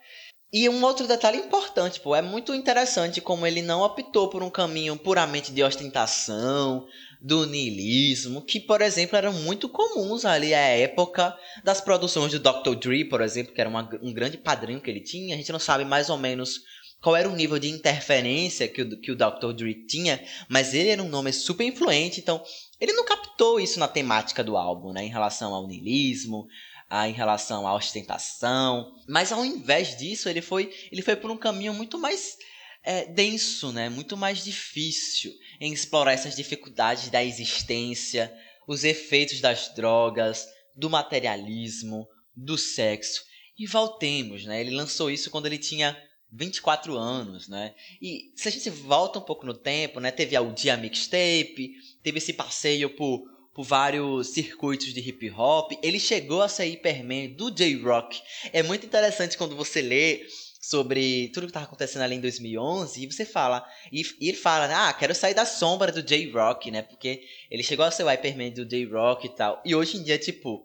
E 0.53 0.69
um 0.69 0.85
outro 0.85 1.07
detalhe 1.07 1.39
importante, 1.39 1.99
pô, 1.99 2.15
é 2.15 2.21
muito 2.21 2.55
interessante 2.55 3.21
como 3.21 3.47
ele 3.47 3.63
não 3.63 3.81
optou 3.81 4.29
por 4.29 4.43
um 4.43 4.51
caminho 4.51 4.97
puramente 4.99 5.51
de 5.51 5.63
ostentação, 5.63 6.87
do 7.23 7.47
niilismo, 7.47 8.43
que, 8.43 8.59
por 8.59 8.83
exemplo, 8.83 9.17
eram 9.17 9.33
muito 9.33 9.69
comuns 9.69 10.25
ali 10.25 10.53
à 10.53 10.59
época 10.59 11.35
das 11.63 11.81
produções 11.81 12.33
do 12.33 12.41
Dr. 12.41 12.75
Dre, 12.75 13.05
por 13.05 13.21
exemplo, 13.21 13.55
que 13.55 13.61
era 13.61 13.71
uma, 13.71 13.89
um 14.03 14.13
grande 14.13 14.37
padrinho 14.37 14.81
que 14.81 14.91
ele 14.91 15.01
tinha. 15.01 15.35
A 15.35 15.39
gente 15.39 15.53
não 15.53 15.61
sabe 15.61 15.85
mais 15.85 16.11
ou 16.11 16.19
menos 16.19 16.61
qual 17.01 17.15
era 17.15 17.29
o 17.29 17.37
nível 17.37 17.61
de 17.61 17.69
interferência 17.69 18.67
que 18.67 18.83
o, 18.83 19.01
que 19.01 19.13
o 19.13 19.17
Dr. 19.17 19.53
Dre 19.55 19.87
tinha, 19.87 20.21
mas 20.49 20.75
ele 20.75 20.89
era 20.89 21.03
um 21.03 21.09
nome 21.09 21.33
super 21.33 21.65
influente, 21.65 22.21
então 22.21 22.43
ele 22.81 22.93
não 22.93 23.05
captou 23.05 23.61
isso 23.61 23.79
na 23.79 23.87
temática 23.87 24.43
do 24.43 24.57
álbum, 24.57 24.93
né, 24.93 25.05
em 25.05 25.11
relação 25.11 25.55
ao 25.55 25.67
niilismo, 25.67 26.47
ah, 26.95 27.09
em 27.09 27.13
relação 27.15 27.67
à 27.67 27.75
ostentação. 27.75 28.95
Mas 29.09 29.33
ao 29.33 29.43
invés 29.43 29.97
disso, 29.97 30.29
ele 30.29 30.43
foi, 30.43 30.71
ele 30.93 31.01
foi 31.01 31.17
por 31.17 31.31
um 31.31 31.39
caminho 31.39 31.73
muito 31.73 31.99
mais 31.99 32.37
é, 32.85 33.07
denso, 33.07 33.73
né? 33.73 33.89
muito 33.89 34.15
mais 34.15 34.45
difícil 34.45 35.33
em 35.59 35.73
explorar 35.73 36.13
essas 36.13 36.37
dificuldades 36.37 37.09
da 37.09 37.25
existência, 37.25 38.31
os 38.69 38.85
efeitos 38.85 39.41
das 39.41 39.75
drogas, 39.75 40.47
do 40.77 40.91
materialismo, 40.91 42.07
do 42.37 42.59
sexo. 42.59 43.25
E 43.59 43.67
voltemos, 43.67 44.45
né? 44.45 44.61
Ele 44.61 44.77
lançou 44.77 45.11
isso 45.11 45.31
quando 45.31 45.47
ele 45.47 45.59
tinha 45.59 45.97
24 46.31 46.95
anos, 46.99 47.49
né? 47.49 47.75
E 48.03 48.33
se 48.37 48.49
a 48.49 48.51
gente 48.51 48.69
volta 48.69 49.19
um 49.19 49.23
pouco 49.23 49.47
no 49.47 49.55
tempo, 49.55 49.99
né? 49.99 50.11
Teve 50.11 50.37
a 50.37 50.43
Dia 50.43 50.77
Mixtape, 50.77 51.73
teve 52.03 52.19
esse 52.19 52.35
passeio 52.35 52.95
por 52.95 53.32
por 53.55 53.65
vários 53.65 54.29
circuitos 54.29 54.93
de 54.93 55.01
hip 55.01 55.31
hop. 55.31 55.73
Ele 55.83 56.01
chegou 56.01 56.43
a 56.43 56.49
ser 56.49 56.65
Hyperman 56.65 57.35
do 57.35 57.51
J-Rock. 57.51 58.21
É 58.53 58.63
muito 58.63 58.87
interessante 58.87 59.37
quando 59.37 59.57
você 59.57 59.83
lê 59.83 60.27
sobre 60.61 61.29
tudo 61.35 61.45
que 61.45 61.51
estava 61.51 61.67
acontecendo 61.67 62.03
ali 62.03 62.15
em 62.15 62.21
2011 62.21 63.03
e 63.03 63.13
você 63.13 63.25
fala 63.25 63.67
e, 63.91 64.03
e 64.21 64.29
ele 64.29 64.37
fala 64.37 64.89
ah 64.89 64.93
quero 64.93 65.13
sair 65.13 65.35
da 65.35 65.45
sombra 65.45 65.91
do 65.91 66.01
J-Rock 66.01 66.71
né 66.71 66.83
porque 66.83 67.25
ele 67.51 67.65
chegou 67.65 67.85
a 67.85 67.91
ser 67.91 68.05
o 68.05 68.07
Hyperman 68.07 68.53
do 68.53 68.65
J-Rock 68.65 69.27
e 69.27 69.31
tal 69.31 69.61
e 69.65 69.75
hoje 69.75 69.97
em 69.97 70.05
dia 70.05 70.17
tipo 70.19 70.65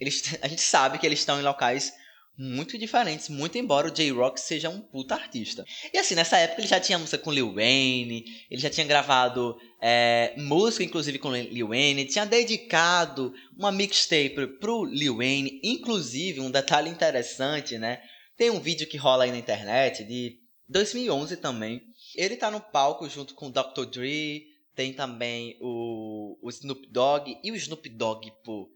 eles, 0.00 0.34
a 0.42 0.48
gente 0.48 0.62
sabe 0.62 0.98
que 0.98 1.06
eles 1.06 1.20
estão 1.20 1.38
em 1.38 1.44
locais 1.44 1.92
muito 2.38 2.76
diferentes, 2.76 3.28
muito 3.28 3.56
embora 3.56 3.88
o 3.88 3.90
J-Rock 3.90 4.40
seja 4.40 4.68
um 4.68 4.80
puta 4.80 5.14
artista. 5.14 5.64
E 5.92 5.98
assim, 5.98 6.14
nessa 6.14 6.36
época 6.38 6.60
ele 6.60 6.68
já 6.68 6.78
tinha 6.78 6.98
música 6.98 7.18
com 7.18 7.32
Lil 7.32 7.54
Wayne, 7.54 8.24
ele 8.50 8.60
já 8.60 8.68
tinha 8.68 8.86
gravado 8.86 9.56
é, 9.80 10.34
música 10.36 10.84
inclusive 10.84 11.18
com 11.18 11.34
Lil 11.34 11.68
Wayne, 11.68 12.04
tinha 12.04 12.26
dedicado 12.26 13.32
uma 13.56 13.72
mixtape 13.72 14.46
pro 14.60 14.84
Lil 14.84 15.16
Wayne, 15.16 15.60
inclusive 15.62 16.40
um 16.40 16.50
detalhe 16.50 16.90
interessante, 16.90 17.78
né? 17.78 18.00
Tem 18.36 18.50
um 18.50 18.60
vídeo 18.60 18.86
que 18.86 18.98
rola 18.98 19.24
aí 19.24 19.30
na 19.30 19.38
internet 19.38 20.04
de 20.04 20.38
2011 20.68 21.38
também. 21.38 21.80
Ele 22.14 22.36
tá 22.36 22.50
no 22.50 22.60
palco 22.60 23.08
junto 23.08 23.34
com 23.34 23.46
o 23.46 23.50
Dr. 23.50 23.86
Dre, 23.90 24.44
tem 24.74 24.92
também 24.92 25.56
o, 25.60 26.36
o 26.42 26.50
Snoop 26.50 26.86
Dogg, 26.90 27.38
e 27.42 27.50
o 27.50 27.56
Snoop 27.56 27.88
Dogg, 27.88 28.30
pô, 28.44 28.68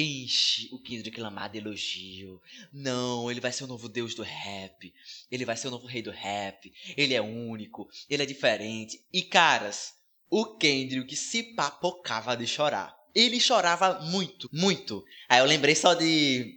enche 0.00 0.68
o 0.72 0.78
Kendrick 0.78 1.20
Lamar 1.20 1.50
de 1.50 1.58
elogio. 1.58 2.40
Não, 2.72 3.30
ele 3.30 3.40
vai 3.40 3.52
ser 3.52 3.64
o 3.64 3.66
novo 3.66 3.88
deus 3.88 4.14
do 4.14 4.22
rap. 4.22 4.92
Ele 5.30 5.44
vai 5.44 5.56
ser 5.56 5.68
o 5.68 5.70
novo 5.70 5.86
rei 5.86 6.02
do 6.02 6.10
rap. 6.10 6.72
Ele 6.96 7.14
é 7.14 7.20
único, 7.20 7.88
ele 8.08 8.22
é 8.22 8.26
diferente. 8.26 9.04
E 9.12 9.22
caras, 9.22 9.94
o 10.30 10.56
Kendrick 10.56 11.14
se 11.16 11.42
papocava 11.54 12.36
de 12.36 12.46
chorar. 12.46 12.96
Ele 13.14 13.40
chorava 13.40 14.00
muito, 14.00 14.48
muito. 14.52 15.04
Aí 15.28 15.40
eu 15.40 15.46
lembrei 15.46 15.74
só 15.74 15.94
de 15.94 16.54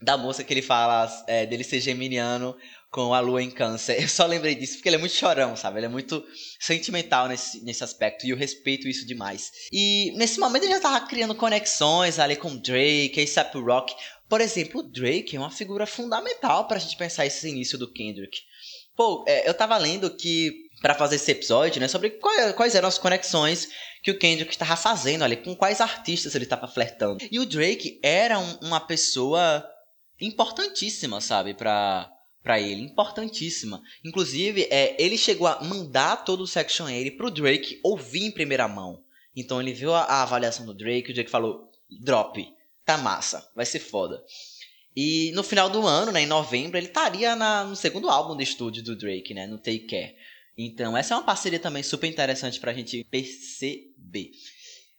da 0.00 0.16
moça 0.16 0.42
que 0.42 0.52
ele 0.52 0.62
fala 0.62 1.24
é, 1.26 1.44
dele 1.44 1.62
ser 1.62 1.78
geminiano 1.78 2.56
com 2.90 3.14
a 3.14 3.20
lua 3.20 3.42
em 3.42 3.50
câncer. 3.50 4.00
Eu 4.02 4.08
só 4.08 4.26
lembrei 4.26 4.54
disso 4.54 4.74
porque 4.74 4.88
ele 4.88 4.96
é 4.96 4.98
muito 4.98 5.14
chorão, 5.14 5.56
sabe? 5.56 5.78
Ele 5.78 5.86
é 5.86 5.88
muito 5.88 6.24
sentimental 6.58 7.28
nesse, 7.28 7.62
nesse 7.64 7.84
aspecto 7.84 8.26
e 8.26 8.30
eu 8.30 8.36
respeito 8.36 8.88
isso 8.88 9.06
demais. 9.06 9.50
E 9.72 10.12
nesse 10.16 10.40
momento 10.40 10.64
ele 10.64 10.74
já 10.74 10.80
tava 10.80 11.06
criando 11.06 11.34
conexões 11.34 12.18
ali 12.18 12.36
com 12.36 12.56
Drake, 12.56 13.32
A$AP 13.36 13.54
Rock. 13.54 13.94
Por 14.28 14.40
exemplo, 14.40 14.80
o 14.80 14.82
Drake 14.90 15.36
é 15.36 15.38
uma 15.38 15.50
figura 15.50 15.86
fundamental 15.86 16.66
pra 16.66 16.78
gente 16.78 16.96
pensar 16.96 17.26
esse 17.26 17.48
início 17.48 17.78
do 17.78 17.92
Kendrick. 17.92 18.38
Pô, 18.96 19.24
é, 19.26 19.48
eu 19.48 19.54
tava 19.54 19.78
lendo 19.78 20.14
que 20.14 20.52
para 20.82 20.94
fazer 20.94 21.16
esse 21.16 21.30
episódio, 21.30 21.80
né, 21.80 21.88
sobre 21.88 22.10
quais, 22.10 22.52
quais 22.54 22.74
eram 22.74 22.88
as 22.88 22.98
conexões 22.98 23.68
que 24.02 24.10
o 24.10 24.18
Kendrick 24.18 24.50
estava 24.50 24.76
fazendo 24.76 25.22
ali, 25.22 25.36
com 25.36 25.54
quais 25.54 25.80
artistas 25.80 26.34
ele 26.34 26.44
estava 26.44 26.66
flertando. 26.66 27.24
E 27.30 27.38
o 27.38 27.46
Drake 27.46 28.00
era 28.02 28.38
um, 28.38 28.58
uma 28.62 28.80
pessoa 28.80 29.64
importantíssima, 30.20 31.20
sabe, 31.20 31.54
para 31.54 32.10
para 32.42 32.60
ele, 32.60 32.82
importantíssima. 32.82 33.82
Inclusive, 34.04 34.66
é, 34.70 34.96
ele 35.02 35.18
chegou 35.18 35.46
a 35.46 35.62
mandar 35.62 36.24
todo 36.24 36.42
o 36.42 36.46
Section 36.46 36.86
80 36.86 37.16
pro 37.16 37.30
Drake 37.30 37.80
ouvir 37.82 38.24
em 38.24 38.30
primeira 38.30 38.66
mão. 38.66 39.04
Então 39.36 39.60
ele 39.60 39.72
viu 39.72 39.94
a, 39.94 40.02
a 40.02 40.22
avaliação 40.22 40.66
do 40.66 40.74
Drake, 40.74 41.10
o 41.10 41.14
Drake 41.14 41.30
falou: 41.30 41.70
"Drop, 42.02 42.46
tá 42.84 42.96
massa, 42.98 43.48
vai 43.54 43.66
ser 43.66 43.78
foda". 43.78 44.22
E 44.96 45.30
no 45.32 45.42
final 45.42 45.70
do 45.70 45.86
ano, 45.86 46.10
né, 46.10 46.22
em 46.22 46.26
novembro, 46.26 46.76
ele 46.76 46.88
estaria 46.88 47.36
no 47.36 47.76
segundo 47.76 48.10
álbum 48.10 48.36
de 48.36 48.42
estúdio 48.42 48.82
do 48.82 48.96
Drake, 48.96 49.32
né, 49.32 49.46
no 49.46 49.58
Take 49.58 49.86
Care. 49.86 50.16
Então, 50.58 50.96
essa 50.96 51.14
é 51.14 51.16
uma 51.16 51.22
parceria 51.22 51.60
também 51.60 51.82
super 51.82 52.08
interessante 52.08 52.58
pra 52.58 52.74
gente 52.74 53.04
perceber. 53.04 54.32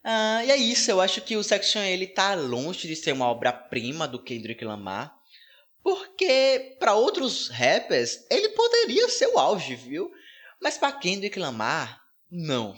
Ah, 0.03 0.43
e 0.45 0.49
é 0.49 0.57
isso, 0.57 0.89
eu 0.89 0.99
acho 0.99 1.21
que 1.21 1.35
o 1.35 1.43
Section 1.43 1.81
ele 1.81 2.07
tá 2.07 2.33
longe 2.33 2.87
de 2.87 2.95
ser 2.95 3.11
uma 3.11 3.27
obra-prima 3.27 4.07
do 4.07 4.21
Kendrick 4.21 4.63
Lamar. 4.63 5.13
Porque 5.83 6.75
para 6.79 6.95
outros 6.95 7.47
rappers 7.47 8.25
ele 8.29 8.49
poderia 8.49 9.09
ser 9.09 9.27
o 9.27 9.39
auge, 9.39 9.75
viu? 9.75 10.11
Mas 10.61 10.77
para 10.77 10.91
Kendrick 10.91 11.37
Lamar, 11.39 12.01
não. 12.29 12.75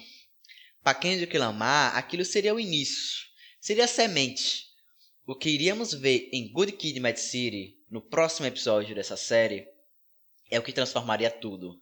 Para 0.81 0.97
Kendrick 0.97 1.37
Lamar, 1.37 1.95
aquilo 1.97 2.23
seria 2.25 2.53
o 2.53 2.59
início, 2.59 3.25
seria 3.59 3.85
a 3.85 3.87
semente. 3.87 4.65
O 5.25 5.35
que 5.35 5.49
iríamos 5.49 5.93
ver 5.93 6.29
em 6.33 6.51
Good 6.51 6.73
Kid, 6.73 6.99
Mad 6.99 7.15
City 7.15 7.77
no 7.89 8.01
próximo 8.01 8.45
episódio 8.45 8.95
dessa 8.95 9.15
série 9.15 9.65
é 10.49 10.59
o 10.59 10.63
que 10.63 10.73
transformaria 10.73 11.31
tudo. 11.31 11.79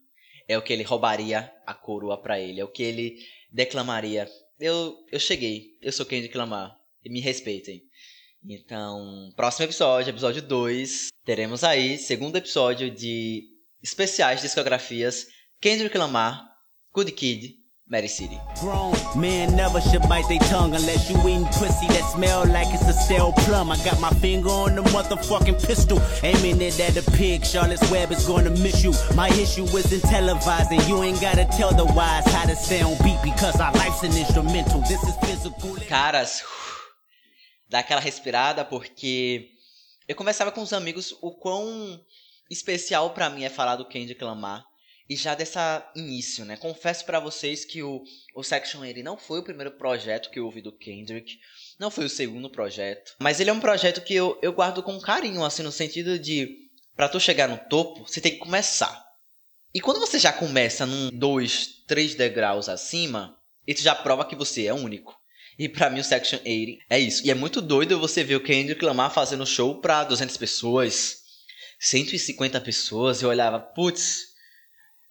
É 0.48 0.58
o 0.58 0.62
que 0.62 0.74
ele 0.74 0.84
roubaria 0.84 1.52
a 1.66 1.74
coroa 1.74 2.22
para 2.22 2.40
ele, 2.40 2.60
é 2.60 2.64
o 2.64 2.72
que 2.72 2.84
ele 2.84 3.18
declamaria: 3.52 4.30
"Eu 4.60 4.98
eu 5.12 5.20
cheguei, 5.20 5.78
eu 5.82 5.92
sou 5.92 6.06
Kendrick 6.06 6.36
Lamar, 6.38 6.76
e 7.04 7.10
me 7.10 7.20
respeitem". 7.20 7.84
Então, 8.44 9.32
próximo 9.36 9.66
episódio, 9.66 10.10
episódio 10.10 10.42
2, 10.42 11.10
teremos 11.24 11.64
aí 11.64 11.98
segundo 11.98 12.38
episódio 12.38 12.90
de 12.90 13.44
especiais 13.84 14.42
discografias 14.42 15.28
Kendrick 15.62 15.96
Lamar, 15.96 16.44
Good 16.92 17.12
Kid, 17.12 17.56
Mary 17.88 18.10
City. 18.10 18.40
Grown 18.60 18.94
men 19.16 19.56
never 19.56 19.80
should 19.82 20.02
bite 20.08 20.28
their 20.28 20.40
tongue 20.50 20.74
unless 20.74 21.10
you 21.10 21.18
eating 21.20 21.46
pussy 21.48 21.86
that 21.90 22.10
smell 22.12 22.48
like 22.48 22.74
it's 22.74 22.88
a 22.88 22.94
stale 22.94 23.32
plum. 23.46 23.70
I 23.72 23.78
got 23.84 24.00
my 24.00 24.10
finger 24.22 24.50
on 24.50 24.76
the 24.76 24.82
motherfucking 24.90 25.64
pistol, 25.68 26.02
aiming 26.24 26.62
it 26.62 26.80
at 26.80 26.96
the 26.96 27.04
pig. 27.12 27.46
Charlotte's 27.46 27.92
Web 27.92 28.12
is 28.12 28.26
gonna 28.26 28.50
miss 28.50 28.84
you. 28.84 28.94
My 29.14 29.28
issue 29.30 29.66
isn't 29.66 30.02
televising. 30.04 30.88
You 30.88 31.04
ain't 31.04 31.22
gotta 31.22 31.46
tell 31.46 31.74
the 31.76 31.86
wise 31.94 32.26
how 32.34 32.46
to 32.46 32.56
stay 32.56 32.82
on 32.82 32.98
beat 33.04 33.22
because 33.24 33.60
our 33.60 33.74
life's 33.74 34.02
an 34.04 34.18
instrumental. 34.18 34.80
This 34.82 35.04
is 35.04 35.16
physical. 35.18 35.76
Caras, 35.88 36.42
dar 37.72 37.80
aquela 37.80 38.02
respirada, 38.02 38.66
porque 38.66 39.50
eu 40.06 40.14
conversava 40.14 40.52
com 40.52 40.62
os 40.62 40.74
amigos 40.74 41.16
o 41.22 41.32
quão 41.32 42.06
especial 42.50 43.12
para 43.12 43.30
mim 43.30 43.46
é 43.46 43.50
falar 43.50 43.78
do 43.78 43.88
Kendrick 43.88 44.22
Lamar. 44.22 44.66
E 45.10 45.16
já 45.16 45.36
dessa 45.36 45.90
início, 45.96 46.46
né? 46.46 46.56
Confesso 46.58 47.06
para 47.06 47.20
vocês 47.20 47.66
que 47.66 47.82
o, 47.82 48.04
o 48.36 48.44
Section 48.44 48.82
80 48.82 49.04
não 49.04 49.18
foi 49.18 49.40
o 49.40 49.44
primeiro 49.44 49.72
projeto 49.72 50.30
que 50.30 50.40
eu 50.40 50.46
ouvi 50.46 50.62
do 50.62 50.72
Kendrick. 50.72 51.38
Não 51.80 51.90
foi 51.90 52.06
o 52.06 52.10
segundo 52.10 52.50
projeto. 52.50 53.16
Mas 53.20 53.40
ele 53.40 53.50
é 53.50 53.54
um 53.54 53.60
projeto 53.60 54.02
que 54.02 54.14
eu, 54.14 54.38
eu 54.42 54.54
guardo 54.54 54.84
com 54.84 55.00
carinho, 55.00 55.44
assim, 55.44 55.64
no 55.64 55.72
sentido 55.72 56.20
de... 56.20 56.70
para 56.96 57.10
tu 57.10 57.20
chegar 57.20 57.48
no 57.48 57.58
topo, 57.58 58.08
você 58.08 58.22
tem 58.22 58.34
que 58.34 58.38
começar. 58.38 59.06
E 59.74 59.80
quando 59.82 60.00
você 60.00 60.20
já 60.20 60.32
começa 60.32 60.86
num 60.86 61.10
dois, 61.10 61.84
três 61.88 62.16
degraus 62.16 62.70
acima, 62.70 63.38
isso 63.66 63.82
já 63.84 63.96
prova 63.96 64.26
que 64.26 64.36
você 64.36 64.66
é 64.66 64.74
único. 64.74 65.21
E 65.62 65.70
para 65.70 65.92
mim 65.92 66.00
o 66.00 66.04
Section 66.04 66.40
80 66.40 66.84
é 66.90 67.00
isso. 67.00 67.24
E 67.24 67.30
é 67.30 67.36
muito 67.36 67.62
doido 67.62 68.00
você 68.00 68.24
ver 68.24 68.36
o 68.36 68.44
Kendrick 68.44 68.84
Lamar 68.84 69.14
fazendo 69.14 69.46
show 69.46 69.80
pra 69.80 70.04
200 70.04 70.36
pessoas, 70.36 71.18
150 71.80 72.60
pessoas. 72.62 73.22
Eu 73.22 73.30
olhava, 73.30 73.60
putz, 73.60 74.24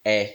é, 0.05 0.35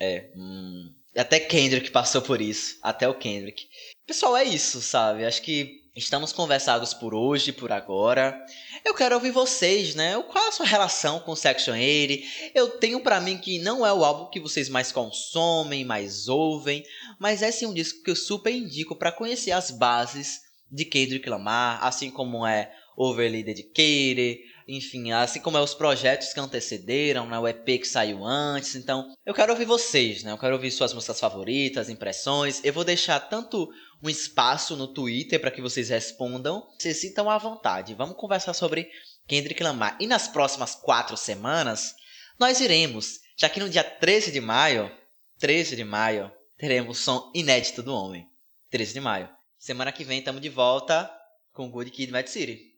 é, 0.00 0.30
hum. 0.34 0.94
Até 1.14 1.38
Kendrick 1.38 1.90
passou 1.90 2.22
por 2.22 2.40
isso. 2.40 2.78
Até 2.80 3.06
o 3.06 3.14
Kendrick. 3.14 3.68
Pessoal, 4.06 4.34
é 4.34 4.44
isso, 4.44 4.80
sabe? 4.80 5.26
Acho 5.26 5.42
que 5.42 5.78
Estamos 5.96 6.32
conversados 6.32 6.92
por 6.92 7.14
hoje, 7.14 7.52
por 7.52 7.70
agora. 7.70 8.44
Eu 8.84 8.92
quero 8.94 9.14
ouvir 9.14 9.30
vocês, 9.30 9.94
né? 9.94 10.20
Qual 10.24 10.44
é 10.44 10.48
a 10.48 10.52
sua 10.52 10.66
relação 10.66 11.20
com 11.20 11.36
Section 11.36 11.72
80? 11.72 12.50
Eu 12.52 12.70
tenho 12.80 12.98
para 12.98 13.20
mim 13.20 13.38
que 13.38 13.60
não 13.60 13.86
é 13.86 13.92
o 13.92 14.04
álbum 14.04 14.28
que 14.28 14.40
vocês 14.40 14.68
mais 14.68 14.90
consomem, 14.90 15.84
mais 15.84 16.26
ouvem, 16.26 16.82
mas 17.16 17.42
é 17.42 17.52
sim 17.52 17.66
um 17.66 17.72
disco 17.72 18.02
que 18.02 18.10
eu 18.10 18.16
super 18.16 18.52
indico 18.52 18.96
para 18.96 19.12
conhecer 19.12 19.52
as 19.52 19.70
bases 19.70 20.40
de 20.68 20.84
Kendrick 20.84 21.30
Lamar, 21.30 21.78
assim 21.80 22.10
como 22.10 22.44
é 22.44 22.72
Overly 22.96 23.44
Dedicated, 23.44 24.40
enfim, 24.66 25.12
assim 25.12 25.40
como 25.40 25.58
é 25.58 25.60
os 25.60 25.74
projetos 25.74 26.32
que 26.32 26.40
antecederam, 26.40 27.26
né, 27.26 27.38
o 27.38 27.46
EP 27.46 27.64
que 27.64 27.84
saiu 27.84 28.24
antes. 28.24 28.74
Então, 28.74 29.14
eu 29.24 29.34
quero 29.34 29.52
ouvir 29.52 29.64
vocês, 29.64 30.22
né? 30.22 30.32
Eu 30.32 30.38
quero 30.38 30.54
ouvir 30.54 30.70
suas 30.70 30.92
músicas 30.92 31.20
favoritas, 31.20 31.90
impressões. 31.90 32.62
Eu 32.64 32.72
vou 32.72 32.84
deixar 32.84 33.20
tanto 33.20 33.70
um 34.02 34.08
espaço 34.08 34.76
no 34.76 34.88
Twitter 34.88 35.40
para 35.40 35.50
que 35.50 35.60
vocês 35.60 35.90
respondam. 35.90 36.66
Se 36.78 36.94
sintam 36.94 37.30
à 37.30 37.36
vontade. 37.36 37.94
Vamos 37.94 38.16
conversar 38.16 38.54
sobre 38.54 38.90
Kendrick 39.26 39.62
Lamar. 39.62 39.96
E 40.00 40.06
nas 40.06 40.28
próximas 40.28 40.74
quatro 40.74 41.16
semanas, 41.16 41.94
nós 42.38 42.60
iremos, 42.60 43.20
já 43.36 43.48
que 43.48 43.60
no 43.60 43.68
dia 43.68 43.84
13 43.84 44.32
de 44.32 44.40
maio, 44.40 44.90
13 45.38 45.76
de 45.76 45.84
maio, 45.84 46.32
teremos 46.56 46.98
som 46.98 47.30
inédito 47.34 47.82
do 47.82 47.94
homem. 47.94 48.26
13 48.70 48.94
de 48.94 49.00
maio. 49.00 49.28
Semana 49.58 49.92
que 49.92 50.04
vem 50.04 50.18
estamos 50.18 50.40
de 50.40 50.48
volta 50.48 51.10
com 51.52 51.70
Good 51.70 51.90
Kid 51.90 52.12
Mad 52.12 52.26
City. 52.26 52.74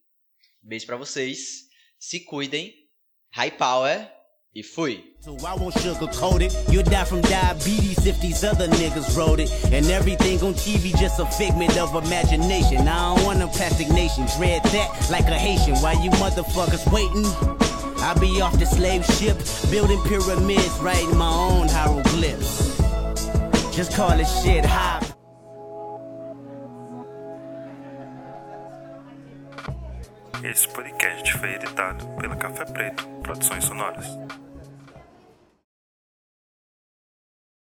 Beijo 0.62 0.86
pra 0.86 0.96
vocês. 0.96 1.65
Se 1.98 2.20
cuidem. 2.24 2.72
High 3.34 3.50
power. 3.50 4.08
E 4.54 4.62
fui. 4.62 5.04
So 5.20 5.36
I 5.46 5.54
won't 5.54 5.74
sugarcoat 5.74 6.40
it. 6.40 6.56
You'll 6.72 6.82
die 6.82 7.04
from 7.04 7.20
diabetes 7.20 8.06
if 8.06 8.18
these 8.20 8.42
other 8.42 8.68
niggas 8.68 9.14
wrote 9.14 9.38
it. 9.38 9.50
And 9.70 9.84
everything 9.90 10.40
on 10.42 10.54
TV 10.54 10.98
just 10.98 11.20
a 11.20 11.26
figment 11.26 11.76
of 11.76 11.94
imagination. 11.94 12.88
I 12.88 13.14
don't 13.14 13.26
want 13.26 13.42
a 13.42 13.48
plastic 13.48 13.90
nation. 13.90 14.24
Dread 14.38 14.62
that 14.64 15.08
like 15.10 15.26
a 15.26 15.38
Haitian. 15.38 15.76
While 15.82 16.02
you 16.02 16.10
motherfuckers 16.12 16.90
waiting, 16.90 17.26
I'll 17.98 18.18
be 18.18 18.40
off 18.40 18.58
the 18.58 18.66
slave 18.66 19.04
ship, 19.04 19.36
building 19.70 20.00
pyramids, 20.04 20.78
writing 20.80 21.16
my 21.18 21.28
own 21.28 21.68
hieroglyphs. 21.68 22.78
Just 23.76 23.94
call 23.94 24.18
it 24.18 24.26
shit 24.42 24.64
high. 24.64 25.05
Esse 30.42 30.68
podcast 30.68 31.32
foi 31.38 31.54
editado 31.54 32.06
pela 32.20 32.36
Café 32.36 32.64
Preto 32.66 33.06
Produções 33.22 33.64
Sonoras. 33.64 34.06